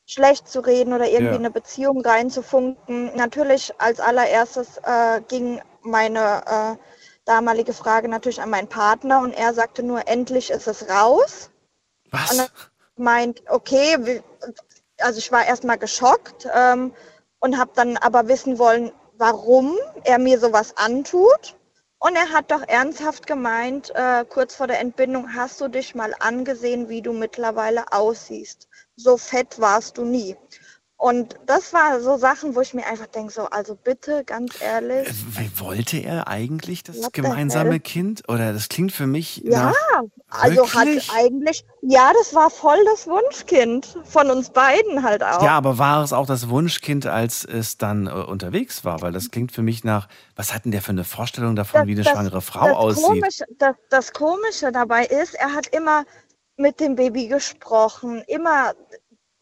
[0.07, 1.31] schlecht zu reden oder irgendwie Ja.
[1.33, 3.11] in eine Beziehung reinzufunken.
[3.17, 6.77] Natürlich als allererstes äh, ging meine äh,
[7.25, 11.51] damalige Frage natürlich an meinen Partner und er sagte nur, endlich ist es raus.
[12.13, 12.39] Was?
[12.39, 12.51] Und
[12.97, 14.23] meint, okay,
[14.99, 16.93] also ich war erstmal geschockt ähm,
[17.41, 21.57] und habe dann aber wissen wollen, warum er mir sowas antut.
[21.99, 26.15] Und er hat doch ernsthaft gemeint, äh, kurz vor der Entbindung, hast du dich mal
[26.19, 28.69] angesehen, wie du mittlerweile aussiehst.
[28.97, 30.37] So fett warst du nie.
[30.97, 35.09] Und das war so Sachen, wo ich mir einfach denke, so, also bitte, ganz ehrlich.
[35.37, 37.81] Wie wollte er eigentlich das gemeinsame?
[37.81, 38.23] Kind?
[38.29, 40.03] Oder das klingt für mich Ja, nach.
[40.41, 41.09] Also Wirklich?
[41.09, 45.43] hat eigentlich, ja, das war voll das Wunschkind von uns beiden halt auch.
[45.43, 49.03] Ja, aber war es auch das Wunschkind, als es dann äh, unterwegs war?
[49.03, 51.93] Weil das klingt für mich nach, was hat denn der für eine Vorstellung davon, wie
[51.93, 53.05] eine schwangere Frau das aussieht?
[53.05, 56.05] Komische, das, das Komische dabei ist, er hat immer
[56.57, 58.73] mit dem Baby gesprochen, immer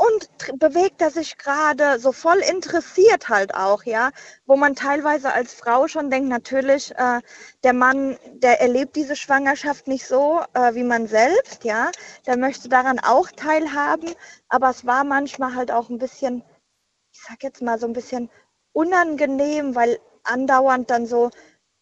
[0.00, 4.12] und bewegt er sich gerade so voll interessiert halt auch, ja,
[4.46, 7.20] wo man teilweise als Frau schon denkt, natürlich, äh,
[7.64, 11.90] der Mann, der erlebt diese Schwangerschaft nicht so äh, wie man selbst, ja,
[12.26, 14.14] der möchte daran auch teilhaben,
[14.48, 16.42] aber es war manchmal halt auch ein bisschen,
[17.12, 18.30] ich sag jetzt mal so ein bisschen
[18.72, 21.28] unangenehm, weil andauernd dann so,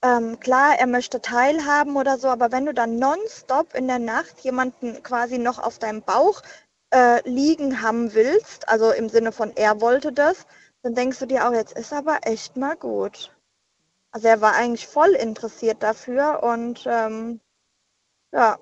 [0.03, 4.41] ähm, klar, er möchte teilhaben oder so, aber wenn du dann nonstop in der Nacht
[4.41, 6.43] jemanden quasi noch auf deinem Bauch
[6.91, 10.47] äh, liegen haben willst, also im Sinne von er wollte das,
[10.83, 13.35] dann denkst du dir auch, jetzt ist aber echt mal gut.
[14.11, 17.41] Also er war eigentlich voll interessiert dafür und ähm,
[18.33, 18.59] ja,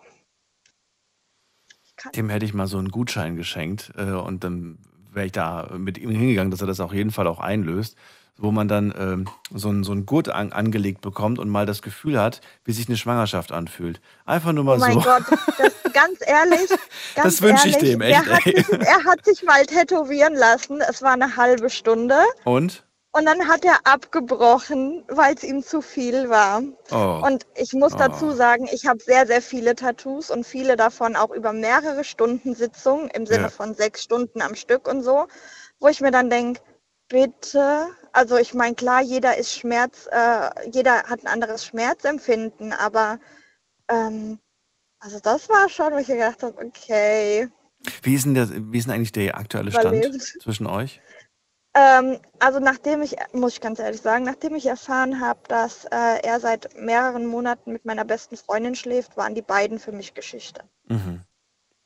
[2.15, 4.79] Dem hätte ich mal so einen Gutschein geschenkt äh, und dann
[5.13, 7.97] wäre ich da mit ihm hingegangen, dass er das auf jeden Fall auch einlöst,
[8.39, 11.83] wo man dann ähm, so, einen, so einen Gurt an, angelegt bekommt und mal das
[11.83, 14.01] Gefühl hat, wie sich eine Schwangerschaft anfühlt.
[14.25, 15.01] Einfach nur mal oh mein so.
[15.01, 15.23] Gott,
[15.59, 16.69] das, ganz ehrlich,
[17.15, 20.81] ganz Das wünsche ich dem, echt, Er hat, sich, er hat sich mal tätowieren lassen,
[20.89, 22.17] es war eine halbe Stunde.
[22.45, 22.85] Und?
[23.13, 26.61] Und dann hat er abgebrochen, weil es ihm zu viel war.
[26.91, 27.23] Oh.
[27.27, 27.99] Und ich muss Oh.
[27.99, 32.55] dazu sagen, ich habe sehr, sehr viele Tattoos und viele davon auch über mehrere Stunden
[32.55, 33.49] Sitzungen, im Sinne Ja.
[33.49, 35.29] von sechs Stunden am Stück und so,
[35.81, 36.61] wo ich mir dann denke,
[37.09, 43.19] bitte, also ich meine, klar, jeder ist Schmerz, äh, jeder hat ein anderes Schmerzempfinden, aber
[43.89, 44.39] ähm,
[44.99, 47.49] also das war schon, wo ich gedacht habe, okay.
[48.03, 51.01] Wie ist denn, der, wie ist denn eigentlich der aktuelle Stand zwischen euch?
[51.75, 56.23] Ähm, also nachdem ich, muss ich ganz ehrlich sagen, nachdem ich erfahren habe, dass äh,
[56.23, 60.63] er seit mehreren Monaten mit meiner besten Freundin schläft, waren die beiden für mich Geschichte.
[60.89, 61.21] Mhm.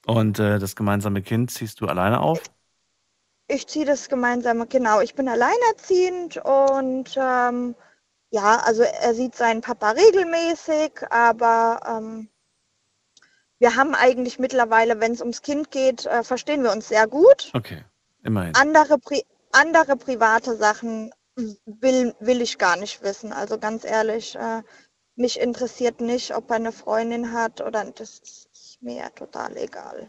[0.06, 2.40] Und äh, das gemeinsame Kind ziehst du alleine auf?
[3.50, 7.74] Ich ziehe das gemeinsame, genau, ich bin alleinerziehend und ähm,
[8.30, 12.28] ja, also er sieht seinen Papa regelmäßig, aber ähm,
[13.58, 17.50] wir haben eigentlich mittlerweile, wenn es ums Kind geht, äh, verstehen wir uns sehr gut.
[17.52, 17.84] Okay,
[18.22, 18.54] immerhin.
[18.54, 21.12] Andere, Pri andere private Sachen
[21.66, 23.32] will, will ich gar nicht wissen.
[23.32, 24.62] Also ganz ehrlich, äh,
[25.16, 30.08] mich interessiert nicht, ob er eine Freundin hat oder das ist mir total egal.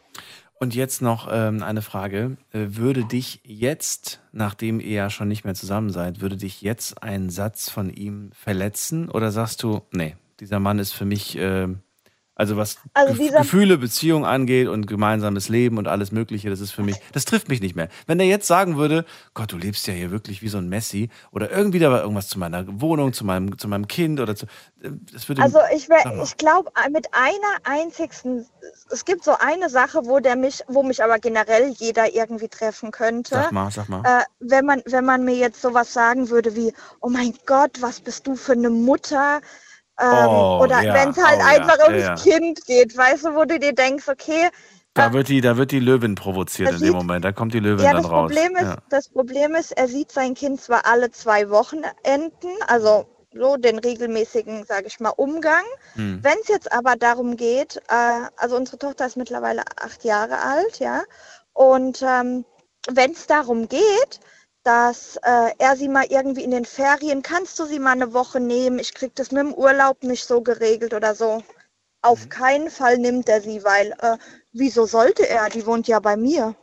[0.62, 2.38] Und jetzt noch ähm, eine Frage.
[2.54, 7.02] Äh, würde dich jetzt, nachdem ihr ja schon nicht mehr zusammen seid, würde dich jetzt
[7.02, 9.10] ein Satz von ihm verletzen?
[9.10, 11.80] Oder sagst du, nee, dieser Mann ist für mich, ähm,
[12.42, 16.72] also was Also Gef- Gefühle, Beziehung angeht und gemeinsames Leben und alles Mögliche, das ist
[16.72, 17.88] für mich, das trifft mich nicht mehr.
[18.08, 19.06] Wenn er jetzt sagen würde,
[19.36, 22.28] Gott, du lebst ja hier wirklich wie so ein Messi oder irgendwie da war irgendwas
[22.30, 24.48] zu meiner Wohnung, zu meinem, zu meinem Kind oder zu,
[24.82, 25.88] äh, das würde Also ich,
[26.24, 28.48] ich glaube, mit einer einzigsten,
[28.90, 32.90] es gibt so eine Sache, wo der mich, wo mich aber generell jeder irgendwie treffen
[32.90, 33.36] könnte.
[33.36, 34.02] Sag mal, sag mal.
[34.04, 38.00] Äh, wenn man, wenn man mir jetzt sowas sagen würde wie, oh mein Gott, was
[38.00, 39.42] bist du für eine Mutter?
[40.00, 40.94] Ähm, Oh, oder ja.
[40.94, 42.16] wenn es halt Oh, einfach Ja, ums ja.
[42.16, 44.50] Kind geht, weißt du, wo du dir denkst, okay,
[44.94, 47.24] Da wird die, da wird die Löwin provoziert in dem sieht- Moment.
[47.24, 48.32] Da kommt die Löwin ja, dann das raus.
[48.34, 53.56] Problem ist, das Problem ist, er sieht sein Kind zwar alle zwei Wochenenden, also so
[53.56, 55.64] den regelmäßigen, sage ich mal, Umgang.
[55.94, 56.20] Hm.
[56.22, 60.80] Wenn es jetzt aber darum geht, äh, also unsere Tochter ist mittlerweile acht Jahre alt,
[60.80, 61.04] ja,
[61.54, 62.44] und ähm,
[62.90, 64.20] wenn es darum geht,
[64.64, 68.40] dass äh, er sie mal irgendwie in den Ferien, kannst du sie mal eine Woche
[68.40, 71.44] nehmen, ich krieg das mit dem Urlaub nicht so geregelt oder so.
[72.04, 74.18] Auf keinen Fall nimmt er sie, weil äh,
[74.54, 75.50] wieso sollte er?
[75.50, 76.56] Die wohnt ja bei mir.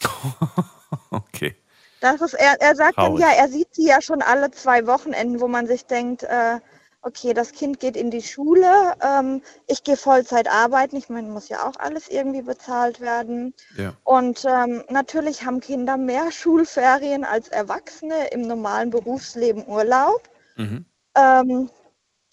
[1.10, 1.56] Okay.
[2.00, 5.40] Das ist, er, er sagt dann ja, er sieht sie ja schon alle zwei Wochenenden,
[5.40, 6.60] wo man sich denkt, äh,
[7.06, 11.48] okay, das Kind geht in die Schule, ähm, ich gehe Vollzeit arbeiten, ich meine, muss
[11.48, 13.54] ja auch alles irgendwie bezahlt werden.
[13.76, 13.94] Ja.
[14.02, 20.28] Und ähm, natürlich haben Kinder mehr Schulferien als Erwachsene im normalen Berufsleben Urlaub.
[20.56, 20.84] Mhm.
[21.16, 21.70] Ähm,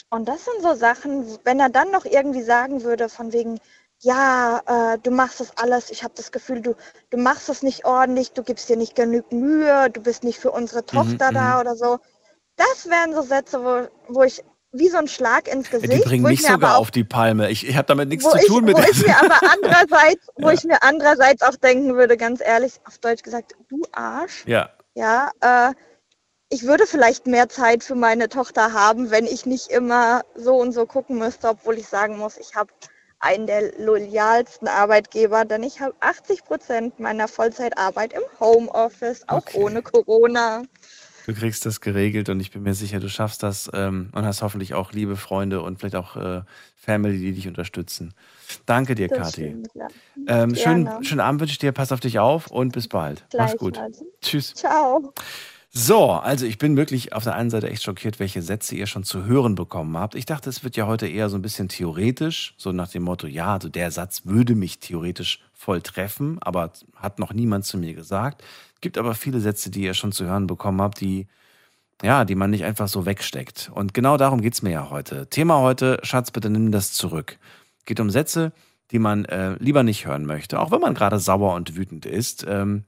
[0.10, 3.60] und das sind so Sachen, wenn er dann noch irgendwie sagen würde, von wegen,
[4.00, 6.76] ja, äh, du machst das alles, ich habe das Gefühl, du,
[7.12, 10.52] du machst das nicht ordentlich, du gibst dir nicht genug Mühe, du bist nicht für
[10.52, 11.62] unsere Tochter Mhm, da mhm.
[11.62, 12.00] oder so.
[12.56, 14.44] Das wären so Sätze, wo, wo ich
[14.74, 17.50] wie so ein Schlag ins Gesicht, die bringen mich sogar auch auf die Palme.
[17.52, 20.54] Ich, ich habe damit nichts zu tun mit wo ich mir aber andererseits, wo Ja.
[20.54, 24.44] ich mir andererseits auch denken würde, ganz ehrlich, auf Deutsch gesagt, du Arsch.
[24.48, 24.72] Ja.
[24.96, 25.74] Ja, äh,
[26.50, 30.72] ich würde vielleicht mehr Zeit für meine Tochter haben, wenn ich nicht immer so und
[30.72, 32.72] so gucken müsste, obwohl ich sagen muss, ich habe
[33.20, 39.58] einen der loyalsten Arbeitgeber, denn ich habe 80 Prozent meiner Vollzeitarbeit im Homeoffice, auch Okay.
[39.58, 40.64] ohne Corona.
[41.26, 44.42] Du kriegst das geregelt und ich bin mir sicher, du schaffst das ähm, und hast
[44.42, 46.42] hoffentlich auch liebe Freunde und vielleicht auch äh,
[46.76, 48.14] Family, die dich unterstützen.
[48.66, 49.32] Danke dir, Das Kathi.
[49.50, 49.88] stimmt, ja.
[50.28, 51.72] Ähm, schönen, schönen Abend wünsche ich dir.
[51.72, 53.26] Pass auf dich auf und bis bald.
[53.38, 53.76] Mach's gut.
[53.76, 54.04] Gleichfalls.
[54.22, 54.54] Tschüss.
[54.54, 55.14] Ciao.
[55.76, 59.04] So, also ich bin wirklich auf der einen Seite echt schockiert, welche Sätze ihr schon
[59.04, 60.14] zu hören bekommen habt.
[60.14, 63.26] Ich dachte, es wird ja heute eher so ein bisschen theoretisch, so nach dem Motto,
[63.26, 67.96] ja, also der Satz würde mich theoretisch voll treffen, aber hat noch niemand zu mir
[67.96, 68.44] gesagt.
[68.82, 71.28] Gibt aber viele Sätze, die ihr schon zu hören bekommen habt, die
[72.04, 73.72] ja, die man nicht einfach so wegsteckt.
[73.74, 75.28] Und genau darum geht's mir ja heute.
[75.30, 77.40] Thema heute, Schatz, bitte nimm das zurück.
[77.86, 78.52] Geht um Sätze,
[78.92, 82.46] die man äh, lieber nicht hören möchte, auch wenn man gerade sauer und wütend ist.
[82.48, 82.84] Ähm,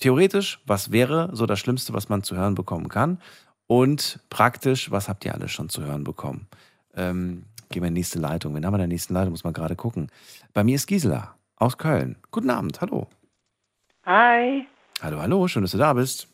[0.00, 3.20] theoretisch, was wäre so das Schlimmste, was man zu hören bekommen kann?
[3.66, 6.48] Und praktisch, was habt ihr alles schon zu hören bekommen?
[6.96, 8.54] Ähm, gehen wir in die nächste Leitung.
[8.54, 9.30] Wen haben wir in der nächsten Leitung?
[9.30, 10.10] Muss man gerade gucken.
[10.52, 12.16] Bei mir ist Gisela aus Köln.
[12.32, 13.06] Guten Abend, hallo.
[14.06, 14.66] Hi.
[15.00, 16.26] Hallo, hallo, schön, dass du da bist.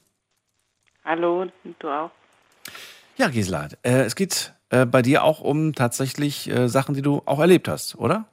[1.05, 1.47] Hallo,
[1.78, 2.10] du auch?
[3.16, 7.22] Ja, Gisela, äh, es geht äh, bei dir auch um tatsächlich äh, Sachen, die du
[7.26, 8.24] auch erlebt hast, oder?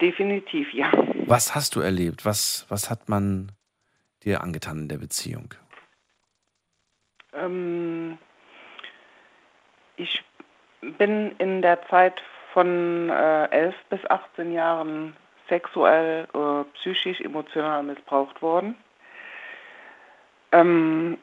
[0.00, 0.90] Definitiv, ja.
[1.26, 2.24] Was hast du erlebt?
[2.24, 3.52] Was, was hat man
[4.24, 5.54] dir angetan in der Beziehung?
[7.32, 8.18] Ähm,
[9.96, 10.22] ich
[10.98, 12.20] bin in der Zeit
[12.52, 15.16] von äh, 11 bis 18 Jahren
[15.48, 18.76] sexuell, äh, psychisch, emotional missbraucht worden.
[20.52, 21.18] Ähm,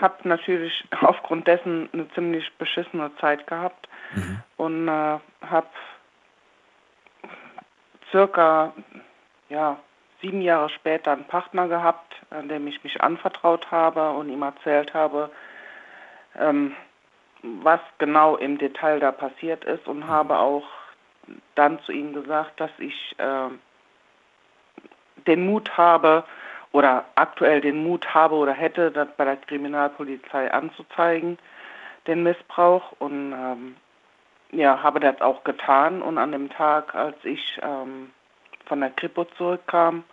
[0.00, 3.88] habe natürlich aufgrund dessen eine ziemlich beschissene Zeit gehabt
[4.56, 5.68] und äh, habe
[8.10, 8.72] circa
[9.48, 9.78] ja,
[10.22, 14.94] sieben Jahre später einen Partner gehabt, an dem ich mich anvertraut habe und ihm erzählt
[14.94, 15.30] habe,
[16.38, 16.74] ähm,
[17.42, 20.64] was genau im Detail da passiert ist und habe auch
[21.54, 23.48] dann zu ihm gesagt, dass ich äh,
[25.26, 26.24] den Mut habe
[26.72, 31.38] oder aktuell den Mut habe oder hätte, das bei der Kriminalpolizei anzuzeigen,
[32.06, 33.76] den Missbrauch und ähm,
[34.52, 38.10] ja, habe das auch getan und an dem Tag, als ich ähm,
[38.66, 40.04] von der Kripo zurückkam,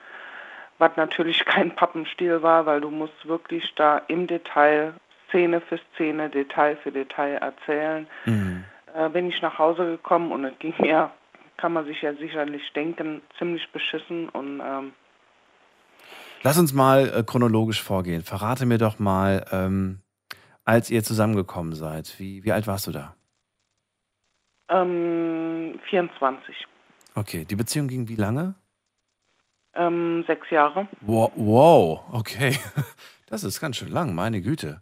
[0.79, 4.93] was natürlich kein Pappenstiel war, weil du musst wirklich da im Detail,
[5.27, 8.07] Szene für Szene, Detail für Detail erzählen.
[8.95, 11.11] Äh, bin ich nach Hause gekommen und es ging mir,
[11.57, 14.93] kann man sich ja sicherlich denken, ziemlich beschissen und ähm,
[16.41, 18.23] Lass uns mal äh, chronologisch vorgehen.
[18.23, 19.99] Verrate mir doch mal, ähm,
[20.65, 23.13] als ihr zusammengekommen seid, wie, wie alt warst du da?
[24.69, 26.55] ähm, 24,
[27.15, 28.55] Okay, die Beziehung ging wie lange?
[29.75, 30.87] Ähm, sechs Jahre.
[31.01, 32.55] Wow, wow okay.
[33.29, 34.81] Das ist ganz schön lang, meine Güte.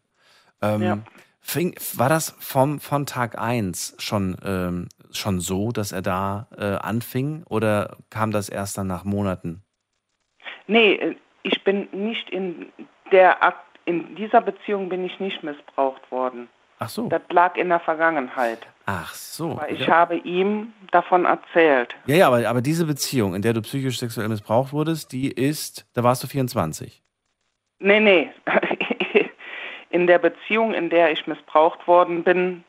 [0.61, 0.97] Ähm, Ja.
[1.41, 6.75] fing, war das vom, von Tag 1 schon, ähm, schon so, dass er da äh,
[6.75, 9.63] anfing oder kam das erst dann nach Monaten?
[10.67, 12.71] Nee, äh, ich bin nicht in
[13.11, 16.47] der Akt, in dieser Beziehung bin ich nicht missbraucht worden.
[16.79, 17.07] Ach so.
[17.09, 18.65] Das lag in der Vergangenheit.
[18.89, 19.57] Ach so.
[19.57, 19.93] Weil ich ja.
[19.93, 21.93] habe ihm davon erzählt.
[22.05, 25.85] Ja, ja, aber, aber diese Beziehung, in der du psychisch sexuell missbraucht wurdest, die ist,
[25.93, 27.03] da warst du 24.
[27.79, 28.31] Nee, nee.
[29.89, 32.63] In der Beziehung, in der ich missbraucht worden bin,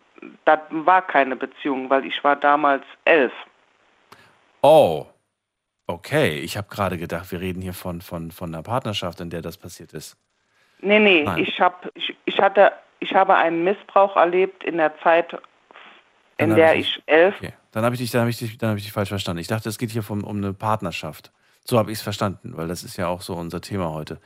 [0.44, 3.32] das war keine Beziehung, weil ich war damals elf.
[4.62, 5.06] Oh,
[5.86, 6.38] okay.
[6.38, 9.56] Ich habe gerade gedacht, wir reden hier von, von, von einer Partnerschaft, in der das
[9.56, 10.16] passiert ist.
[10.80, 11.42] Nee, nee, Nein.
[11.42, 15.36] ich, hab, ich, ich, hatte, ich habe einen Missbrauch erlebt in der Zeit,
[16.38, 17.34] in Dann der hab ich elf.
[17.36, 17.52] Okay.
[17.72, 19.40] Dann habe ich, dich- dann hab ich, dich- dann hab ich dich falsch verstanden.
[19.40, 21.32] Ich dachte, es geht hier vom, um eine Partnerschaft.
[21.64, 24.20] So habe ich es verstanden, weil das ist ja auch so unser Thema heute.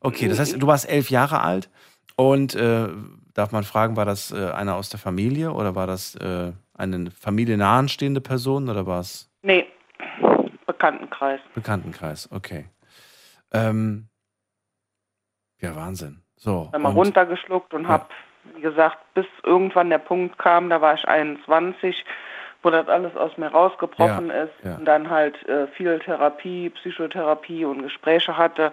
[0.00, 1.68] Okay, das heißt, du warst elf Jahre alt
[2.16, 2.88] und äh,
[3.34, 7.10] darf man fragen, war das äh, einer aus der Familie oder war das äh, eine
[7.10, 9.66] familiennahestehende Person oder war es Nee,
[10.66, 11.40] Bekanntenkreis.
[11.54, 12.30] Bekanntenkreis?
[12.32, 12.66] Okay.
[13.52, 14.08] Ähm,
[15.60, 16.22] ja, Wahnsinn.
[16.36, 16.70] So.
[16.72, 18.10] Einmal und- runtergeschluckt und hab,
[18.54, 22.04] wie gesagt, bis irgendwann der Punkt kam, da war ich 21,
[22.62, 24.76] wo das alles aus mir rausgebrochen Ja, ist ja.
[24.76, 28.72] und dann halt äh, viel Therapie, Psychotherapie und Gespräche hatte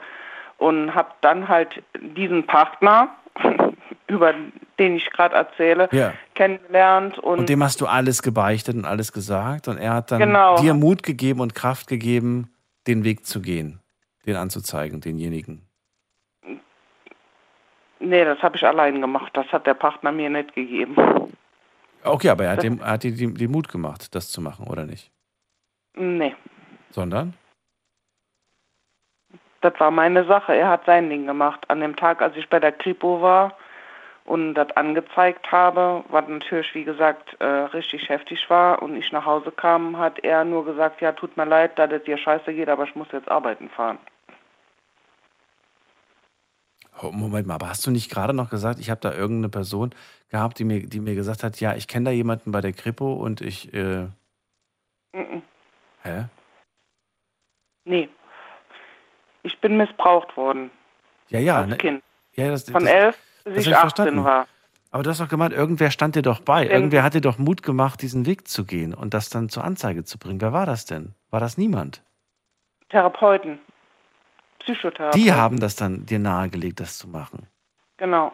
[0.57, 3.09] und hab dann halt diesen Partner,
[4.07, 4.33] über
[4.79, 6.13] den ich gerade erzähle, Ja.
[6.35, 10.19] kennengelernt und, Und dem hast du alles gebeichtet und alles gesagt und er hat dann
[10.19, 10.57] Genau.
[10.57, 12.49] dir Mut gegeben und Kraft gegeben,
[12.87, 13.79] den Weg zu gehen,
[14.25, 15.67] den anzuzeigen, denjenigen.
[18.03, 20.95] Nee, das habe ich allein gemacht, das hat der Partner mir nicht gegeben.
[22.03, 24.67] Okay, aber er hat, dem, er hat dir den, den Mut gemacht, das zu machen,
[24.67, 25.11] oder nicht?
[25.95, 26.35] Nee,
[26.89, 27.33] Sondern?
[29.63, 30.55] das war meine Sache.
[30.55, 31.63] Er hat sein Ding gemacht.
[31.69, 33.53] An dem Tag, als ich bei der Kripo war
[34.25, 39.25] und das angezeigt habe, was natürlich, wie gesagt, äh, richtig heftig war und ich nach
[39.25, 42.69] Hause kam, hat er nur gesagt, ja, tut mir leid, dass es dir scheiße geht,
[42.69, 43.97] aber ich muss jetzt arbeiten fahren.
[47.01, 49.93] Oh, Moment mal, aber hast du nicht gerade noch gesagt, ich habe da irgendeine Person
[50.29, 53.13] gehabt, die mir, die mir gesagt hat, ja, ich kenne da jemanden bei der Kripo
[53.13, 54.07] und ich, äh,
[55.13, 55.41] Mhm.
[56.03, 56.25] hä?
[57.85, 58.09] Nee.
[59.43, 60.71] Ich bin missbraucht worden.
[61.29, 61.57] Ja, ja.
[61.59, 62.03] als ne- Kind.
[62.35, 64.47] Ja, das, Von das, elf bis ich 18 war.
[64.91, 66.63] Aber du hast doch gemeint, irgendwer stand dir doch bei.
[66.65, 69.63] Denn- Irgendwer hat dir doch Mut gemacht, diesen Weg zu gehen und das dann zur
[69.63, 70.39] Anzeige zu bringen.
[70.39, 71.13] Wer war das denn?
[71.31, 72.03] War das niemand?
[72.89, 73.59] Therapeuten.
[74.63, 75.21] Psychotherapeuten.
[75.21, 77.47] Die haben das dann dir nahegelegt, das zu machen.
[77.97, 78.31] Genau.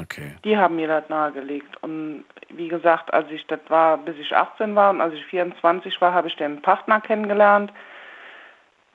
[0.00, 0.36] Okay.
[0.44, 1.82] Die haben mir das nahegelegt.
[1.82, 6.00] Und wie gesagt, als ich das war, bis ich 18 war und als ich 24
[6.00, 7.72] war, habe ich den Partner kennengelernt,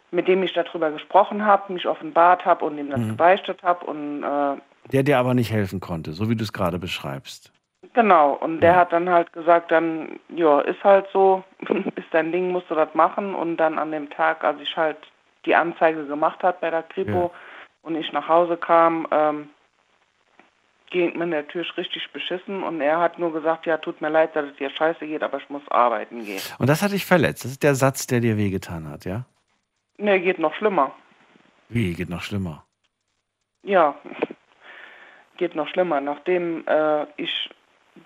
[0.10, 3.10] mit dem ich darüber gesprochen habe, mich offenbart habe und ihm das Mhm.
[3.10, 3.86] gebeichtet habe.
[3.86, 4.56] Und äh,
[4.92, 7.52] Der dir aber nicht helfen konnte, so wie du es gerade beschreibst.
[7.94, 11.44] Genau, und der hat dann halt gesagt, dann, ja, ist halt so,
[11.96, 13.36] ist dein Ding, musst du das machen.
[13.36, 14.98] Und dann an dem Tag, als ich halt
[15.46, 17.40] die Anzeige gemacht habe bei der Kripo Ja.
[17.84, 19.50] und ich nach Hause kam, ähm,
[20.90, 24.46] ging mir natürlich richtig beschissen und er hat nur gesagt, ja, tut mir leid, dass
[24.46, 26.42] es dir scheiße geht, aber ich muss arbeiten gehen.
[26.60, 27.44] Und das hat dich verletzt.
[27.44, 29.26] Das ist der Satz, der dir wehgetan hat, ja?
[29.98, 30.94] Nee, geht noch schlimmer.
[31.70, 32.64] Wie, geht noch schlimmer.
[33.64, 33.96] Ja,
[35.38, 36.00] geht noch schlimmer.
[36.00, 37.50] Nachdem äh, ich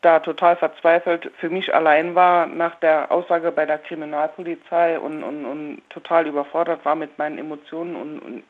[0.01, 5.45] da total verzweifelt für mich allein war nach der Aussage bei der Kriminalpolizei und, und,
[5.45, 8.43] und total überfordert war mit meinen Emotionen und, und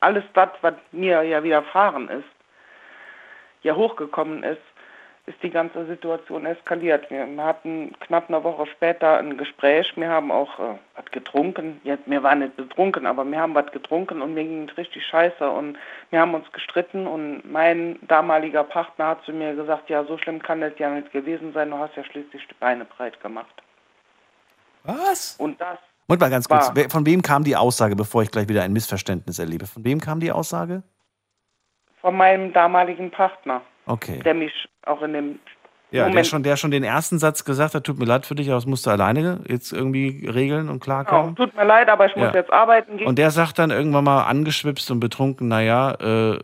[0.00, 2.28] alles das, was mir ja widerfahren ist,
[3.62, 4.62] ja hochgekommen ist,
[5.26, 7.10] ist die ganze Situation eskaliert.
[7.10, 9.92] Wir hatten knapp eine Woche später ein Gespräch.
[9.96, 11.80] Wir haben auch äh, was getrunken.
[11.82, 15.04] Jetzt, wir waren nicht betrunken, aber wir haben was getrunken und mir ging es richtig
[15.06, 15.50] scheiße.
[15.50, 15.76] Und
[16.10, 20.40] wir haben uns gestritten und mein damaliger Partner hat zu mir gesagt, ja, so schlimm
[20.40, 21.70] kann das ja nicht gewesen sein.
[21.70, 23.62] Du hast ja schließlich die Beine breit gemacht.
[24.84, 25.34] Was?
[25.38, 28.62] Und das Und mal ganz kurz, von wem kam die Aussage, bevor ich gleich wieder
[28.62, 29.66] ein Missverständnis erlebe?
[29.66, 30.84] Von wem kam die Aussage?
[32.06, 34.20] von meinem damaligen Partner, Okay.
[34.24, 34.52] der mich
[34.84, 35.38] auch in dem
[35.92, 38.34] Ja, der Moment schon, der schon den ersten Satz gesagt hat, tut mir leid für
[38.34, 41.36] dich, aber das musst du alleine jetzt irgendwie regeln und Genau, klarkommen.
[41.36, 42.34] tut mir leid, aber ich muss Ja.
[42.34, 43.06] jetzt arbeiten gehen.
[43.06, 46.38] Und der sagt dann irgendwann mal angeschwipst und betrunken, naja, äh,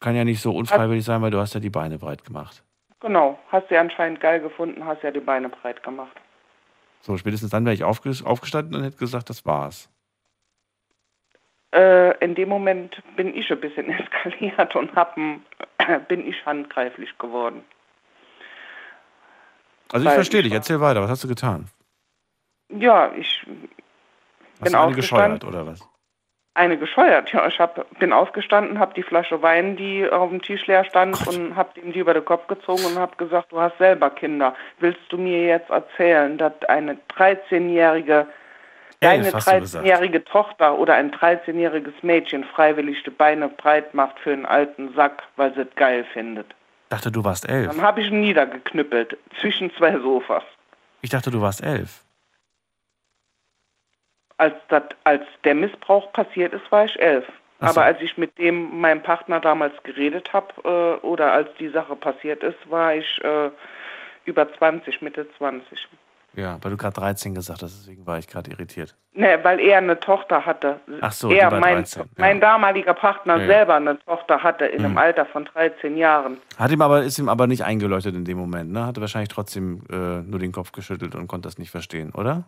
[0.00, 2.62] kann ja nicht so unfreiwillig sein, weil du hast ja die Beine breit gemacht.
[3.00, 6.16] Genau, hast du anscheinend geil gefunden, hast ja die Beine breit gemacht.
[7.02, 9.90] So, spätestens dann wäre ich aufges- aufgestanden und hätte gesagt, das war's.
[11.74, 15.42] Äh, in dem Moment bin ich ein bisschen eskaliert und hab, ein-
[16.08, 17.64] bin ich handgreiflich geworden.
[19.92, 21.66] Also ich Weil verstehe ich dich, war- erzähl weiter, was hast du getan?
[22.70, 25.38] Ja, ich Hast bin eine aufgestanden.
[25.38, 25.88] gescheuert oder was?
[26.56, 27.46] Eine gescheuert, ja.
[27.48, 31.56] Ich hab, bin aufgestanden, habe die Flasche Wein, die auf dem Tisch leer stand, und
[31.56, 34.54] habe dem die über den Kopf gezogen und habe gesagt, du hast selber Kinder.
[34.78, 38.28] Willst du mir jetzt erzählen, dass eine 13-jährige,
[39.04, 39.84] deine hast du gesagt.
[39.84, 45.22] 13-jährige Tochter oder ein 13-jähriges Mädchen freiwillig die Beine breit macht für einen alten Sack,
[45.36, 46.54] weil sie es geil findet?
[46.94, 47.68] dachte, du warst elf.
[47.68, 50.44] Dann habe ich ihn niedergeknüppelt zwischen zwei Sofas.
[51.02, 52.02] Ich dachte, du warst elf.
[54.36, 57.26] Als, dat, als der Missbrauch passiert ist, war ich elf.
[57.60, 57.66] So.
[57.66, 61.94] Aber als ich mit dem, meinem Partner damals geredet habe äh, oder als die Sache
[61.96, 63.50] passiert ist, war ich äh,
[64.24, 65.88] über 20, Mitte 20.
[66.36, 68.96] Ja, weil du gerade 13 gesagt hast, deswegen war ich gerade irritiert.
[69.12, 70.80] Ne, weil er eine Tochter hatte.
[71.00, 72.08] Ach so, er, war mein, 13, ja.
[72.16, 74.98] mein damaliger Partner Ja, selber eine Tochter hatte in einem Mhm.
[74.98, 76.38] Alter von 13 Jahren.
[76.58, 78.84] Hat ihm aber, ist ihm aber nicht eingeleuchtet in dem Moment, ne?
[78.84, 82.44] Hatte wahrscheinlich trotzdem äh, nur den Kopf geschüttelt und konnte das nicht verstehen, oder?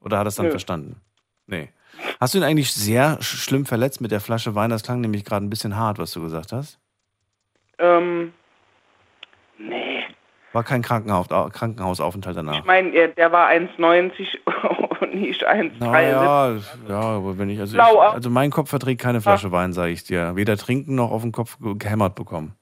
[0.00, 0.50] Oder hat er es dann Nö.
[0.50, 1.00] verstanden?
[1.46, 1.70] Nee.
[2.20, 4.68] Hast du ihn eigentlich sehr sch schlimm verletzt mit der Flasche Wein?
[4.68, 6.78] Das klang nämlich gerade ein bisschen hart, was du gesagt hast.
[7.78, 8.30] Ähm, nee.
[10.56, 12.60] War kein Krankenhaus, Krankenhausaufenthalt danach.
[12.60, 14.38] Ich meine, er- der war 1,90
[15.00, 15.72] und nicht 1,73.
[15.80, 16.56] Naja,
[16.88, 20.04] ja, aber wenn ich also, ich, also mein Kopf verträgt keine Flasche Wein, sage ich
[20.04, 20.34] dir.
[20.34, 22.54] Weder trinken noch auf den Kopf ge- gehämmert bekommen.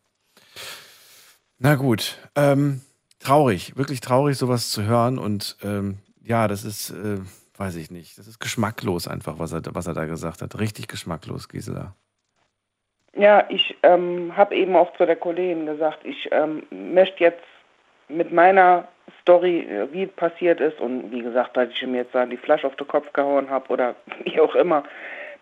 [1.58, 2.80] Na gut, ähm,
[3.20, 7.18] traurig, wirklich traurig, sowas zu hören und ähm, ja, das ist, äh,
[7.56, 10.58] weiß ich nicht, das ist geschmacklos einfach, was er, was er da gesagt hat.
[10.58, 11.94] Richtig geschmacklos, Gisela.
[13.16, 17.38] Ja, ich ähm, habe eben auch zu der Kollegin gesagt, ich ähm, möchte jetzt
[18.08, 18.88] mit meiner
[19.20, 22.36] Story, äh, wie es passiert ist und wie gesagt, dass ich ihm jetzt da die
[22.36, 23.94] Flasche auf den Kopf gehauen habe oder
[24.24, 24.84] wie auch immer,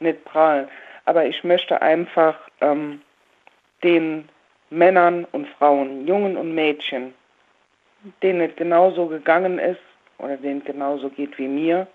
[0.00, 0.68] nicht prahlen.
[1.04, 3.02] Aber ich möchte einfach ähm,
[3.82, 4.28] den
[4.70, 7.12] Männern und Frauen, Jungen und Mädchen,
[8.22, 9.80] denen es genauso gegangen ist
[10.18, 11.86] oder denen es genauso geht wie mir,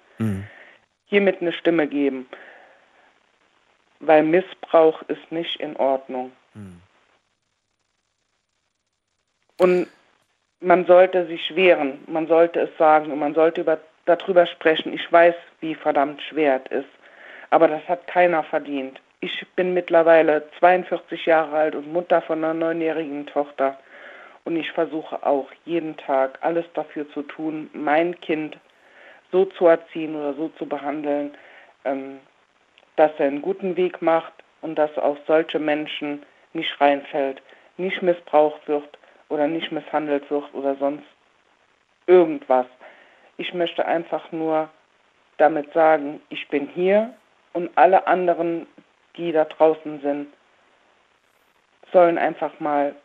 [1.05, 2.27] hiermit eine Stimme geben.
[3.99, 6.31] Weil Missbrauch ist nicht in Ordnung.
[9.57, 9.87] Und
[10.59, 14.93] man sollte sich wehren, man sollte es sagen und man sollte über, darüber sprechen.
[14.93, 16.89] Ich weiß, wie verdammt schwer es ist,
[17.49, 18.99] aber das hat keiner verdient.
[19.19, 23.77] Ich bin mittlerweile 42 Jahre alt und Mutter von einer neunjährigen Tochter
[24.45, 28.57] und ich versuche auch jeden Tag alles dafür zu tun, mein Kind
[29.31, 31.35] so zu erziehen oder so zu behandeln,
[31.83, 32.19] ähm,
[32.95, 36.23] dass er einen guten Weg macht und dass auf solche Menschen
[36.53, 37.41] nicht reinfällt,
[37.77, 38.97] nicht missbraucht wird
[39.29, 41.05] oder nicht misshandelt wird oder sonst
[42.05, 42.65] irgendwas.
[43.37, 44.69] Ich möchte einfach nur
[45.37, 47.13] damit sagen, ich bin hier
[47.53, 48.67] und alle anderen,
[49.15, 50.27] die da draußen sind,
[51.91, 52.95] sollen einfach mal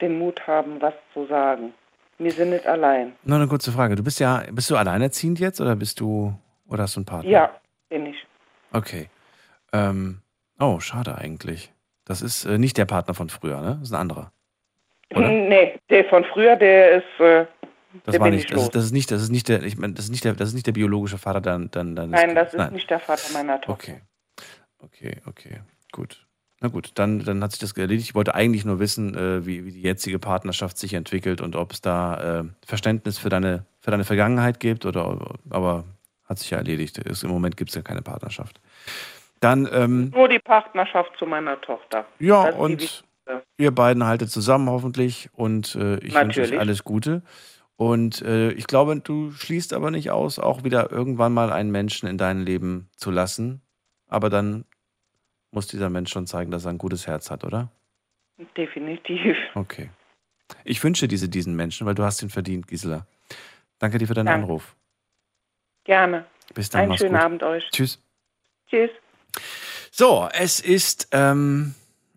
[0.00, 1.74] den Mut haben, was zu sagen.
[2.18, 3.14] Wir sind nicht allein.
[3.24, 3.96] Nur eine kurze Frage.
[3.96, 6.32] Du bist ja, bist du alleinerziehend jetzt oder bist du,
[6.68, 7.30] oder hast du einen Partner?
[7.30, 8.26] Ja, bin ich.
[8.72, 9.08] Okay.
[9.72, 10.20] Ähm,
[10.60, 11.72] oh, schade eigentlich.
[12.04, 13.76] Das ist äh, nicht der Partner von früher, ne?
[13.80, 14.30] Das ist ein anderer.
[15.14, 15.28] Oder?
[15.28, 17.46] Nee, der von früher, der ist, äh,
[18.04, 19.76] Das der war nicht, ich das ist, das ist nicht, das ist nicht der, ich
[19.76, 22.34] meine, das ist nicht der, das ist nicht der biologische Vater dann, dann, dann Nein,
[22.34, 23.72] das ist nicht der Vater meiner Tochter.
[23.72, 24.00] Okay.
[24.84, 25.60] Okay, okay,
[25.92, 26.26] gut.
[26.60, 28.08] Na gut, dann, dann hat sich das erledigt.
[28.08, 31.72] Ich wollte eigentlich nur wissen, äh, wie, wie die jetzige Partnerschaft sich entwickelt und ob
[31.72, 35.84] es da äh, Verständnis für deine, für deine Vergangenheit gibt oder, aber
[36.28, 36.98] hat sich ja erledigt.
[36.98, 38.60] Ist, Im Moment gibt es ja keine Partnerschaft.
[39.40, 42.06] Dann, ähm, Nur die Partnerschaft zu meiner Tochter.
[42.18, 43.04] ja, und.
[43.56, 47.22] Ihr beiden haltet zusammen hoffentlich und äh, ich wünsche euch alles Gute.
[47.76, 52.08] Und äh, ich glaube, du schließt aber nicht aus, auch wieder irgendwann mal einen Menschen
[52.08, 53.62] in dein Leben zu lassen.
[54.06, 54.64] Aber dann
[55.50, 57.70] muss dieser Mensch schon zeigen, dass er ein gutes Herz hat, oder?
[58.56, 59.36] Definitiv.
[59.54, 59.90] Okay.
[60.64, 63.06] Ich wünsche diese diesen Menschen, weil du hast ihn verdient, Gisela.
[63.78, 64.44] Danke dir für deinen Danke.
[64.44, 64.76] Anruf.
[65.84, 66.26] Gerne.
[66.54, 67.22] Bis dann, Einen schönen gut.
[67.22, 67.68] Abend euch.
[67.70, 68.00] Tschüss.
[68.68, 68.90] Tschüss.
[69.90, 71.74] So, es ist, ähm,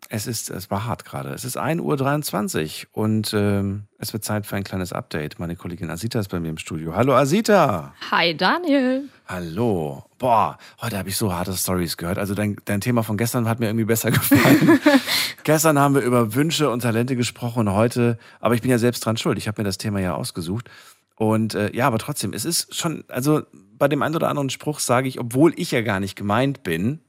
[0.09, 1.29] es ist, es war hart gerade.
[1.29, 5.39] Es ist 1.23 Uhr und ähm, es wird Zeit für ein kleines Update.
[5.39, 6.95] Meine Kollegin Asita ist bei mir im Studio.
[6.95, 7.93] Hallo Asita.
[8.11, 9.09] Hi Daniel.
[9.27, 10.05] Hallo.
[10.17, 12.17] Boah, heute habe ich so harte Stories gehört.
[12.17, 14.79] Also dein, dein Thema von gestern hat mir irgendwie besser gefallen.
[15.43, 19.05] gestern haben wir über Wünsche und Talente gesprochen und heute, aber ich bin ja selbst
[19.05, 19.37] dran schuld.
[19.37, 20.69] Ich habe mir das Thema ja ausgesucht.
[21.15, 24.79] Und äh, ja, aber trotzdem, es ist schon, also bei dem einen oder anderen Spruch
[24.79, 27.01] sage ich, obwohl ich ja gar nicht gemeint bin,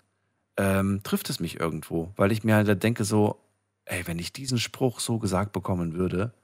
[0.59, 3.40] ähm, trifft es mich irgendwo, weil ich mir halt denke so,
[3.86, 6.35] ey, wenn ich diesen Spruch so gesagt bekommen würde,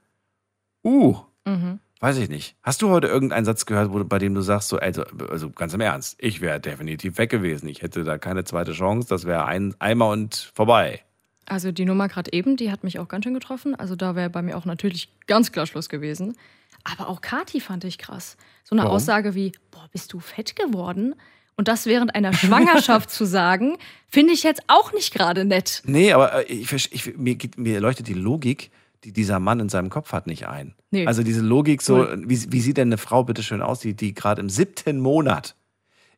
[0.83, 1.17] uh,
[1.47, 1.79] Mhm.
[1.99, 2.55] weiß ich nicht.
[2.63, 5.73] Hast du heute irgendeinen Satz gehört, wo, bei dem du sagst, so, also, also ganz
[5.75, 7.67] im Ernst, ich wäre definitiv weg gewesen.
[7.67, 11.03] Ich hätte da keine zweite Chance, das wäre ein Eimer und vorbei.
[11.45, 13.75] Also die Nummer gerade eben, die hat mich auch ganz schön getroffen.
[13.75, 16.35] Also da wäre bei mir auch natürlich ganz klar Schluss gewesen.
[16.83, 18.37] Aber auch Kati fand ich krass.
[18.63, 18.95] So eine Warum?
[18.95, 21.13] Aussage wie, boah, bist du fett geworden?
[21.57, 23.77] Und das während einer Schwangerschaft zu sagen,
[24.07, 25.81] finde ich jetzt auch nicht gerade nett.
[25.85, 28.71] Nee, aber äh, ich, ich, mir, mir leuchtet die Logik,
[29.03, 30.73] die dieser Mann in seinem Kopf hat, nicht ein.
[30.91, 31.05] Nee.
[31.05, 34.13] Also diese Logik so, wie, wie sieht denn eine Frau bitte schön aus, die, die
[34.13, 35.55] gerade im siebten Monat,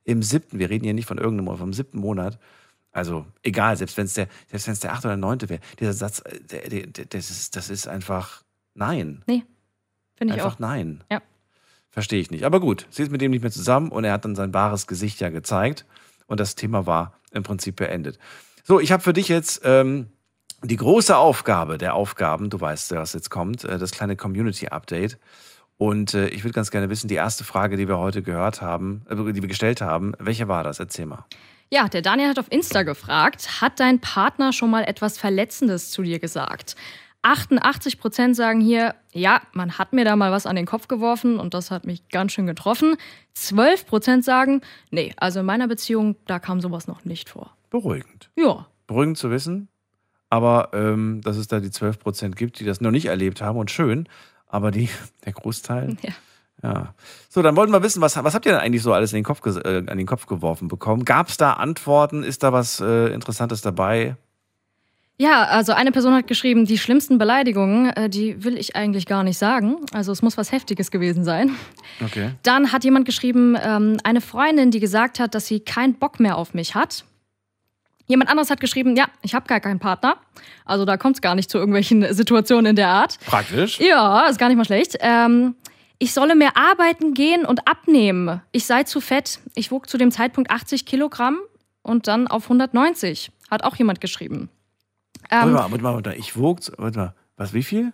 [0.05, 2.39] im siebten, wir reden hier nicht von irgendeinem Monat, vom siebten Monat,
[2.91, 5.93] also egal, selbst wenn es der, selbst wenn es der achte oder neunte wäre, dieser
[5.93, 8.43] Satz, äh, der, der, der, das, ist, das ist einfach
[8.73, 9.21] nein.
[9.27, 9.43] Nee,
[10.15, 10.59] finde ich Einfach auch.
[10.59, 11.03] nein.
[11.11, 11.21] Ja.
[11.97, 12.43] Verstehe ich nicht.
[12.43, 14.85] Aber gut, sie ist mit dem nicht mehr zusammen und er hat dann sein wahres
[14.85, 15.83] Gesicht ja gezeigt
[16.27, 18.19] und das Thema war im Prinzip beendet.
[18.63, 20.05] So, ich habe für dich jetzt ähm,
[20.61, 22.51] die große Aufgabe der Aufgaben.
[22.51, 25.17] Du weißt, was jetzt kommt, äh, das kleine Community-Update.
[25.77, 29.03] Und äh, ich würde ganz gerne wissen, die erste Frage, die wir heute gehört haben,
[29.09, 30.79] äh, die wir gestellt haben, welche war das?
[30.79, 31.25] Erzähl mal.
[31.71, 36.03] Ja, der Daniel hat auf Insta gefragt, hat dein Partner schon mal etwas Verletzendes zu
[36.03, 36.75] dir gesagt?
[37.21, 41.39] 88 Prozent sagen hier, ja, man hat mir da mal was an den Kopf geworfen
[41.39, 42.95] und das hat mich ganz schön getroffen.
[43.33, 44.61] 12 Prozent sagen,
[44.91, 47.55] nee, also in meiner Beziehung, da kam sowas noch nicht vor.
[47.69, 48.29] Beruhigend.
[48.37, 48.67] Ja.
[48.85, 49.67] Beruhigend zu wissen,
[50.29, 53.57] aber ähm, dass es da die 12 Prozent gibt, die das noch nicht erlebt haben
[53.57, 54.07] und schön,
[54.47, 54.89] aber die,
[55.25, 55.97] der Großteil.
[56.01, 56.13] Ja.
[56.63, 56.95] Ja.
[57.29, 59.23] So, dann wollten wir wissen, was, was habt ihr denn eigentlich so alles in den
[59.23, 61.05] Kopf, äh, an den Kopf geworfen bekommen?
[61.05, 62.23] Gab es da Antworten?
[62.23, 64.15] Ist da was äh, Interessantes dabei?
[65.19, 69.23] Ja, also eine Person hat geschrieben, die schlimmsten Beleidigungen, äh, die will ich eigentlich gar
[69.23, 69.77] nicht sagen.
[69.91, 71.55] Also es muss was Heftiges gewesen sein.
[72.05, 72.31] Okay.
[72.43, 76.37] Dann hat jemand geschrieben, ähm, eine Freundin, die gesagt hat, dass sie keinen Bock mehr
[76.37, 77.03] auf mich hat.
[78.05, 80.17] Jemand anderes hat geschrieben, ja, ich habe gar keinen Partner.
[80.65, 83.17] Also da kommt es gar nicht zu irgendwelchen Situationen in der Art.
[83.25, 83.79] Praktisch.
[83.79, 84.97] Ja, ist gar nicht mal schlecht.
[84.99, 85.55] Ähm,
[85.97, 88.41] ich solle mehr arbeiten gehen und abnehmen.
[88.51, 89.39] Ich sei zu fett.
[89.55, 91.39] Ich wog zu dem Zeitpunkt 80 Kilogramm
[91.81, 93.31] und dann auf 190.
[93.49, 94.49] Hat auch jemand geschrieben.
[95.29, 96.17] Warte Ähm, mal, warte mal, warte mal.
[96.17, 97.93] Ich wog, warte mal, was, wie viel?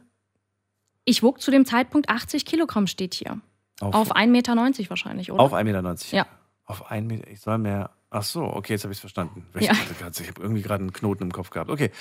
[1.06, 3.42] ich wog zu dem Zeitpunkt 80 Kilogramm, steht hier.
[3.82, 4.56] Auf- Auf, 1,90 Meter
[4.90, 5.42] wahrscheinlich, oder?
[5.44, 5.96] Auf 1,90 Meter.
[6.12, 6.26] Ja.
[6.66, 7.90] Auf 1 Meter, ich soll mehr.
[8.10, 9.46] Ach so, okay, jetzt habe ich es verstanden.
[9.60, 9.74] Ich, Ja.
[9.74, 11.70] ich habe irgendwie gerade einen Knoten im Kopf gehabt.
[11.70, 11.92] Okay.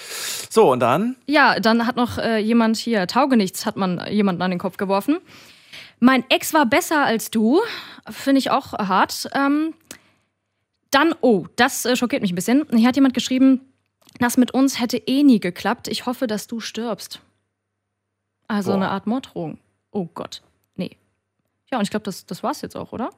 [0.50, 1.16] So, und dann?
[1.26, 5.18] Ja, dann hat noch äh, jemand hier, Taugenichts, hat man jemanden an den Kopf geworfen.
[5.98, 7.60] Mein Ex war besser als du,
[8.08, 9.28] finde ich auch hart.
[9.34, 9.74] Ähm,
[10.90, 12.66] dann, oh, das äh, schockiert mich ein bisschen.
[12.72, 13.62] Hier hat jemand geschrieben,
[14.18, 15.88] das mit uns hätte eh nie geklappt.
[15.88, 17.20] Ich hoffe, dass du stirbst.
[18.48, 18.76] Also Boah.
[18.76, 19.58] eine Art Morddrohung.
[19.90, 20.42] Oh Gott,
[20.76, 20.96] nee.
[21.70, 23.10] Ja, und ich glaube, das, das war's jetzt auch, oder?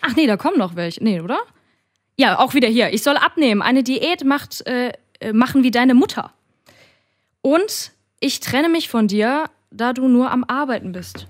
[0.00, 1.02] Ach nee, da kommen noch welche.
[1.02, 1.38] Nee, oder?
[2.16, 2.92] Ja, auch wieder hier.
[2.92, 3.62] Ich soll abnehmen.
[3.62, 4.92] Eine Diät macht, äh,
[5.32, 6.32] machen wie deine Mutter.
[7.42, 11.28] Und ich trenne mich von dir, da du nur am Arbeiten bist.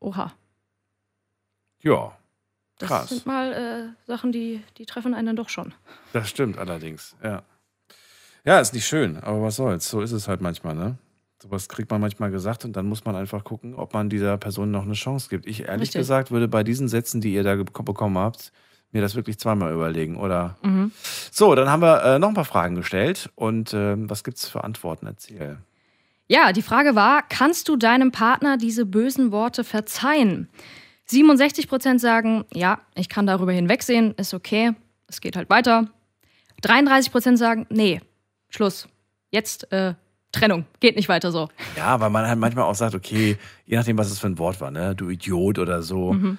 [0.00, 0.32] Oha.
[1.80, 2.16] Ja.
[2.78, 3.08] Das Krass.
[3.08, 5.72] sind mal äh, Sachen, die, die treffen einen dann doch schon.
[6.12, 7.42] Das stimmt allerdings, ja.
[8.44, 9.88] Ja, ist nicht schön, aber was soll's.
[9.88, 10.98] So ist es halt manchmal, ne?
[11.42, 14.70] Sowas kriegt man manchmal gesagt und dann muss man einfach gucken, ob man dieser Person
[14.70, 15.46] noch eine Chance gibt.
[15.46, 16.00] Ich ehrlich Richtig.
[16.00, 18.52] gesagt würde bei diesen Sätzen, die ihr da bekommen habt,
[18.92, 20.56] mir das wirklich zweimal überlegen, oder?
[20.62, 20.92] Mhm.
[21.30, 24.64] So, dann haben wir äh, noch ein paar Fragen gestellt und ähm, was gibt's für
[24.64, 25.06] Antworten?
[25.06, 25.58] Erzähl.
[26.28, 30.48] Ja, die Frage war, kannst du deinem Partner diese bösen Worte verzeihen?
[31.06, 34.72] 67 Prozent sagen, ja, ich kann darüber hinwegsehen, ist okay,
[35.06, 35.88] es geht halt weiter.
[36.62, 38.00] 33 Prozent sagen, nee,
[38.48, 38.88] Schluss.
[39.30, 39.94] Jetzt äh,
[40.32, 41.48] Trennung, geht nicht weiter so.
[41.76, 44.60] Ja, weil man halt manchmal auch sagt, okay, je nachdem, was es für ein Wort
[44.60, 46.38] war, ne, du Idiot oder so, Mhm.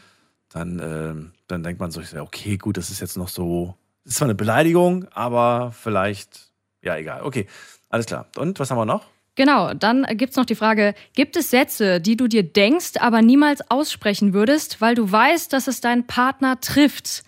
[0.49, 4.26] dann, ähm, dann denkt man so, okay, gut, das ist jetzt noch so, ist zwar
[4.27, 7.23] eine Beleidigung, aber vielleicht, ja, egal.
[7.23, 7.48] Okay,
[7.89, 8.27] alles klar.
[8.38, 9.06] Und was haben wir noch?
[9.38, 13.61] Genau, dann gibt's noch die Frage, gibt es Sätze, die du dir denkst, aber niemals
[13.69, 17.23] aussprechen würdest, weil du weißt, dass es deinen Partner trifft?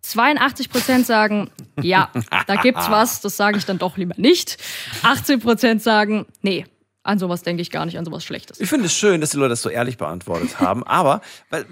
[0.00, 1.50] 82 Prozent sagen,
[1.80, 2.10] ja,
[2.48, 4.58] da gibt's was, das sage ich dann doch lieber nicht.
[5.02, 6.66] 18 Prozent sagen, nee,
[7.04, 8.58] an sowas denke ich gar nicht, an sowas Schlechtes.
[8.58, 11.66] Ich finde es schön, dass die Leute das so ehrlich beantwortet haben, aber weil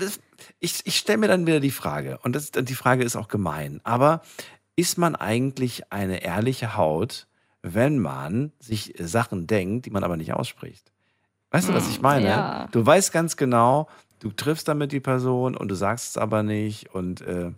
[0.60, 3.80] ich, ich stelle mir dann wieder die Frage, und das, die Frage ist auch gemein,
[3.82, 4.22] aber
[4.76, 7.26] ist man eigentlich eine ehrliche Haut,
[7.62, 10.92] wenn man sich Sachen denkt, die man aber nicht ausspricht?
[11.50, 12.26] Weißt du, was ich meine?
[12.26, 12.68] ja.
[12.72, 13.88] Du weißt ganz genau,
[14.20, 17.52] du triffst damit die Person und du sagst es aber nicht und äh,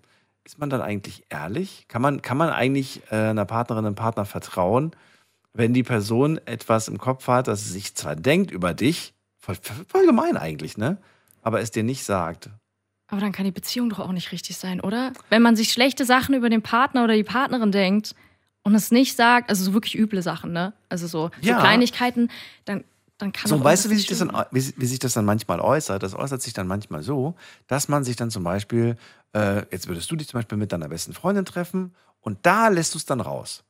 [0.44, 1.86] ist man dann eigentlich ehrlich?
[1.88, 4.92] Kann man, kann man eigentlich äh, einer Partnerin, einem Partner vertrauen,
[5.54, 9.56] wenn die Person etwas im Kopf hat, das sie sich zwar denkt über dich, voll,
[9.88, 10.98] voll gemein eigentlich, ne?
[11.42, 12.50] Aber es dir nicht sagt.
[13.06, 15.12] Aber dann kann die Beziehung doch auch nicht richtig sein, oder?
[15.28, 18.14] Wenn man sich schlechte Sachen über den Partner oder die Partnerin denkt
[18.64, 20.72] und es nicht sagt, also so wirklich üble Sachen, ne?
[20.88, 21.54] Also so, Ja.
[21.54, 22.30] so Kleinigkeiten,
[22.64, 22.82] dann,
[23.18, 25.24] dann kann So, doch weißt du, wie sich, das dann, wie, wie sich das dann
[25.24, 26.02] manchmal äußert?
[26.02, 27.34] Das äußert sich dann manchmal so,
[27.68, 28.96] dass man sich dann zum Beispiel,
[29.34, 32.94] äh, jetzt würdest du dich zum Beispiel mit deiner besten Freundin treffen und da lässt
[32.94, 33.62] du es dann raus.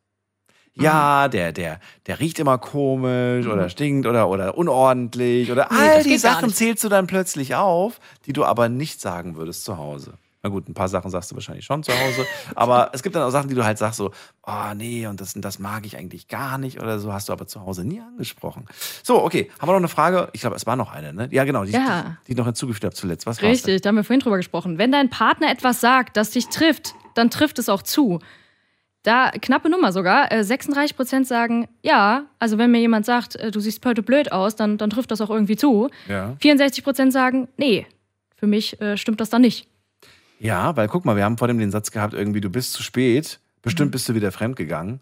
[0.76, 6.02] Ja, der, der, der riecht immer komisch oder stinkt oder, oder unordentlich oder Nee, all
[6.02, 10.14] die Sachen zählst du dann plötzlich auf, die du aber nicht sagen würdest zu Hause.
[10.44, 13.22] Na gut, ein paar Sachen sagst du wahrscheinlich schon zu Hause, aber es gibt dann
[13.22, 14.10] auch Sachen, die du halt sagst so,
[14.46, 17.32] oh nee, und das, und das mag ich eigentlich gar nicht oder so, hast du
[17.32, 18.66] aber zu Hause nie angesprochen.
[19.02, 20.28] So, okay, haben wir noch eine Frage?
[20.34, 21.28] Ich glaube, es war noch eine, ne?
[21.32, 22.18] Ja, genau, die, Ja.
[22.28, 23.24] die, die noch hinzugefügt habe zuletzt.
[23.26, 23.40] Was?
[23.40, 24.76] Richtig, da haben wir vorhin drüber gesprochen.
[24.76, 28.18] Wenn dein Partner etwas sagt, das dich trifft, dann trifft es auch zu.
[29.02, 33.50] Da, knappe Nummer sogar, äh, 36 Prozent sagen, ja, also wenn mir jemand sagt, äh,
[33.50, 35.88] du siehst heute blöd aus, dann, dann trifft das auch irgendwie zu.
[36.06, 36.36] Ja.
[36.40, 37.86] 64 Prozent sagen, nee,
[38.36, 39.68] für mich äh, stimmt das dann nicht.
[40.38, 42.82] Ja, weil guck mal, wir haben vor dem den Satz gehabt, irgendwie, du bist zu
[42.82, 45.00] spät, Bestimmt bist du wieder fremdgegangen.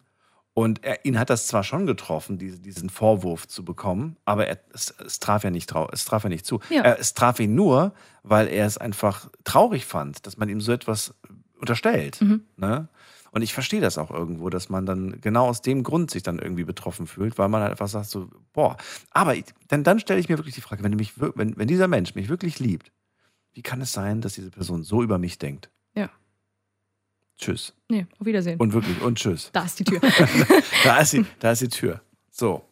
[0.55, 4.59] Und er, ihn hat das zwar schon getroffen, diese, diesen Vorwurf zu bekommen, aber er,
[4.73, 6.61] es, es, traf ja nicht, es traf ja nicht zu.
[6.69, 6.83] Ja.
[6.83, 7.93] Er, es traf ihn nur,
[8.23, 11.15] weil er es einfach traurig fand, dass man ihm so etwas
[11.59, 12.21] unterstellt.
[12.21, 12.43] Mhm.
[12.57, 12.89] Ne?
[13.31, 16.39] Und ich verstehe das auch irgendwo, dass man dann genau aus dem Grund sich dann
[16.39, 18.77] irgendwie betroffen fühlt, weil man halt einfach sagt so, boah.
[19.11, 21.89] Aber ich, dann, dann stelle ich mir wirklich die Frage, wenn, mich, wenn, wenn dieser
[21.89, 22.93] Mensch mich wirklich liebt,
[23.55, 25.71] wie kann es sein, dass diese Person so über mich denkt?
[25.95, 26.11] Ja.
[27.39, 27.75] Tschüss.
[27.89, 28.59] Nee, auf Wiedersehen.
[28.59, 29.51] Und wirklich, und tschüss.
[29.53, 30.01] da ist die Tür.
[30.85, 32.01] da, ist die, da ist die Tür.
[32.31, 32.65] So.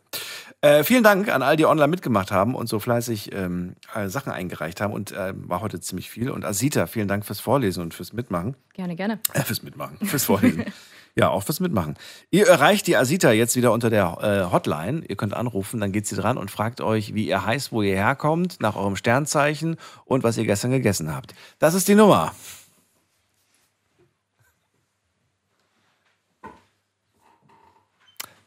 [0.62, 4.30] Äh, vielen Dank an all die online mitgemacht haben und so fleißig ähm, äh, Sachen
[4.30, 4.92] eingereicht haben.
[4.92, 6.30] Und äh, war heute ziemlich viel.
[6.30, 8.56] Und Asita, vielen Dank fürs Vorlesen und fürs Mitmachen.
[8.74, 9.20] gerne, gerne.
[9.32, 10.66] Äh, fürs Mitmachen, fürs Vorlesen.
[11.20, 11.96] ja, auch fürs Mitmachen.
[12.30, 15.02] Ihr erreicht die Asita jetzt wieder unter der äh, Hotline.
[15.06, 17.94] Ihr könnt anrufen, dann geht sie dran und fragt euch, wie ihr heißt, wo ihr
[17.94, 19.76] herkommt, nach eurem Sternzeichen
[20.06, 21.34] und was ihr gestern gegessen habt.
[21.58, 22.32] Das ist die Nummer.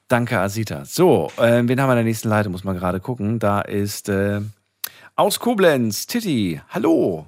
[0.08, 0.84] Danke, Asita.
[0.86, 2.54] So, äh, wen haben wir in der nächsten Leitung?
[2.54, 3.38] Muss man gerade gucken.
[3.38, 4.42] Da ist äh,
[5.16, 6.60] aus Koblenz, Titti.
[6.70, 7.28] Hallo.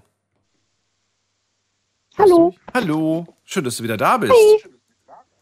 [2.18, 2.56] Hallo.
[2.74, 3.28] Hallo.
[3.44, 4.34] Schön, dass du wieder da bist.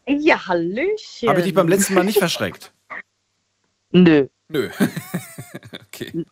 [0.06, 1.28] Ja, Hallöchen.
[1.28, 2.72] Habe ich dich beim letzten Mal nicht verschreckt?
[3.90, 4.28] Nö.
[4.48, 4.68] Nö.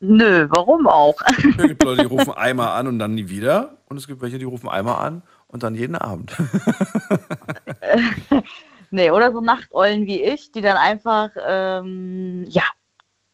[0.01, 1.21] Nö, warum auch?
[1.23, 3.79] Es gibt Leute, die rufen einmal an und dann nie wieder.
[3.89, 6.37] Und es gibt welche, die rufen einmal an und dann jeden Abend.
[8.91, 12.65] nee, oder so Nachteulen wie ich, die dann einfach, ähm, ja,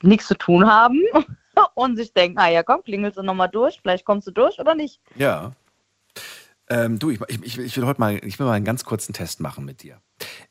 [0.03, 1.01] nichts zu tun haben
[1.75, 4.75] und sich denken, ah ja, komm, klingelst du nochmal durch, vielleicht kommst du durch oder
[4.75, 5.01] nicht.
[5.17, 5.53] Ja.
[6.71, 9.41] Ähm, du, ich, ich, ich will heute mal, ich will mal einen ganz kurzen Test
[9.41, 10.01] machen mit dir.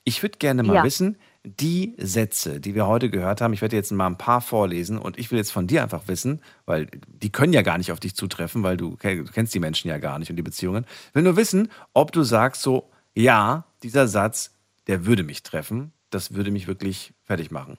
[0.03, 0.83] Ich würde gerne mal Ja.
[0.83, 4.97] wissen, die Sätze, die wir heute gehört haben, ich werde jetzt mal ein paar vorlesen
[4.97, 7.99] und ich will jetzt von dir einfach wissen, weil die können ja gar nicht auf
[7.99, 10.85] dich zutreffen, weil du, du kennst die Menschen ja gar nicht und die Beziehungen.
[11.09, 14.55] Ich will nur wissen, ob du sagst so, ja, dieser Satz,
[14.87, 17.77] der würde mich treffen, das würde mich wirklich fertig machen.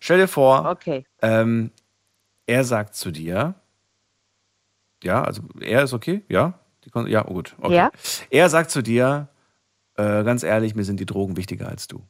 [0.00, 1.04] Stell dir vor, Okay.
[1.22, 1.70] ähm,
[2.46, 3.54] er sagt zu dir,
[5.02, 6.59] ja, also er ist okay, ja,
[7.06, 7.74] ja, oh gut, okay.
[7.74, 7.90] Ja.
[8.30, 9.28] Er sagt zu dir,
[9.96, 12.06] äh, ganz ehrlich, mir sind die Drogen wichtiger als du.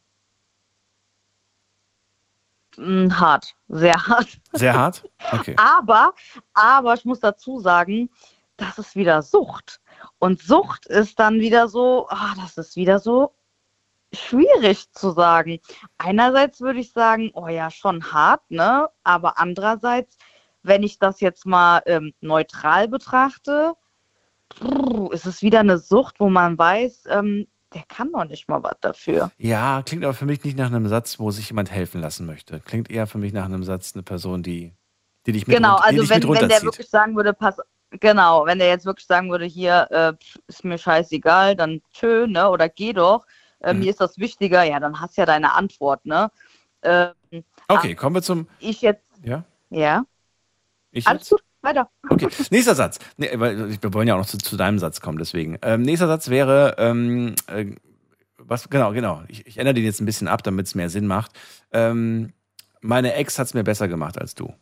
[2.76, 4.40] Mm, hart, sehr hart.
[4.52, 5.08] Sehr hart?
[5.32, 5.54] Okay.
[5.58, 6.14] Aber,
[6.54, 8.10] aber ich muss dazu sagen,
[8.56, 9.80] das ist wieder Sucht.
[10.18, 13.34] Und Sucht ist dann wieder so, ah, das ist wieder so
[14.12, 15.60] schwierig zu sagen.
[15.98, 18.88] Einerseits würde ich sagen, oh ja, schon hart, ne?
[19.04, 20.16] Aber andererseits,
[20.62, 23.74] wenn ich das jetzt mal ähm, neutral betrachte,
[25.12, 28.76] ist es wieder eine Sucht, wo man weiß, ähm, der kann doch nicht mal was
[28.80, 29.30] dafür.
[29.38, 32.60] Ja, klingt aber für mich nicht nach einem Satz, wo sich jemand helfen lassen möchte.
[32.60, 34.72] Klingt eher für mich nach einem Satz, eine Person, die,
[35.26, 37.56] die dich mit, Genau, run- die also wenn, wenn der wirklich sagen würde, pass,
[37.90, 40.12] genau, wenn der jetzt wirklich sagen würde, hier äh,
[40.48, 43.24] ist mir scheißegal, dann tschö, ne, oder geh doch,
[43.60, 43.80] äh, Mhm.
[43.80, 46.30] mir ist das wichtiger, ja, dann hast du ja deine Antwort, ne.
[46.82, 47.14] Ähm,
[47.68, 48.48] Okay, kommen wir zum.
[48.58, 49.44] ich jetzt, Ja?
[49.70, 50.04] ja,
[50.92, 51.30] Ich alles jetzt?
[51.30, 51.88] gut, weiter.
[52.08, 52.98] Okay, nächster Satz.
[53.16, 55.58] Nee, wir wollen ja auch noch zu, zu deinem Satz kommen, deswegen.
[55.62, 57.66] Ähm, nächster Satz wäre, ähm, äh,
[58.38, 59.22] was, genau, genau.
[59.28, 61.32] Ich, ich ändere den jetzt ein bisschen ab, damit es mehr Sinn macht.
[61.72, 62.32] Ähm,
[62.80, 64.52] meine Ex hat es mir besser gemacht als du.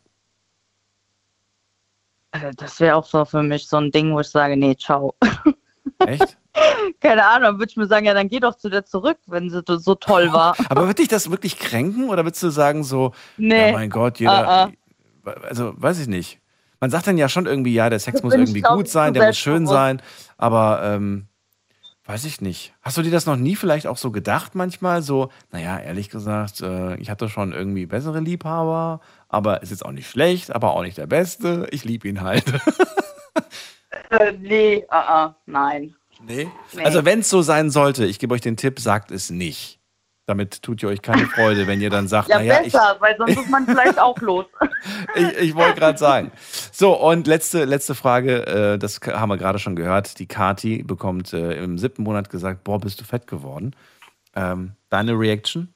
[2.31, 5.15] Äh, Das wäre auch so für mich so ein Ding, wo ich sage, nee, ciao.
[5.99, 6.37] Echt?
[6.99, 9.49] Keine Ahnung, dann würde ich mir sagen, ja, dann geh doch zu der zurück, wenn
[9.49, 10.55] sie so toll war.
[10.69, 13.67] Aber wird dich das wirklich kränken oder würdest du sagen so, Nee.
[13.67, 14.69] ja mein Gott, jeder, Ah,
[15.47, 16.39] also weiß ich nicht.
[16.79, 19.27] Man sagt dann ja schon irgendwie, ja, der Sex Das muss irgendwie gut sein, der
[19.27, 19.73] muss schön selbstbewusst.
[19.73, 20.01] sein,
[20.37, 21.27] aber ähm,
[22.05, 22.73] weiß ich nicht.
[22.81, 25.01] Hast du dir das noch nie vielleicht auch so gedacht manchmal?
[25.01, 29.91] So, naja, ehrlich gesagt, äh, ich hatte schon irgendwie bessere Liebhaber, aber ist jetzt auch
[29.91, 31.67] nicht schlecht, aber auch nicht der Beste.
[31.71, 32.45] Ich liebe ihn halt.
[34.11, 35.95] Äh, nee, ah, ah, nein.
[36.25, 36.47] nee?
[36.73, 36.83] Nee.
[36.83, 39.78] Also wenn es so sein sollte, ich gebe euch den Tipp, sagt es nicht.
[40.29, 43.17] Damit tut ihr euch keine Freude, wenn ihr dann sagt, Ja, naja, ich, besser, weil
[43.17, 44.45] sonst ist man vielleicht auch los.
[45.15, 46.31] ich, ich wollte gerade sagen.
[46.71, 50.19] So, und letzte, letzte Frage, äh, das haben wir gerade schon gehört.
[50.19, 53.75] Die Kati bekommt äh, im siebten Monat gesagt, boah, bist du fett geworden.
[54.35, 55.73] Ähm, deine Reaction?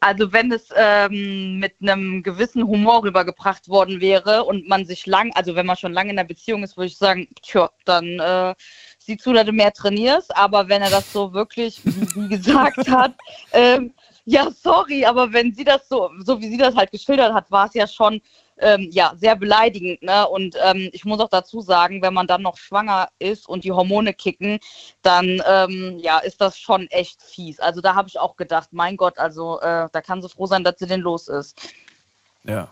[0.00, 5.30] Also wenn es ähm, mit einem gewissen Humor rübergebracht worden wäre und man sich lang,
[5.36, 8.54] also wenn man schon lange in der Beziehung ist, würde ich sagen, tja, dann äh,
[9.04, 10.34] sieh zu, dass du mehr trainierst.
[10.36, 13.14] Aber wenn er das so wirklich, wie gesagt hat,
[13.52, 13.92] ähm,
[14.24, 17.66] ja, sorry, aber wenn sie das so, so wie sie das halt geschildert hat, war
[17.66, 18.20] es ja schon
[18.58, 20.02] ähm, ja, sehr beleidigend.
[20.02, 20.26] Ne?
[20.28, 23.72] Und ähm, ich muss auch dazu sagen, wenn man dann noch schwanger ist und die
[23.72, 24.58] Hormone kicken,
[25.02, 27.58] dann ähm, ja, ist das schon echt fies.
[27.58, 30.64] Also da habe ich auch gedacht, mein Gott, also äh, da kann sie froh sein,
[30.64, 31.60] dass sie denn los ist.
[32.44, 32.68] Ja.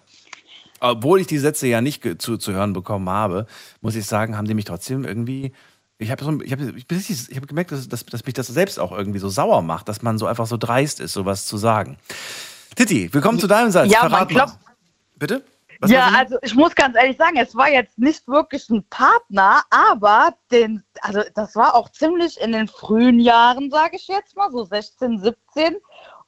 [0.81, 3.47] Obwohl ich die Sätze ja nicht zu, zu hören bekommen habe,
[3.83, 5.53] muss ich sagen, haben die mich trotzdem irgendwie
[6.01, 8.81] Ich habe so, ein- ich hab, ich hab gemerkt, dass, dass, dass mich das selbst
[8.81, 11.99] auch irgendwie so sauer macht, dass man so einfach so dreist ist, sowas zu sagen.
[12.75, 13.91] Titi, willkommen zu deinem Satz.
[13.93, 14.35] Ja, man Verrat mal.
[14.35, 14.59] glaubt-
[15.17, 15.45] Bitte?
[15.81, 19.63] Was ja, also ich muss ganz ehrlich sagen, es war jetzt nicht wirklich ein Partner,
[19.71, 24.51] aber den, also das war auch ziemlich in den frühen Jahren, sage ich jetzt mal,
[24.51, 25.77] so 16, 17.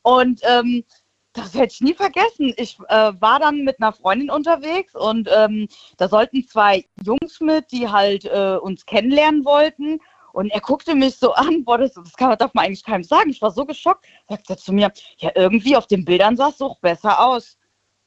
[0.03, 0.85] Und ähm,
[1.33, 2.53] das werde ich nie vergessen.
[2.57, 7.73] Ich äh, war dann mit einer Freundin unterwegs und ähm, da sollten zwei Jungs mit,
[7.73, 10.01] die halt äh, uns kennenlernen wollten.
[10.33, 13.31] Und er guckte mich so an, boah, das, das kann, darf man eigentlich keinem sagen.
[13.31, 14.07] Ich war so geschockt.
[14.29, 17.59] Sagt er zu mir, ja, irgendwie auf den Bildern sah es doch besser aus.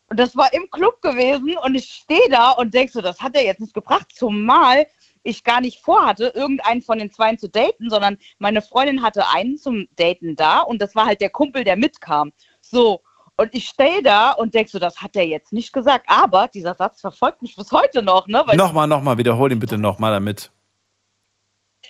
[0.07, 3.35] Und das war im Club gewesen und ich stehe da und denk so, das hat
[3.35, 4.85] er jetzt nicht gebracht, zumal
[5.23, 9.57] ich gar nicht vorhatte, irgendeinen von den Zweien zu daten, sondern meine Freundin hatte einen
[9.57, 12.31] zum Daten da und das war halt der Kumpel, der mitkam.
[12.61, 13.01] So,
[13.37, 16.05] und ich stehe da und denk so, das hat er jetzt nicht gesagt.
[16.07, 18.43] Aber dieser Satz verfolgt mich bis heute noch, ne?
[18.45, 20.51] Weil Nochmal, nochmal, wiederhol ihn bitte nochmal damit.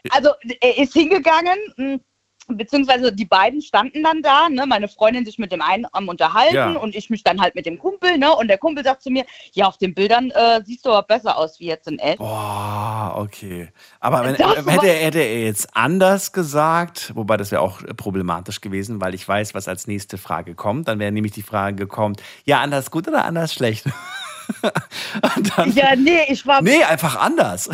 [0.09, 1.99] also er ist hingegangen, mh,
[2.47, 6.55] beziehungsweise die beiden standen dann da, ne, meine Freundin sich mit dem einen am unterhalten
[6.55, 6.71] Ja.
[6.73, 9.25] und ich mich dann halt mit dem Kumpel, ne, und der Kumpel sagt zu mir,
[9.53, 12.17] ja, auf den Bildern äh, siehst du aber besser aus wie jetzt in echt.
[12.19, 13.69] Boah, okay.
[13.99, 18.61] Aber wenn, Das hätte, er, hätte er jetzt anders gesagt, wobei das wäre auch problematisch
[18.61, 20.87] gewesen, weil ich weiß, was als nächste Frage kommt.
[20.87, 22.15] Dann wäre nämlich die Frage gekommen,
[22.45, 23.85] ja, anders gut oder anders schlecht?
[25.35, 26.61] Und dann, Ja, nee, ich war.
[26.61, 27.69] nee, einfach anders.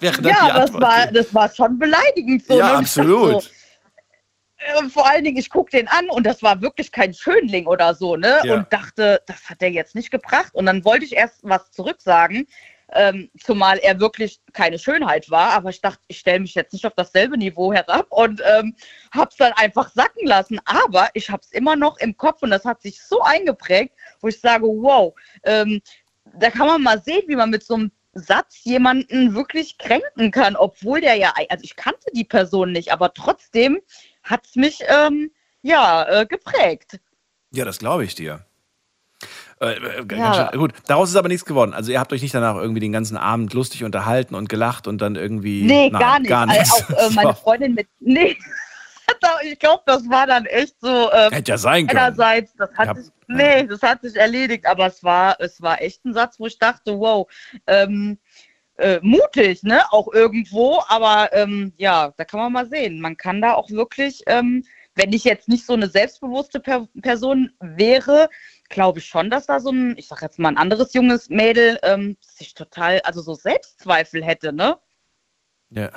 [0.00, 2.58] Wäre dann ja, das war, das war schon beleidigend so.
[2.58, 2.78] Ja, ne?
[2.78, 3.50] Absolut.
[4.58, 7.66] So, äh, vor allen Dingen, ich guck den an und das war wirklich kein Schönling
[7.66, 8.40] oder so, ne?
[8.44, 8.54] Ja.
[8.54, 10.54] Und dachte, das hat er jetzt nicht gebracht.
[10.54, 12.46] Und dann wollte ich erst was zurücksagen,
[12.92, 15.50] ähm, zumal er wirklich keine Schönheit war.
[15.50, 18.74] Aber ich dachte, ich stelle mich jetzt nicht auf dasselbe Niveau herab und ähm,
[19.12, 20.60] hab's dann einfach sacken lassen.
[20.64, 24.40] Aber ich hab's immer noch im Kopf und das hat sich so eingeprägt, wo ich
[24.40, 25.14] sage, wow,
[25.44, 25.80] ähm,
[26.38, 30.56] da kann man mal sehen, wie man mit so einem Satz jemanden wirklich kränken kann,
[30.56, 33.78] obwohl der ja, also ich kannte die Person nicht, aber trotzdem
[34.22, 35.30] hat es mich ähm,
[35.62, 36.98] ja äh, geprägt.
[37.52, 38.44] Ja, das glaube ich dir.
[39.60, 40.50] Äh, äh, Ja.
[40.50, 41.72] gut, daraus ist aber nichts geworden.
[41.72, 44.98] Also ihr habt euch nicht danach irgendwie den ganzen Abend lustig unterhalten und gelacht und
[45.00, 45.62] dann irgendwie.
[45.62, 46.28] Nee, Nein, gar nicht.
[46.28, 46.72] Gar Äh, nichts.
[46.72, 47.34] auch äh, meine.
[47.34, 47.88] Freundin mit.
[48.00, 48.36] Nee.
[49.42, 51.10] ich glaube, das war dann echt so.
[51.12, 51.98] ähm, Hätte ja sein können.
[51.98, 52.94] Einerseits, das hat Ja.
[52.94, 56.46] sich, nee, das hat sich erledigt, aber es war, es war echt ein Satz, wo
[56.46, 57.26] ich dachte, wow,
[57.66, 58.18] ähm,
[58.78, 63.00] äh, mutig, ne, auch irgendwo, aber ähm, ja, da kann man mal sehen.
[63.00, 64.64] Man kann da auch wirklich, ähm,
[64.94, 68.28] wenn ich jetzt nicht so eine selbstbewusste per Person wäre,
[68.68, 71.78] glaube ich schon, dass da so ein, ich sag jetzt mal ein anderes junges Mädel
[71.82, 74.76] ähm, sich total, also so Selbstzweifel hätte, ne?
[75.70, 75.90] Ja.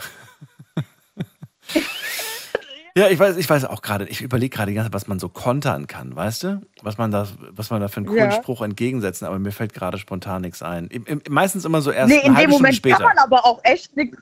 [3.00, 5.20] Ja, ich weiß, ich weiß auch gerade, ich überlege gerade die ganze Zeit, was man
[5.20, 6.62] so kontern kann, weißt du?
[6.82, 8.32] Was man da, was man da für einen coolen Ja.
[8.32, 10.88] Spruch entgegensetzen, aber mir fällt gerade spontan nichts ein.
[10.88, 12.98] Im, im, meistens immer so erst Nee, in dem Moment später.
[12.98, 14.18] kann man aber auch echt nichts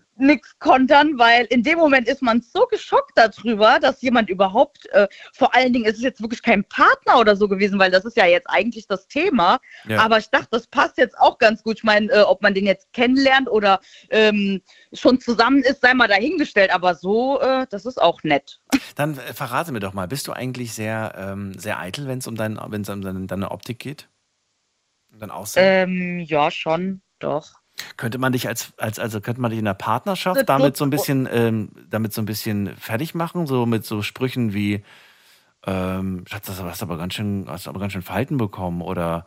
[0.60, 5.56] kontern, weil in dem Moment ist man so geschockt darüber, dass jemand überhaupt, äh, vor
[5.56, 8.26] allen Dingen ist es jetzt wirklich kein Partner oder so gewesen, weil das ist ja
[8.26, 9.60] jetzt eigentlich das Thema.
[9.88, 10.00] Ja.
[10.00, 11.78] Aber ich dachte, das passt jetzt auch ganz gut.
[11.78, 13.80] Ich meine, äh, ob man den jetzt kennenlernt oder
[14.10, 14.62] ähm,
[14.94, 16.74] schon zusammen ist, sei mal dahingestellt.
[16.74, 18.60] Aber so, äh, das ist auch nett.
[18.96, 22.28] Dann äh, verrate mir doch mal, bist du eigentlich sehr, ähm, sehr eitel, wenn es
[22.28, 24.10] um, dein, um deine, Optik geht?
[25.12, 25.64] Dein Aussehen?
[25.66, 27.57] Ähm, ja, schon, doch.
[27.96, 30.86] Könnte man dich als, als also könnte man dich in der Partnerschaft Das- damit so
[30.86, 34.84] ein bisschen, ähm, damit so ein bisschen fertig machen, so mit so Sprüchen wie,
[35.66, 39.26] ähm, Schatz, das hast du aber ganz schön, hast aber ganz schön Falten bekommen oder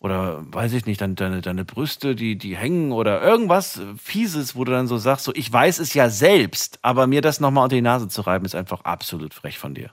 [0.00, 4.62] oder weiß ich nicht, dann deine, deine Brüste, die, die hängen oder irgendwas Fieses, wo
[4.62, 7.74] du dann so sagst, so ich weiß es ja selbst, aber mir das nochmal unter
[7.74, 9.90] die Nase zu reiben, ist einfach absolut frech von dir.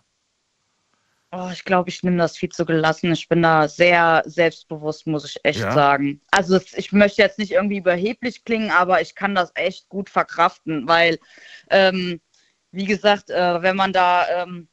[1.38, 3.12] Oh, ich glaube, ich nehme das viel zu gelassen.
[3.12, 5.72] Ich bin da sehr selbstbewusst, muss ich echt Ja?
[5.72, 6.22] sagen.
[6.32, 10.88] Also ich möchte jetzt nicht irgendwie überheblich klingen, aber ich kann das echt gut verkraften,
[10.88, 11.20] weil,
[11.70, 12.22] ähm,
[12.72, 14.70] wie gesagt, äh, wenn man da, ähm,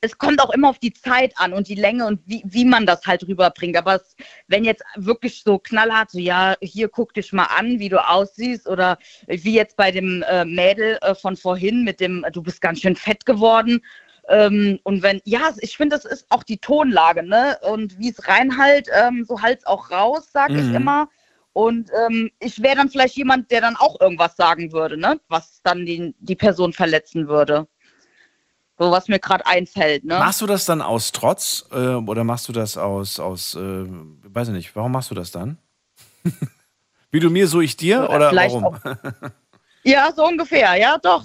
[0.00, 2.86] es kommt auch immer auf die Zeit an und die Länge und wie, wie man
[2.86, 3.76] das halt rüberbringt.
[3.76, 4.16] Aber es,
[4.48, 8.66] wenn jetzt wirklich so knallhart, so ja, hier guck dich mal an, wie du aussiehst
[8.66, 8.98] oder
[9.28, 12.96] wie jetzt bei dem äh, Mädel äh, von vorhin mit dem, du bist ganz schön
[12.96, 13.82] fett geworden.
[14.28, 17.58] Ähm, und wenn, ja, ich finde, das ist auch die Tonlage, ne?
[17.62, 20.74] Und wie es reinhalt, ähm, so halt's auch raus, sag ich Mhm.
[20.74, 21.08] immer.
[21.52, 25.20] Und ähm, ich wäre dann vielleicht jemand, der dann auch irgendwas sagen würde, ne?
[25.28, 27.66] Was dann die, die Person verletzen würde.
[28.78, 30.18] So was mir gerade einfällt, ne?
[30.18, 34.48] Machst du das dann aus Trotz äh, oder machst du das aus, aus äh, weiß
[34.48, 35.58] ich nicht, warum machst du das dann?
[37.10, 38.78] Wie du mir, so ich dir Äh, oder vielleicht warum?
[39.86, 41.24] Ja, so ungefähr, ja, doch.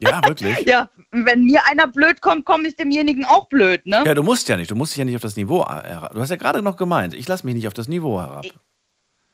[0.00, 0.56] ja, wirklich.
[0.66, 4.04] Ja, wenn mir einer blöd kommt, komme ich demjenigen auch blöd, ne?
[4.06, 4.70] Ja, du musst ja nicht.
[4.70, 6.14] Du musst dich ja nicht auf das Niveau herab.
[6.14, 8.46] Du hast ja gerade noch gemeint, ich lasse mich nicht auf das Niveau herab.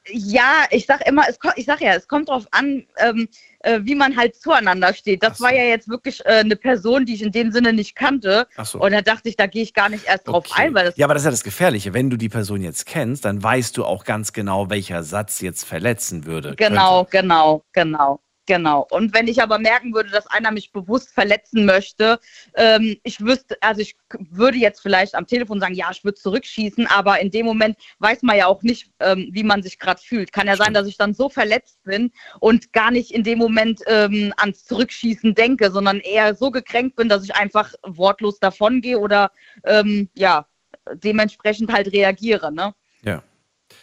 [0.09, 3.29] Ja, ich sag immer, es, ich sag ja, es kommt drauf an, ähm,
[3.61, 5.23] äh, wie man halt zueinander steht.
[5.23, 8.47] Das war ja jetzt wirklich äh, eine Person, die ich in dem Sinne nicht kannte.
[8.57, 8.81] Ach so.
[8.81, 11.07] Und da dachte ich, da gehe ich gar nicht erst drauf ein, weil das Ja,
[11.07, 11.93] aber das ist ja das Gefährliche.
[11.93, 15.65] Wenn du die Person jetzt kennst, dann weißt du auch ganz genau, welcher Satz jetzt
[15.65, 16.55] verletzen würde.
[16.57, 18.87] Genau, genau, genau, genau.
[18.91, 22.19] Und wenn ich aber merken würde, dass einer mich bewusst verletzen möchte,
[22.55, 26.87] ähm, ich wüsste, also ich würde jetzt vielleicht am Telefon sagen, ja, ich würde zurückschießen,
[26.87, 30.33] aber in dem Moment weiß man ja auch nicht, ähm, wie man sich gerade fühlt.
[30.33, 33.83] Kann ja sein, dass ich dann so verletzt bin und gar nicht in dem Moment
[33.87, 39.31] ähm, ans Zurückschießen denke, sondern eher so gekränkt bin, dass ich einfach wortlos davongehe oder
[39.65, 40.47] ähm, ja,
[40.95, 42.75] dementsprechend halt reagiere, ne?
[43.03, 43.23] Ja.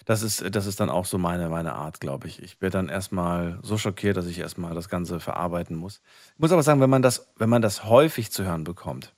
[0.06, 2.42] Das ist, das ist dann auch so meine, meine Art, glaube ich.
[2.44, 6.02] Ich werde dann erstmal so schockiert, dass ich erstmal das Ganze verarbeiten muss.
[6.34, 9.14] Ich muss aber sagen, wenn man das, wenn man das häufig zu hören bekommt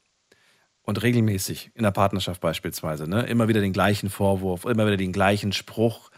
[0.83, 5.11] und regelmäßig in der Partnerschaft beispielsweise, ne, immer wieder den gleichen Vorwurf, immer wieder den
[5.11, 6.11] gleichen Spruch,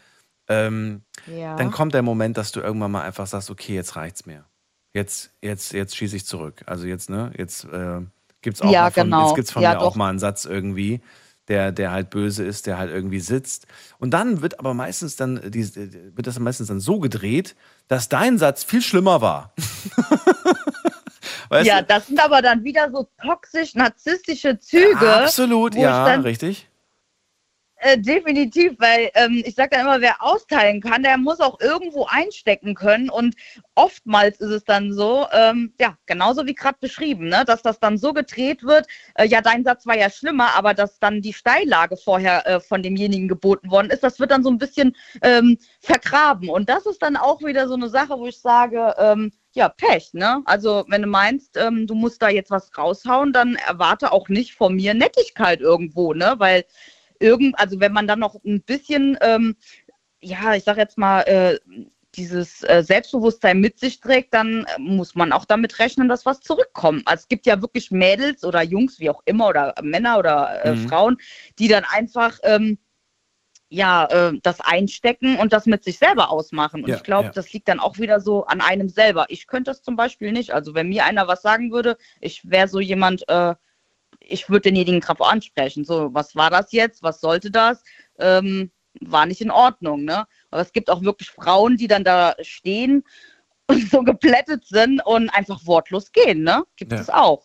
[0.50, 1.56] ähm, Ja.
[1.56, 4.46] dann kommt der Moment, dass du irgendwann mal einfach sagst, okay, jetzt reicht's mir.
[4.94, 6.64] Jetzt, jetzt, jetzt schieße ich zurück.
[6.66, 8.02] Also jetzt, ne, jetzt äh,
[8.42, 9.22] gibt's auch Ja, mal von, genau.
[9.22, 9.96] jetzt gibt's von Ja, mir auch doch.
[9.96, 11.02] mal einen Satz irgendwie,
[11.48, 13.68] der, der halt böse ist, der halt irgendwie sitzt.
[14.00, 17.56] Und dann wird aber meistens dann, wird das meistens dann so gedreht,
[17.88, 19.54] dass dein Satz viel schlimmer war.
[21.64, 21.88] Ja, du?
[21.88, 25.14] das sind aber dann wieder so toxisch-narzisstische Züge.
[25.14, 26.70] Absolut, wo ich ja, dann, richtig.
[27.80, 32.06] Äh, definitiv, weil ähm, ich sage dann immer, wer austeilen kann, der muss auch irgendwo
[32.10, 33.08] einstecken können.
[33.08, 33.36] Und
[33.76, 38.00] oftmals ist es dann so, ähm, ja, genauso wie gerade beschrieben, ne, dass das dann
[38.00, 41.98] so gedreht wird, äh, ja, dein Satz war ja schlimmer, aber dass dann die Steillage
[41.98, 46.50] vorher äh, von demjenigen geboten worden ist, das wird dann so ein bisschen ähm, vergraben.
[46.50, 50.14] Und das ist dann auch wieder so eine Sache, wo ich sage, ähm, ja, Pech,
[50.14, 50.42] ne?
[50.46, 54.54] Also, wenn du meinst, ähm, du musst da jetzt was raushauen, dann erwarte auch nicht
[54.54, 56.36] von mir Nettigkeit irgendwo, ne?
[56.38, 56.66] Weil
[57.20, 59.56] irgend, also wenn man dann noch ein bisschen, ähm,
[60.22, 61.60] ja, ich sag jetzt mal, äh,
[62.16, 66.40] dieses äh, Selbstbewusstsein mit sich trägt, dann äh, muss man auch damit rechnen, dass was
[66.42, 67.04] zurückkommt.
[67.08, 70.76] Also es gibt ja wirklich Mädels oder Jungs, wie auch immer, oder Männer oder äh,
[70.76, 70.78] Mhm.
[70.78, 71.18] Frauen,
[71.60, 72.80] die dann einfach ähm,
[73.70, 76.84] ja, äh, das einstecken und das mit sich selber ausmachen.
[76.84, 77.32] Und Ja, ich glaube, ja.
[77.34, 79.26] das liegt dann auch wieder so an einem selber.
[79.30, 80.52] Ich könnte das zum Beispiel nicht.
[80.54, 83.56] Also wenn mir einer was sagen würde, ich wäre so jemand, äh,
[84.30, 85.86] ich würde denjenigen drauf ansprechen.
[85.86, 87.04] So, was war das jetzt?
[87.04, 87.84] Was sollte das?
[88.20, 88.72] Ähm,
[89.02, 90.26] war nicht in Ordnung, ne?
[90.50, 93.04] Aber es gibt auch wirklich Frauen, die dann da stehen
[93.68, 96.64] und so geplättet sind und einfach wortlos gehen, ne?
[96.76, 97.00] Gibt Ja.
[97.00, 97.44] es auch.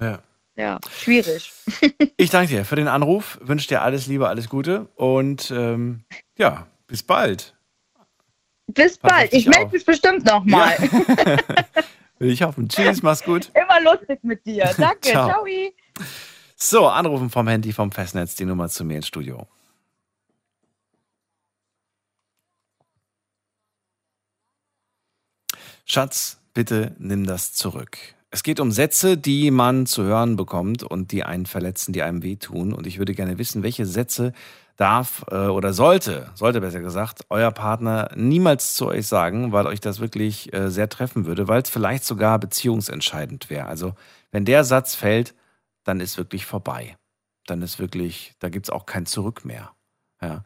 [0.00, 0.22] Ja.
[0.54, 1.52] Ja, schwierig.
[2.18, 6.04] Ich danke dir für den Anruf, wünsche dir alles Liebe, alles Gute und ähm,
[6.36, 7.56] ja, bis bald.
[8.68, 9.32] Bis Pass bald.
[9.32, 10.76] Ich melde mich bestimmt nochmal.
[12.18, 12.68] Will ich hoffen.
[12.68, 13.50] Tschüss, mach's gut.
[13.54, 14.70] Immer lustig mit dir.
[14.78, 15.08] Danke.
[15.08, 15.28] Ciao.
[15.28, 15.46] Ciao.
[16.56, 19.46] So, anrufen vom Handy vom Festnetz, die Nummer zu mir ins Studio.
[25.84, 27.98] Schatz, bitte nimm das zurück.
[28.30, 32.22] Es geht um Sätze, die man zu hören bekommt und die einen verletzen, die einem
[32.22, 32.72] wehtun.
[32.72, 34.32] Und ich würde gerne wissen, welche Sätze
[34.76, 39.80] darf äh, oder sollte, sollte besser gesagt, euer Partner niemals zu euch sagen, weil euch
[39.80, 43.66] das wirklich äh, sehr treffen würde, weil es vielleicht sogar beziehungsentscheidend wäre.
[43.66, 43.94] Also
[44.30, 45.34] wenn der Satz fällt,
[45.84, 46.96] dann ist wirklich vorbei.
[47.46, 49.72] Dann ist wirklich, da gibt es auch kein Zurück mehr.
[50.20, 50.44] Ja.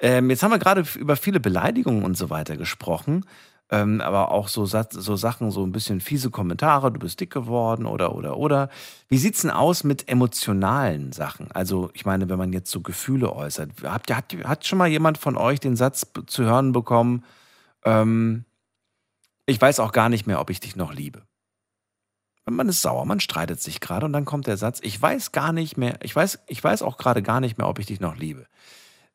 [0.00, 3.24] Ähm, jetzt haben wir gerade über viele Beleidigungen und so weiter gesprochen,
[3.70, 7.86] ähm, aber auch so, so Sachen, so ein bisschen fiese Kommentare, du bist dick geworden
[7.86, 8.68] oder, oder, oder.
[9.08, 11.52] Wie sieht's denn aus mit emotionalen Sachen?
[11.52, 15.18] Also, ich meine, wenn man jetzt so Gefühle äußert, habt hat, hat schon mal jemand
[15.18, 17.24] von euch den Satz zu hören bekommen,
[17.84, 18.44] ähm,
[19.46, 21.22] ich weiß auch gar nicht mehr, ob ich dich noch liebe?
[22.50, 25.52] Man ist sauer, man streitet sich gerade und dann kommt der Satz, ich weiß gar
[25.52, 28.16] nicht mehr, ich weiß, ich weiß auch gerade gar nicht mehr, ob ich dich noch
[28.16, 28.46] liebe.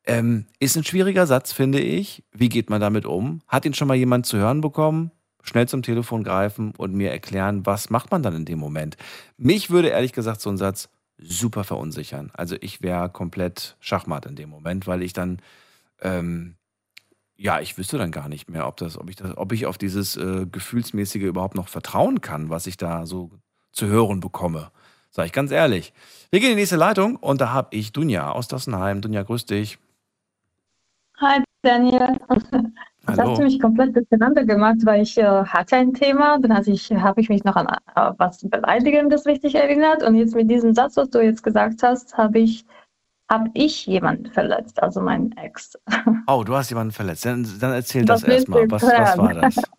[0.05, 2.23] Ähm, ist ein schwieriger Satz, finde ich.
[2.31, 3.41] Wie geht man damit um?
[3.47, 5.11] Hat ihn schon mal jemand zu hören bekommen?
[5.43, 8.95] Schnell zum Telefon greifen und mir erklären, was macht man dann in dem Moment?
[9.35, 12.31] Mich würde ehrlich gesagt so ein Satz super verunsichern.
[12.33, 15.41] Also ich wäre komplett Schachmatt in dem Moment, weil ich dann,
[16.01, 16.55] ähm,
[17.37, 19.77] ja, ich wüsste dann gar nicht mehr, ob das, ob ich das, ob ich auf
[19.77, 23.31] dieses äh, gefühlsmäßige überhaupt noch vertrauen kann, was ich da so
[23.71, 24.71] zu hören bekomme.
[25.11, 25.93] Sag ich ganz ehrlich.
[26.31, 29.01] Wir gehen in die nächste Leitung und da habe ich Dunja aus Dassenheim.
[29.01, 29.79] Dunja, grüß dich.
[31.19, 32.19] Hi Daniel.
[33.07, 36.91] Das hast du mich komplett durcheinander gemacht, weil ich äh, hatte ein Thema, dann ich,
[36.91, 40.97] habe ich mich noch an äh, was Beleidigendes richtig erinnert und jetzt mit diesem Satz,
[40.97, 42.65] was du jetzt gesagt hast, habe ich,
[43.29, 45.77] habe ich jemanden verletzt, also meinen Ex.
[46.27, 47.25] Oh, du hast jemanden verletzt.
[47.25, 48.69] Dann, dann erzähl Das das erstmal.
[48.69, 49.55] Was, was war das?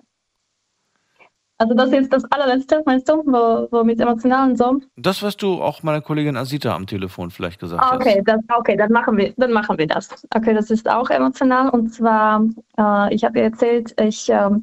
[1.60, 4.78] Also das ist jetzt das allerletzte, meinst du, wo, wo mit emotionalen so?
[4.96, 8.76] Das, was du auch meiner Kollegin Asita am Telefon vielleicht gesagt Ah, Okay, das, okay,
[8.76, 10.08] dann machen wir, dann machen wir das.
[10.32, 12.44] Okay, das ist auch emotional und zwar,
[12.78, 14.62] äh, ich habe ihr erzählt, ich ähm,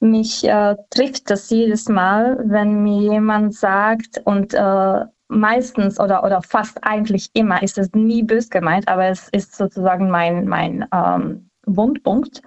[0.00, 6.42] mich äh, trifft das jedes Mal, wenn mir jemand sagt und äh, meistens oder oder
[6.42, 11.50] fast eigentlich immer ist es nie bös gemeint, aber es ist sozusagen mein mein ähm,
[11.66, 12.42] Wundpunkt.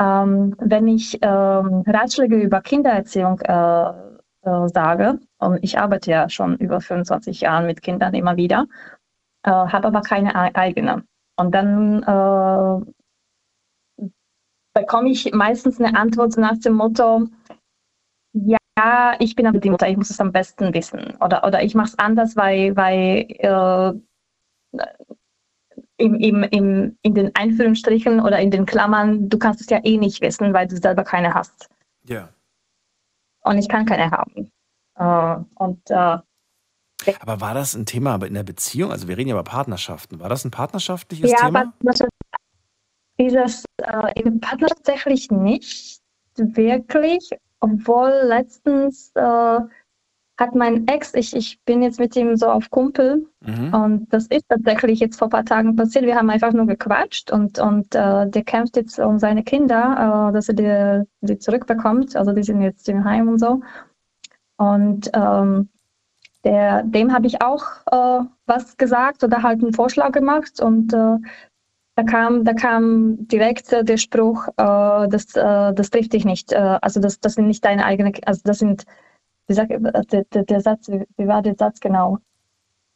[0.00, 3.88] Ähm, wenn ich ähm, Ratschläge über Kindererziehung äh,
[4.42, 8.66] äh, sage, und ich arbeite ja schon über 25 Jahre mit Kindern immer wieder,
[9.44, 11.04] äh, habe aber keine ei- eigene.
[11.36, 12.92] Und dann äh,
[14.74, 17.26] bekomme ich meistens eine Antwort nach dem Motto,
[18.78, 21.16] ja, ich bin aber die Mutter, ich muss es am besten wissen.
[21.20, 23.92] Oder, oder ich mache es anders, weil, weil äh,
[25.96, 29.96] im, im, im, in den Einführungsstrichen oder in den Klammern, du kannst es ja eh
[29.96, 31.68] nicht wissen, weil du selber keine hast.
[32.04, 32.28] Ja.
[33.42, 34.52] Und ich kann keine haben.
[34.94, 36.18] Äh, und äh,
[37.20, 38.92] Aber war das ein Thema in der Beziehung?
[38.92, 40.20] Also wir reden ja über Partnerschaften.
[40.20, 41.72] War das ein partnerschaftliches ja, Thema?
[41.82, 42.04] ist
[43.18, 46.00] dieses äh, in tatsächlich nicht
[46.36, 47.30] wirklich,
[47.60, 49.60] obwohl letztens äh,
[50.40, 53.72] hat mein Ex, ich, ich bin jetzt mit ihm so auf Kumpel Mhm.
[53.74, 56.04] und das ist tatsächlich jetzt vor ein paar Tagen passiert.
[56.04, 60.32] Wir haben einfach nur gequatscht und, und äh, der kämpft jetzt um seine Kinder, äh,
[60.32, 62.16] dass er die, die zurückbekommt.
[62.16, 63.60] Also die sind jetzt im Heim und so.
[64.56, 65.68] Und ähm,
[66.44, 71.16] der, dem habe ich auch äh, was gesagt oder halt einen Vorschlag gemacht und äh,
[71.98, 76.52] da kam, da kam direkt äh, der Spruch, äh, das, äh, das trifft dich nicht.
[76.52, 78.84] Äh, also das, das sind nicht deine eigenen, also das sind,
[79.48, 82.18] wie sag, äh, der, der, der Satz, wie, war der Satz genau?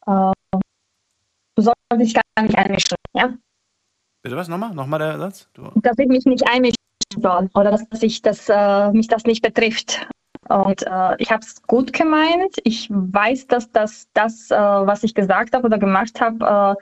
[0.06, 3.34] Äh, du sollst dich gar nicht einmischen, ja?
[4.22, 4.46] Bitte was?
[4.46, 4.72] Nochmal?
[4.72, 5.48] Nochmal der Satz?
[5.54, 6.76] Du, Dass ich mich nicht einmischen
[7.18, 10.06] soll oder dass, dass ich das, äh, mich das nicht betrifft.
[10.48, 10.82] Und
[11.18, 12.56] ich habe es gut gemeint.
[12.64, 16.76] Ich weiß, dass das, das was ich gesagt habe oder gemacht habe,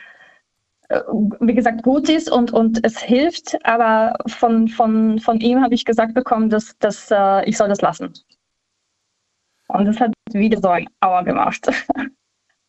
[1.40, 3.56] wie gesagt, gut ist und, und es hilft.
[3.64, 7.80] Aber von, von, von ihm habe ich gesagt bekommen, dass, dass äh, ich soll das
[7.80, 8.12] lassen.
[9.68, 11.70] Und das hat wieder so ein Auer gemacht.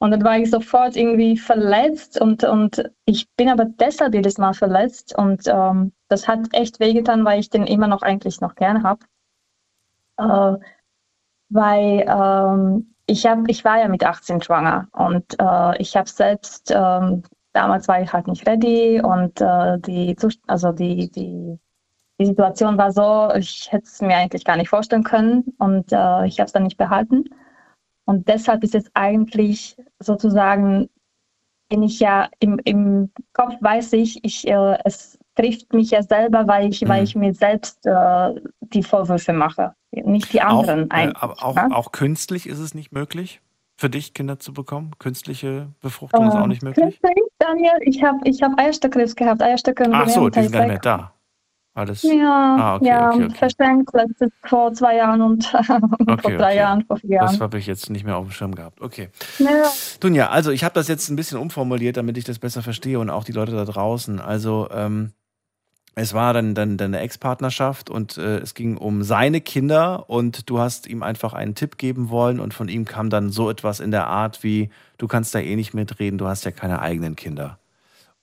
[0.02, 4.56] Und dann war ich sofort irgendwie verletzt und, und ich bin aber deshalb jedes Mal
[4.56, 8.82] verletzt und ähm, das hat echt wehgetan, weil ich den immer noch eigentlich noch gerne
[8.82, 9.06] habe.
[10.18, 10.58] Äh,
[11.50, 16.72] weil ähm, ich, hab, ich war ja mit 18 schwanger und äh, ich habe selbst,
[16.76, 17.22] ähm,
[17.54, 20.16] damals war ich halt nicht ready und äh, die,
[20.48, 21.60] also die, die,
[22.20, 26.26] die Situation war so, ich hätte es mir eigentlich gar nicht vorstellen können und äh,
[26.26, 27.26] ich habe es dann nicht behalten.
[28.06, 30.90] Und deshalb ist es eigentlich sozusagen,
[31.70, 36.48] bin ich ja im, im Kopf weiß ich, ich äh, es trifft mich ja selber,
[36.48, 40.94] weil ich, weil ich mir selbst äh, die Vorwürfe mache, nicht die auch, anderen äh,
[40.94, 41.24] eigentlich.
[41.24, 41.70] aber auch, ne?
[41.74, 43.42] auch künstlich ist es nicht möglich,
[43.82, 44.92] für dich Kinder zu bekommen?
[45.00, 47.02] Künstliche Befruchtung ist auch Ähm, nicht möglich?
[47.02, 49.42] künstlich, Daniel, ich habe ich hab Eierstöckkrebs gehabt.
[49.42, 51.14] Eierstöcke Ach so, die sind gar nicht mehr da.
[51.74, 52.04] Alles.
[52.04, 53.36] Ja, ah, okay, ja, okay, okay.
[53.36, 56.56] verschränkt letztes vor zwei Jahren und vor Okay, drei.
[56.58, 57.42] Jahren, vor vier Das Jahren.
[57.42, 58.82] habe ich jetzt nicht mehr auf dem Schirm gehabt.
[58.82, 59.10] Okay.
[59.40, 59.64] Ja.
[60.02, 63.10] Dunja, also ich habe das jetzt ein bisschen umformuliert, damit ich das besser verstehe und
[63.10, 64.20] auch die Leute da draußen.
[64.20, 65.14] Also ähm,
[65.96, 70.60] es war dann, dann deine Ex-Partnerschaft und äh, es ging um seine Kinder und du
[70.60, 73.92] hast ihm einfach einen Tipp geben wollen und von ihm kam dann so etwas in
[73.92, 77.58] der Art wie, du kannst da eh nicht mitreden, du hast ja keine eigenen Kinder.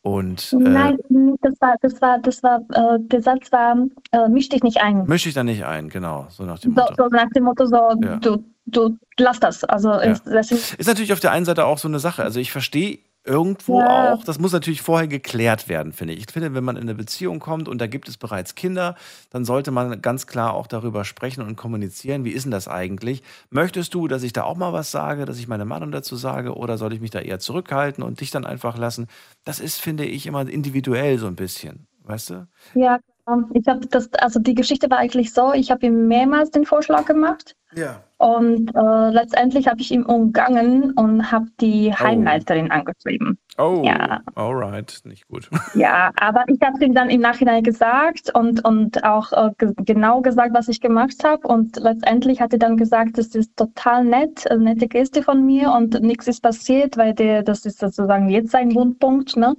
[0.01, 0.97] Und äh, Nein,
[1.43, 3.77] das war, das war, das war, äh, der Satz war,
[4.12, 5.05] äh, misch dich nicht ein.
[5.07, 6.95] misch dich da nicht ein, genau, so nach dem So, Motto.
[6.97, 8.16] so nach dem Motto, so, Ja.
[8.16, 9.65] du, du lass das.
[9.65, 9.99] Also, Ja.
[10.12, 12.23] es, das sind, Ist natürlich auf der einen Seite auch so eine Sache.
[12.23, 14.14] Also ich verstehe irgendwo Ja.
[14.14, 16.20] auch, das muss natürlich vorher geklärt werden, finde ich.
[16.20, 18.96] Ich finde, wenn man in eine Beziehung kommt und da gibt es bereits Kinder,
[19.30, 22.24] dann sollte man ganz klar auch darüber sprechen und kommunizieren.
[22.24, 23.22] Wie ist denn das eigentlich?
[23.50, 26.55] Möchtest du, dass ich da auch mal was sage, dass ich meine Meinung dazu sage
[26.56, 29.06] oder soll ich mich da eher zurückhalten und dich dann einfach lassen?
[29.44, 31.86] Das ist, finde ich, immer individuell so ein bisschen.
[32.05, 32.48] Weißt du?
[32.74, 32.98] ja,
[33.28, 36.64] ähm, ich habe das, also die Geschichte war eigentlich so, ich habe ihm mehrmals den
[36.66, 37.56] Vorschlag gemacht.
[37.74, 38.07] Ja.
[38.19, 43.39] Und äh, letztendlich habe ich ihn umgangen und habe die Heimleiterin angeschrieben.
[43.59, 44.20] Oh, Ja.
[44.35, 45.49] alright, nicht gut.
[45.74, 50.20] Ja, aber ich habe ihm dann im Nachhinein gesagt und, und auch äh, ge genau
[50.20, 51.47] gesagt, was ich gemacht habe.
[51.47, 55.70] Und letztendlich hat er dann gesagt, das ist total nett, eine nette Geste von mir
[55.73, 59.36] und nichts ist passiert, weil der, das ist sozusagen jetzt sein Wundpunkt.
[59.36, 59.55] Ne?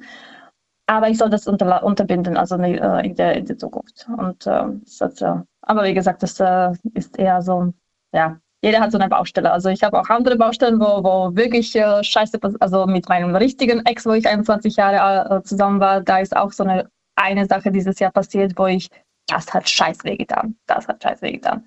[0.86, 4.07] Aber ich soll das unter, unterbinden, also ne, äh, in, der, in der Zukunft.
[4.18, 4.64] Und äh,
[4.99, 7.73] das äh, aber wie gesagt, das äh, ist eher so,
[8.11, 9.52] ja, jeder hat so eine Baustelle.
[9.52, 13.86] Also ich habe auch andere Baustellen, wo, wo wirklich äh, Scheiße, also mit meinem richtigen
[13.86, 17.72] Ex, wo ich 21 Jahre äh, zusammen war, da ist auch so eine, eine Sache
[17.72, 18.90] dieses Jahr passiert, wo ich,
[19.27, 20.56] das hat scheiß wehgetan.
[20.65, 21.65] Das hat scheiß wehgetan.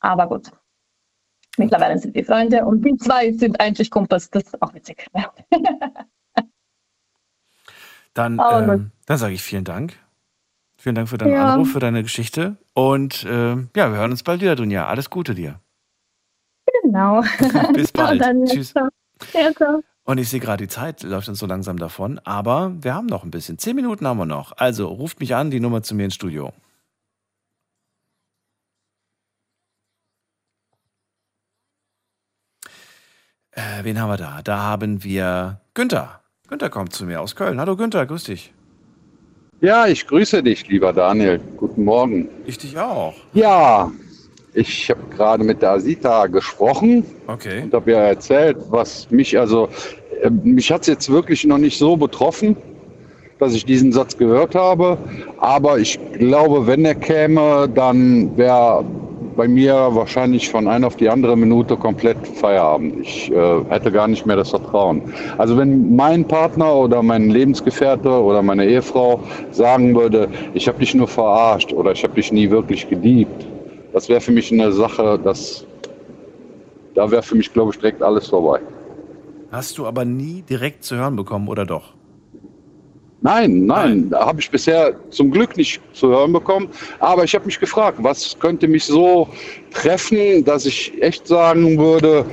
[0.00, 0.50] Aber gut.
[1.58, 4.30] Mittlerweile sind wir Freunde und die zwei sind eigentlich Kumpels.
[4.30, 5.06] Das ist auch witzig.
[8.14, 9.96] Dann, ähm, dann sage ich vielen Dank.
[10.76, 11.54] Vielen Dank für deinen Ja.
[11.54, 12.56] Anruf, für deine Geschichte.
[12.72, 14.88] Und ähm, ja, wir hören uns bald wieder, Dunja.
[14.88, 15.60] Alles Gute dir.
[16.88, 17.20] Genau.
[17.74, 18.20] Bis bald.
[18.20, 18.48] Daniel.
[18.48, 18.70] Tschüss.
[18.70, 18.88] Ciao.
[19.34, 19.82] Ja, ciao.
[20.04, 22.18] Und ich sehe gerade, die Zeit läuft uns so langsam davon.
[22.24, 23.58] Aber wir haben noch ein bisschen.
[23.58, 24.52] Zehn Minuten haben wir noch.
[24.56, 26.54] Also ruft mich an, die Nummer zu mir ins Studio.
[33.50, 34.40] Äh, wen haben wir da?
[34.42, 36.22] Da haben wir Günther.
[36.48, 37.60] Günther kommt zu mir aus Köln.
[37.60, 38.54] Hallo Günther, grüß dich.
[39.60, 41.38] Ja, ich grüße dich, lieber Daniel.
[41.58, 42.30] Guten Morgen.
[42.46, 43.14] Ich dich auch.
[43.34, 43.90] Ja,
[44.58, 47.62] ich habe gerade mit der Asita gesprochen Okay.
[47.62, 49.68] und habe ja erzählt, was mich also,
[50.22, 52.56] äh, mich hat es jetzt wirklich noch nicht so betroffen,
[53.38, 54.98] dass ich diesen Satz gehört habe.
[55.38, 58.84] Aber ich glaube, wenn er käme, dann wäre
[59.36, 62.96] bei mir wahrscheinlich von einer auf die andere Minute komplett Feierabend.
[63.02, 65.02] Ich äh, hätte gar nicht mehr das Vertrauen.
[65.38, 69.20] Also wenn mein Partner oder mein Lebensgefährte oder meine Ehefrau
[69.52, 73.46] sagen würde, ich habe dich nur verarscht oder ich habe dich nie wirklich geliebt,
[73.92, 75.64] das wäre für mich eine Sache, das,
[76.94, 78.60] da wäre für mich, glaube ich, direkt alles vorbei.
[79.50, 81.94] Hast du aber nie direkt zu hören bekommen, oder doch?
[83.20, 86.68] Nein, nein, da habe ich bisher zum Glück nicht zu hören bekommen.
[87.00, 89.28] Aber ich habe mich gefragt, was könnte mich so
[89.72, 92.24] treffen, dass ich echt sagen würde,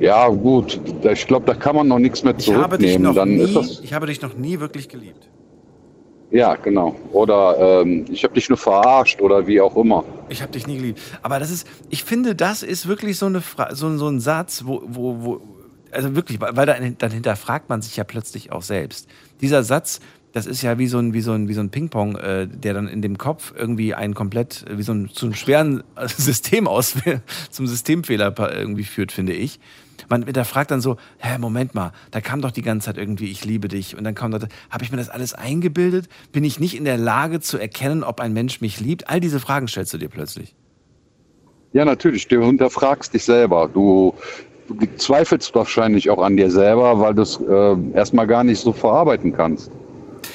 [0.00, 0.78] ja gut,
[1.10, 3.02] ich glaube, da kann man noch nichts mehr Ich habe dich zurücknehmen.
[3.02, 5.28] noch Dann nie, ich habe dich noch nie wirklich geliebt.
[6.30, 6.96] Ja genau.
[7.12, 10.04] Oder ähm, ich habe dich nur verarscht oder wie auch immer.
[10.28, 11.00] Ich habe dich nie geliebt.
[11.22, 14.64] Aber das ist, ich finde, das ist wirklich so, eine Fra so, so ein Satz,
[14.66, 15.40] wo, wo, wo,
[15.90, 19.08] also wirklich, weil dann, dann hinterfragt man sich ja plötzlich auch selbst.
[19.40, 20.00] Dieser Satz,
[20.32, 22.74] das ist ja wie so ein, wie so ein, wie so ein Ping-Pong, äh, der
[22.74, 26.94] dann in dem Kopf irgendwie einen komplett, wie so ein, zu schweren System aus,
[27.50, 29.58] zum Systemfehler irgendwie führt, finde ich.
[30.08, 33.44] Man hinterfragt dann so, hä, Moment mal, da kam doch die ganze Zeit irgendwie, ich
[33.44, 33.96] liebe dich.
[33.96, 34.38] Und dann kam da,
[34.70, 36.08] habe ich mir das alles eingebildet?
[36.32, 39.08] Bin ich nicht in der Lage zu erkennen, ob ein Mensch mich liebt?
[39.08, 40.54] All diese Fragen stellst du dir plötzlich.
[41.72, 43.68] Ja, natürlich, du hinterfragst dich selber.
[43.72, 44.14] Du,
[44.68, 48.72] du zweifelst wahrscheinlich auch an dir selber, weil du es äh, erstmal gar nicht so
[48.72, 49.70] verarbeiten kannst.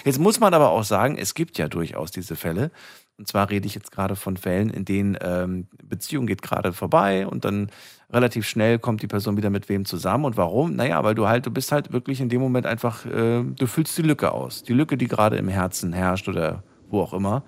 [0.06, 2.72] Jetzt muss man aber auch sagen, es gibt ja durchaus diese Fälle.
[3.18, 7.28] Und zwar rede ich jetzt gerade von Fällen, in denen ähm, Beziehung geht gerade vorbei
[7.28, 7.70] und dann
[8.14, 10.26] relativ schnell kommt die Person wieder mit wem zusammen.
[10.26, 10.76] Und warum?
[10.76, 13.98] Naja, weil du halt, du bist halt wirklich in dem Moment einfach, äh, du füllst
[13.98, 14.64] die Lücke aus.
[14.64, 17.44] Die Lücke, die gerade im Herzen herrscht oder wo auch immer.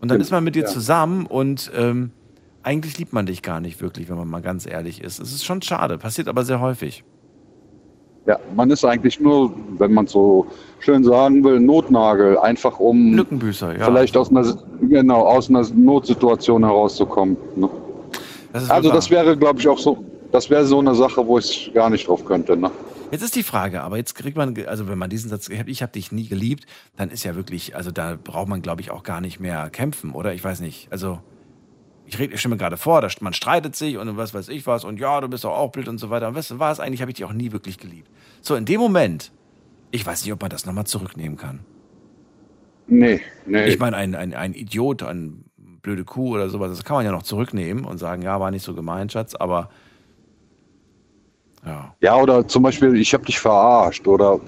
[0.00, 0.68] Und dann ist man mit dir Ja.
[0.68, 2.10] zusammen und ähm,
[2.62, 5.20] eigentlich liebt man dich gar nicht wirklich, wenn man mal ganz ehrlich ist.
[5.20, 7.04] Es ist schon schade, passiert aber sehr häufig.
[8.26, 10.46] Ja, man ist eigentlich nur, wenn man so
[10.80, 13.84] schön sagen will, Notnagel, einfach um Lückenbüßer, ja.
[13.86, 14.44] vielleicht aus einer,
[14.82, 17.38] genau, aus einer Notsituation herauszukommen.
[17.56, 17.70] Ne?
[18.52, 21.70] Das Also das wäre, glaube ich, auch so, das wäre so eine Sache, wo ich
[21.74, 22.56] gar nicht drauf könnte.
[22.56, 22.70] Ne?
[23.10, 25.92] Jetzt ist die Frage, aber jetzt kriegt man, also wenn man diesen Satz, ich habe
[25.92, 26.66] dich nie geliebt,
[26.96, 30.12] dann ist ja wirklich, also da braucht man, glaube ich, auch gar nicht mehr kämpfen,
[30.12, 30.34] oder?
[30.34, 30.88] Ich weiß nicht.
[30.90, 31.20] Also
[32.04, 34.66] ich, red, ich stelle mir gerade vor, da, man streitet sich und was weiß ich
[34.66, 36.28] was und ja, du bist doch auch blöd und so weiter.
[36.28, 38.10] Und weißt du was, eigentlich habe ich dich auch nie wirklich geliebt.
[38.42, 39.32] So, in dem Moment,
[39.90, 41.60] ich weiß nicht, ob man das nochmal zurücknehmen kann.
[42.86, 43.66] Nee, nee.
[43.66, 45.44] Ich meine, ein, ein, ein Idiot, ein
[45.88, 48.62] blöde Kuh oder sowas, das kann man ja noch zurücknehmen und sagen, ja, war nicht
[48.62, 49.70] so gemeint, Schatz, aber
[51.64, 51.94] ja.
[52.00, 54.38] Ja, oder zum Beispiel, ich habe dich verarscht oder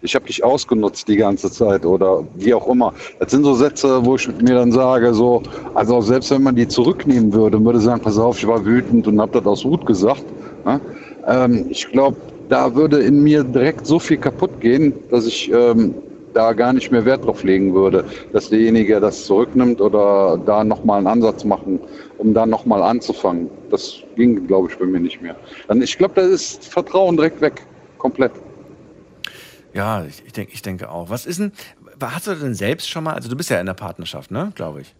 [0.00, 2.94] ich habe dich ausgenutzt die ganze Zeit oder wie auch immer.
[3.18, 5.42] Das sind so Sätze, wo ich mir dann sage, so,
[5.74, 9.20] also selbst wenn man die zurücknehmen würde würde sagen, pass auf, ich war wütend und
[9.20, 10.24] habe das aus Wut gesagt,
[10.64, 10.80] ne?
[11.26, 12.16] ähm, ich glaube,
[12.48, 15.94] da würde in mir direkt so viel kaputt gehen, dass ich ähm,
[16.34, 20.98] da gar nicht mehr Wert drauf legen würde, dass derjenige das zurücknimmt oder da nochmal
[20.98, 21.80] einen Ansatz machen,
[22.18, 23.50] um da nochmal anzufangen.
[23.70, 25.36] Das ging, glaube ich, bei mir nicht mehr.
[25.68, 27.62] Dann, ich glaube, da ist Vertrauen direkt weg.
[27.98, 28.32] Komplett.
[29.72, 31.10] Ja, ich, ich, denk, ich denke auch.
[31.10, 31.52] Was ist denn,
[32.00, 34.82] hast du denn selbst schon mal, also du bist ja in der Partnerschaft, ne, glaube
[34.82, 34.94] ich.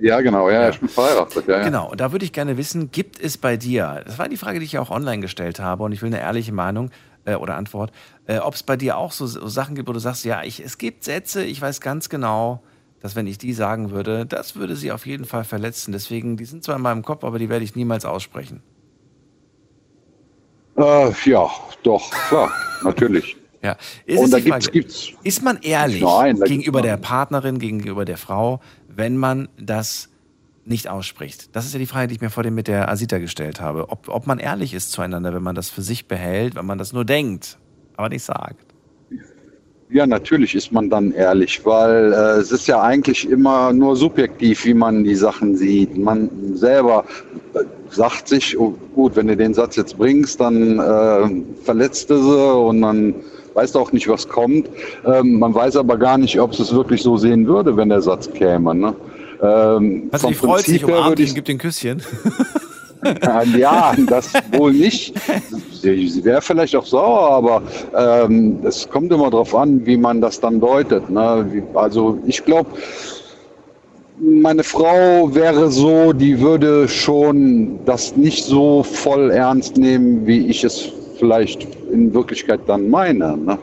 [0.00, 1.64] Ja, genau, ja, ich bin verheiratet, ja, ja.
[1.64, 4.58] Genau, und da würde ich gerne wissen, gibt es bei dir, das war die Frage,
[4.58, 6.90] die ich ja auch online gestellt habe und ich will eine ehrliche Meinung
[7.24, 7.92] äh, oder Antwort,
[8.26, 10.60] äh, ob es bei dir auch so, so Sachen gibt, wo du sagst, ja, ich,
[10.60, 12.62] es gibt Sätze, ich weiß ganz genau,
[13.00, 15.92] dass wenn ich die sagen würde, das würde sie auf jeden Fall verletzen.
[15.92, 18.62] Deswegen, die sind zwar in meinem Kopf, aber die werde ich niemals aussprechen.
[20.76, 21.50] Äh, ja,
[21.82, 22.52] doch, klar,
[22.82, 23.36] natürlich.
[23.62, 23.76] Ja,
[24.06, 28.60] ist Und da gibt's, gibt's ist man ehrlich da gegenüber der Partnerin, gegenüber der Frau,
[28.88, 30.09] wenn man das
[30.64, 31.54] nicht ausspricht?
[31.54, 33.88] Das ist ja die Frage, die ich mir vor dem mit der Asita gestellt habe.
[33.90, 36.92] Ob, ob man ehrlich ist zueinander, wenn man das für sich behält, wenn man das
[36.92, 37.58] nur denkt,
[37.96, 38.70] aber nicht sagt.
[39.92, 44.64] Ja, natürlich ist man dann ehrlich, weil äh, es ist ja eigentlich immer nur subjektiv,
[44.64, 45.98] wie man die Sachen sieht.
[45.98, 47.04] Man selber,
[47.88, 52.54] sagt sich, oh, gut, wenn du den Satz jetzt bringst, dann äh, verletzt du sie
[52.54, 53.14] und dann
[53.54, 54.68] weißt du auch nicht, was kommt.
[55.04, 58.00] Ähm, man weiß aber gar nicht, ob es es wirklich so sehen würde, wenn der
[58.00, 58.74] Satz käme.
[58.74, 58.94] Ne?
[59.42, 62.02] Ähm, Also vom freut sich, Prinzip her umarmt ich und gibt den Küsschen.
[63.56, 65.14] ja, das wohl nicht.
[65.72, 67.62] Sie, wäre vielleicht auch sauer, aber
[67.96, 71.08] ähm, es kommt immer darauf an, wie man das dann deutet.
[71.08, 71.64] Ne?
[71.74, 72.68] Also ich glaube,
[74.18, 80.62] meine Frau wäre so, die würde schon das nicht so voll ernst nehmen, wie ich
[80.62, 83.36] es vielleicht in Wirklichkeit dann meine.
[83.38, 83.58] Ne?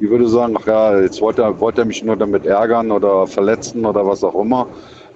[0.00, 3.28] Die würde sagen, ach ja, jetzt wollte er, wollte er mich nur damit ärgern oder
[3.28, 4.66] verletzen oder was auch immer.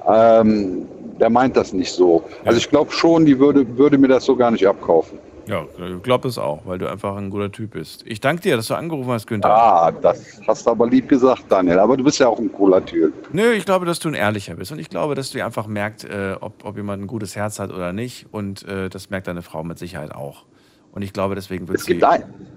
[0.08, 0.86] Ähm,
[1.20, 2.22] der meint das nicht so.
[2.44, 5.18] Also ich glaube schon, die würde, würde mir das so gar nicht abkaufen.
[5.46, 8.02] Ja, ich glaube es auch, weil du einfach ein guter Typ bist.
[8.04, 9.48] Ich danke dir, dass du angerufen hast, Günther.
[9.48, 11.78] Ah, das hast du aber lieb gesagt, Daniel.
[11.78, 13.12] Aber du bist ja auch ein cooler Typ.
[13.32, 14.72] Nö, ich glaube, dass du ein Ehrlicher bist.
[14.72, 17.72] Und ich glaube, dass du einfach merkst, äh, ob, ob jemand ein gutes Herz hat
[17.72, 18.26] oder nicht.
[18.32, 20.46] Und äh, das merkt deine Frau mit Sicherheit auch.
[20.90, 22.00] Und ich glaube, deswegen würde sie,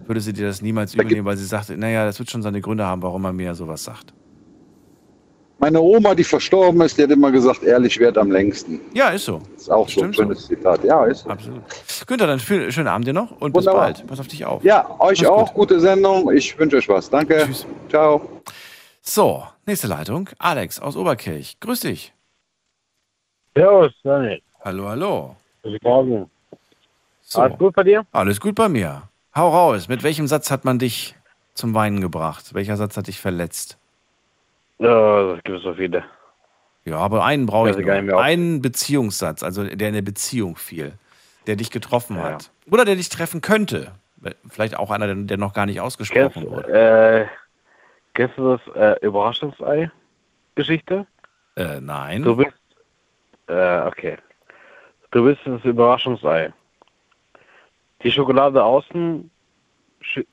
[0.07, 2.85] würde sie dir das niemals übernehmen, weil sie sagt, naja, das wird schon seine Gründe
[2.85, 4.13] haben, warum er mir sowas sagt.
[5.61, 8.79] Meine Oma, die verstorben ist, die hat immer gesagt, ehrlich wert am längsten.
[8.93, 9.41] Ja, ist so.
[9.57, 10.21] Ist auch so ein Stimmt so.
[10.23, 10.83] schönes Zitat.
[10.85, 11.29] Ja, ist so.
[11.29, 11.61] Absolut.
[12.07, 13.87] Günther, dann viel, schönen Abend dir noch und Wunderbar.
[13.89, 14.07] bis bald.
[14.07, 14.63] Pass auf dich auf.
[14.63, 15.47] Ja, euch Mach's auch.
[15.47, 15.55] gut.
[15.69, 16.31] Gute Sendung.
[16.31, 17.09] Ich wünsche euch was.
[17.09, 17.43] Danke.
[17.45, 17.65] Tschüss.
[17.89, 18.41] Ciao.
[19.01, 20.29] So, nächste Leitung.
[20.39, 21.59] Alex aus Oberkirch.
[21.59, 22.13] Grüß dich.
[23.55, 24.41] Servus, Daniel.
[24.63, 25.35] Hallo, hallo.
[25.61, 26.29] Guten Morgen.
[27.21, 27.41] So.
[27.41, 28.05] Alles gut bei dir?
[28.13, 29.03] Alles gut bei mir.
[29.35, 29.89] Hau raus.
[29.89, 31.15] Mit welchem Satz hat man dich
[31.53, 32.53] zum Weinen gebracht?
[32.53, 33.77] Welcher Satz hat dich verletzt?
[34.79, 36.03] Ja, das gibt es so viele.
[36.85, 38.19] Ja, aber einen brauche ich noch.
[38.19, 40.93] Einen Beziehungssatz, also der in der Beziehung fiel,
[41.47, 42.51] der dich getroffen hat.
[42.71, 43.91] Oder der dich treffen könnte.
[44.49, 46.71] Vielleicht auch einer, der- noch gar nicht Kennst, ausgesprochen wurde.
[46.71, 47.27] äh,
[48.13, 51.05] kennst du das äh, Überraschungsei-Geschichte?
[51.55, 52.23] Äh, nein.
[52.23, 52.51] Du bist,
[53.47, 54.17] äh, okay.
[55.11, 56.51] Du bist das Überraschungsei.
[58.03, 59.29] Die Schokolade außen,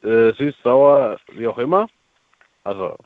[0.02, 1.89] äh, süß, sauer, wie auch immer.
[2.64, 2.97] Also,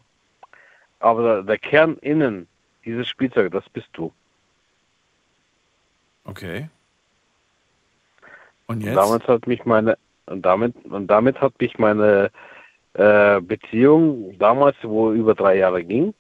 [1.01, 2.47] aber der, der Kern innen,
[2.85, 4.12] dieses Spielzeug, das bist du.
[6.24, 6.68] Okay.
[8.66, 8.90] Und jetzt?
[8.90, 12.31] Und damit hat mich meine und damit und damit hat mich meine
[12.94, 16.14] äh, Beziehung damals, wo über drei Jahre ging,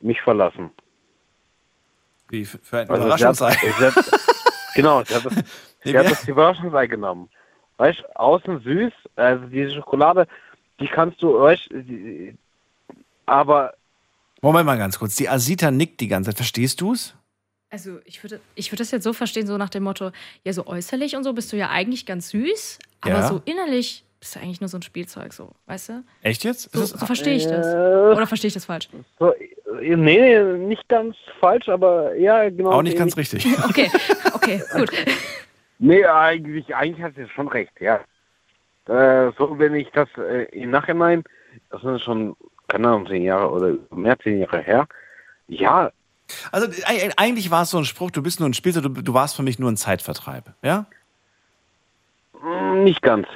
[0.00, 0.70] mich verlassen.
[2.28, 3.52] Wie für ein Also Überraschungsei.
[3.52, 4.04] Hat, hat,
[4.74, 5.34] genau, sie hat das,
[5.82, 7.30] sie hat das Überraschungsei genommen.
[7.78, 10.26] Weißt du, außen süß, also diese Schokolade,
[10.78, 12.36] die kannst du, weißt die,
[13.26, 13.74] aber
[14.42, 15.14] Moment mal ganz kurz.
[15.16, 16.36] Die Asita nickt die ganze Zeit.
[16.36, 17.14] Verstehst du es?
[17.70, 20.10] Also ich würde, ich würde das jetzt so verstehen, so nach dem Motto,
[20.44, 23.28] ja, so äußerlich und so bist du ja eigentlich ganz süß, aber Ja.
[23.28, 26.04] so innerlich bist du eigentlich nur so ein Spielzeug, so, weißt du?
[26.22, 26.70] Echt jetzt?
[26.72, 27.66] So, Ist so verstehe ich das.
[27.66, 28.90] Äh, Oder verstehe ich das falsch?
[29.18, 32.72] so, äh, nee, nicht ganz falsch, aber ja, genau.
[32.72, 33.46] Auch nicht ganz richtig.
[33.64, 33.90] Okay,
[34.34, 34.90] okay, gut.
[35.78, 38.00] Nee, eigentlich, eigentlich hast du schon recht, ja.
[38.86, 41.24] Äh, so, wenn ich das äh, im Nachhinein,
[41.70, 42.36] das sind schon,
[42.72, 44.86] keine Ahnung, zehn Jahre oder mehr zehn Jahre her,
[45.48, 45.90] ja,
[46.50, 46.66] Also
[47.16, 49.42] eigentlich war es so ein Spruch, du bist nur ein Spielzeug, du, du warst für
[49.42, 50.44] mich nur ein Zeitvertreib.
[50.62, 50.86] Ja?
[52.82, 53.28] nicht ganz.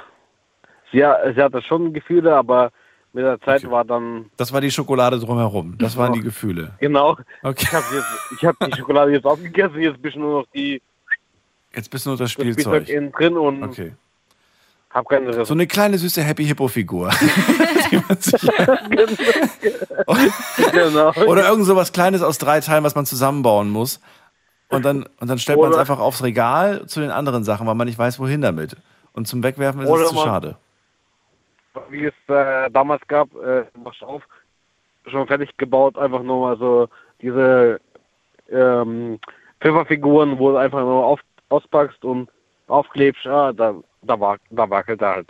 [0.90, 2.72] Sie, sie hatte schon Gefühle, aber
[3.12, 5.76] mit der Zeit war dann, Das war die Schokolade drumherum.
[5.78, 6.72] Das waren die Gefühle.
[6.80, 7.66] genau, Okay.
[8.34, 10.80] ich habe hab die Schokolade jetzt aufgegessen, jetzt bist du nur noch die,
[11.74, 12.88] Jetzt bist du nur das das Spielzeug Spielzeug.
[12.88, 13.92] innen drin und Okay.
[14.96, 17.10] Hab keine So eine kleine süße Happy Hippo Figur.
[20.72, 21.12] genau.
[21.26, 24.00] Oder irgend so was Kleines aus drei Teilen, was man zusammenbauen muss.
[24.68, 27.74] Und dann, und dann stellt man es einfach aufs Regal zu den anderen Sachen, weil
[27.74, 28.76] man nicht weiß, wohin damit.
[29.12, 30.56] Und zum Wegwerfen ist Oder es zu man- schade.
[31.90, 34.22] wie es äh, damals gab, äh, machst auf,
[35.06, 36.88] schon fertig gebaut, einfach nur mal so
[37.22, 37.80] diese
[38.50, 39.20] ähm,
[39.60, 42.28] Pfefferfiguren, wo du einfach nur auf, auspackst und
[42.66, 43.74] aufklebst, ah, da,
[44.06, 45.28] da, wac da wackelt er halt.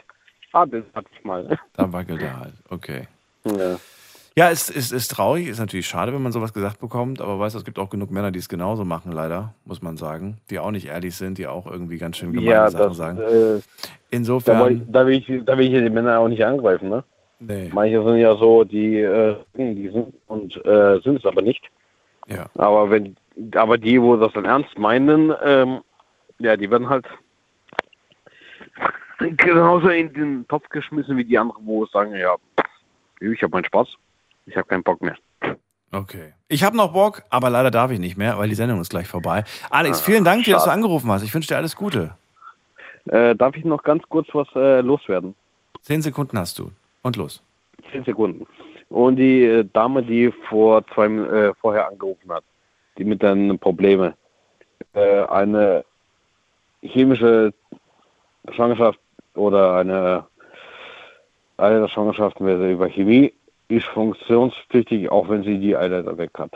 [0.53, 1.59] Ah, das hatte ich mal.
[1.75, 2.55] Da wackelt er halt.
[2.71, 3.03] Okay.
[3.45, 3.77] Ja.
[4.39, 7.55] Ja, es ist, ist traurig, ist natürlich schade, wenn man sowas gesagt bekommt, aber weißt
[7.55, 10.59] du, es gibt auch genug Männer, die es genauso machen, leider, muss man sagen, die
[10.59, 13.19] auch nicht ehrlich sind, die auch irgendwie ganz schön gemeine Ja, Sachen das, sagen.
[13.19, 13.61] äh, da,
[14.11, 17.03] Insofern, ich, da, will ich, da will ich die Männer auch nicht angreifen, ne?
[17.39, 17.71] nee.
[17.73, 21.65] Manche sind ja so, die, äh, die sind und äh, sind es aber nicht.
[22.29, 22.45] Ja.
[22.57, 23.17] Aber wenn,
[23.55, 25.81] aber die, wo das dann ernst meinen, ähm,
[26.41, 27.07] ja, die werden halt
[29.37, 32.37] genauso in den Topf geschmissen wie die anderen, wo sagen, ja,
[33.21, 33.89] ich habe meinen Spaß,
[34.47, 35.17] ich habe keinen Bock mehr.
[35.93, 36.33] Okay.
[36.49, 39.09] Ich habe noch Bock, aber leider darf ich nicht mehr, weil die Sendung ist gleich
[39.09, 39.45] vorbei.
[39.71, 41.23] Alex, vielen Dank dir, dass du angerufen hast.
[41.23, 42.15] Ich wünsche dir alles Gute.
[43.07, 45.35] Äh, darf ich noch ganz kurz was äh, loswerden?
[45.81, 46.71] Zehn Sekunden hast du.
[47.03, 47.43] Und los.
[47.93, 48.47] Zehn Sekunden.
[48.89, 52.45] Und die äh, Dame, die vor zwei äh, vorher angerufen hat,
[52.99, 54.15] die mit den Problemen,
[54.93, 55.85] äh, eine
[56.83, 57.53] chemische
[58.53, 58.99] Schwangerschaft
[59.37, 60.27] oder eine
[61.59, 63.33] eine der Schwangerschaften wäre über Chemie,
[63.69, 66.53] ist funktionspflichtig, auch wenn sie die Eileiter weg hat.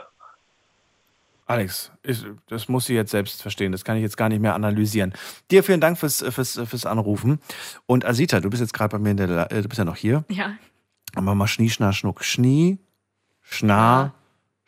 [1.47, 3.71] Alex, ich, das muss sie jetzt selbst verstehen.
[3.71, 5.13] Das kann ich jetzt gar nicht mehr analysieren.
[5.49, 7.41] Dir vielen Dank fürs, fürs, fürs Anrufen.
[7.87, 9.83] Und Asita, du bist jetzt gerade bei mir in der, La- äh, du bist ja
[9.85, 10.23] noch hier.
[10.29, 10.53] Ja.
[11.15, 12.23] Machen wir mal Schnie, Schna, Schnuck.
[12.23, 12.77] Schnie,
[13.41, 14.13] Schna,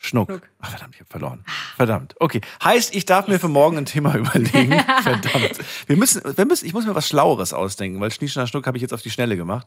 [0.06, 0.42] Schnuck.
[0.60, 1.46] Ach, verdammt, ich habe verloren.
[1.78, 2.16] Verdammt.
[2.20, 2.42] Okay.
[2.62, 4.74] Heißt, ich darf mir für morgen ein Thema überlegen.
[5.02, 5.60] verdammt.
[5.88, 8.78] Wir müssen, wir müssen, ich muss mir was Schlaueres ausdenken, weil Schnie, Schna, Schnuck habe
[8.78, 9.66] ich jetzt auf die Schnelle gemacht.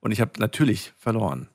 [0.00, 1.48] Und ich habe natürlich verloren.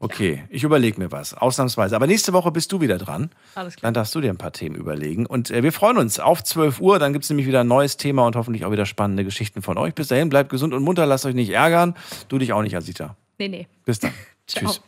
[0.00, 1.94] Okay, ich überlege mir was, ausnahmsweise.
[1.96, 3.30] Aber nächste Woche bist du wieder dran.
[3.54, 3.88] Alles klar.
[3.88, 5.24] Dann darfst du dir ein paar Themen überlegen.
[5.26, 6.98] Und äh, wir freuen uns auf 12 Uhr.
[6.98, 9.78] Dann gibt es nämlich wieder ein neues Thema und hoffentlich auch wieder spannende Geschichten von
[9.78, 9.94] euch.
[9.94, 11.94] Bis dahin, bleibt gesund und munter, lasst euch nicht ärgern.
[12.28, 13.16] Du dich auch nicht, Asita.
[13.38, 13.68] Nee, nee.
[13.84, 14.12] Bis dann.
[14.46, 14.82] Tschüss.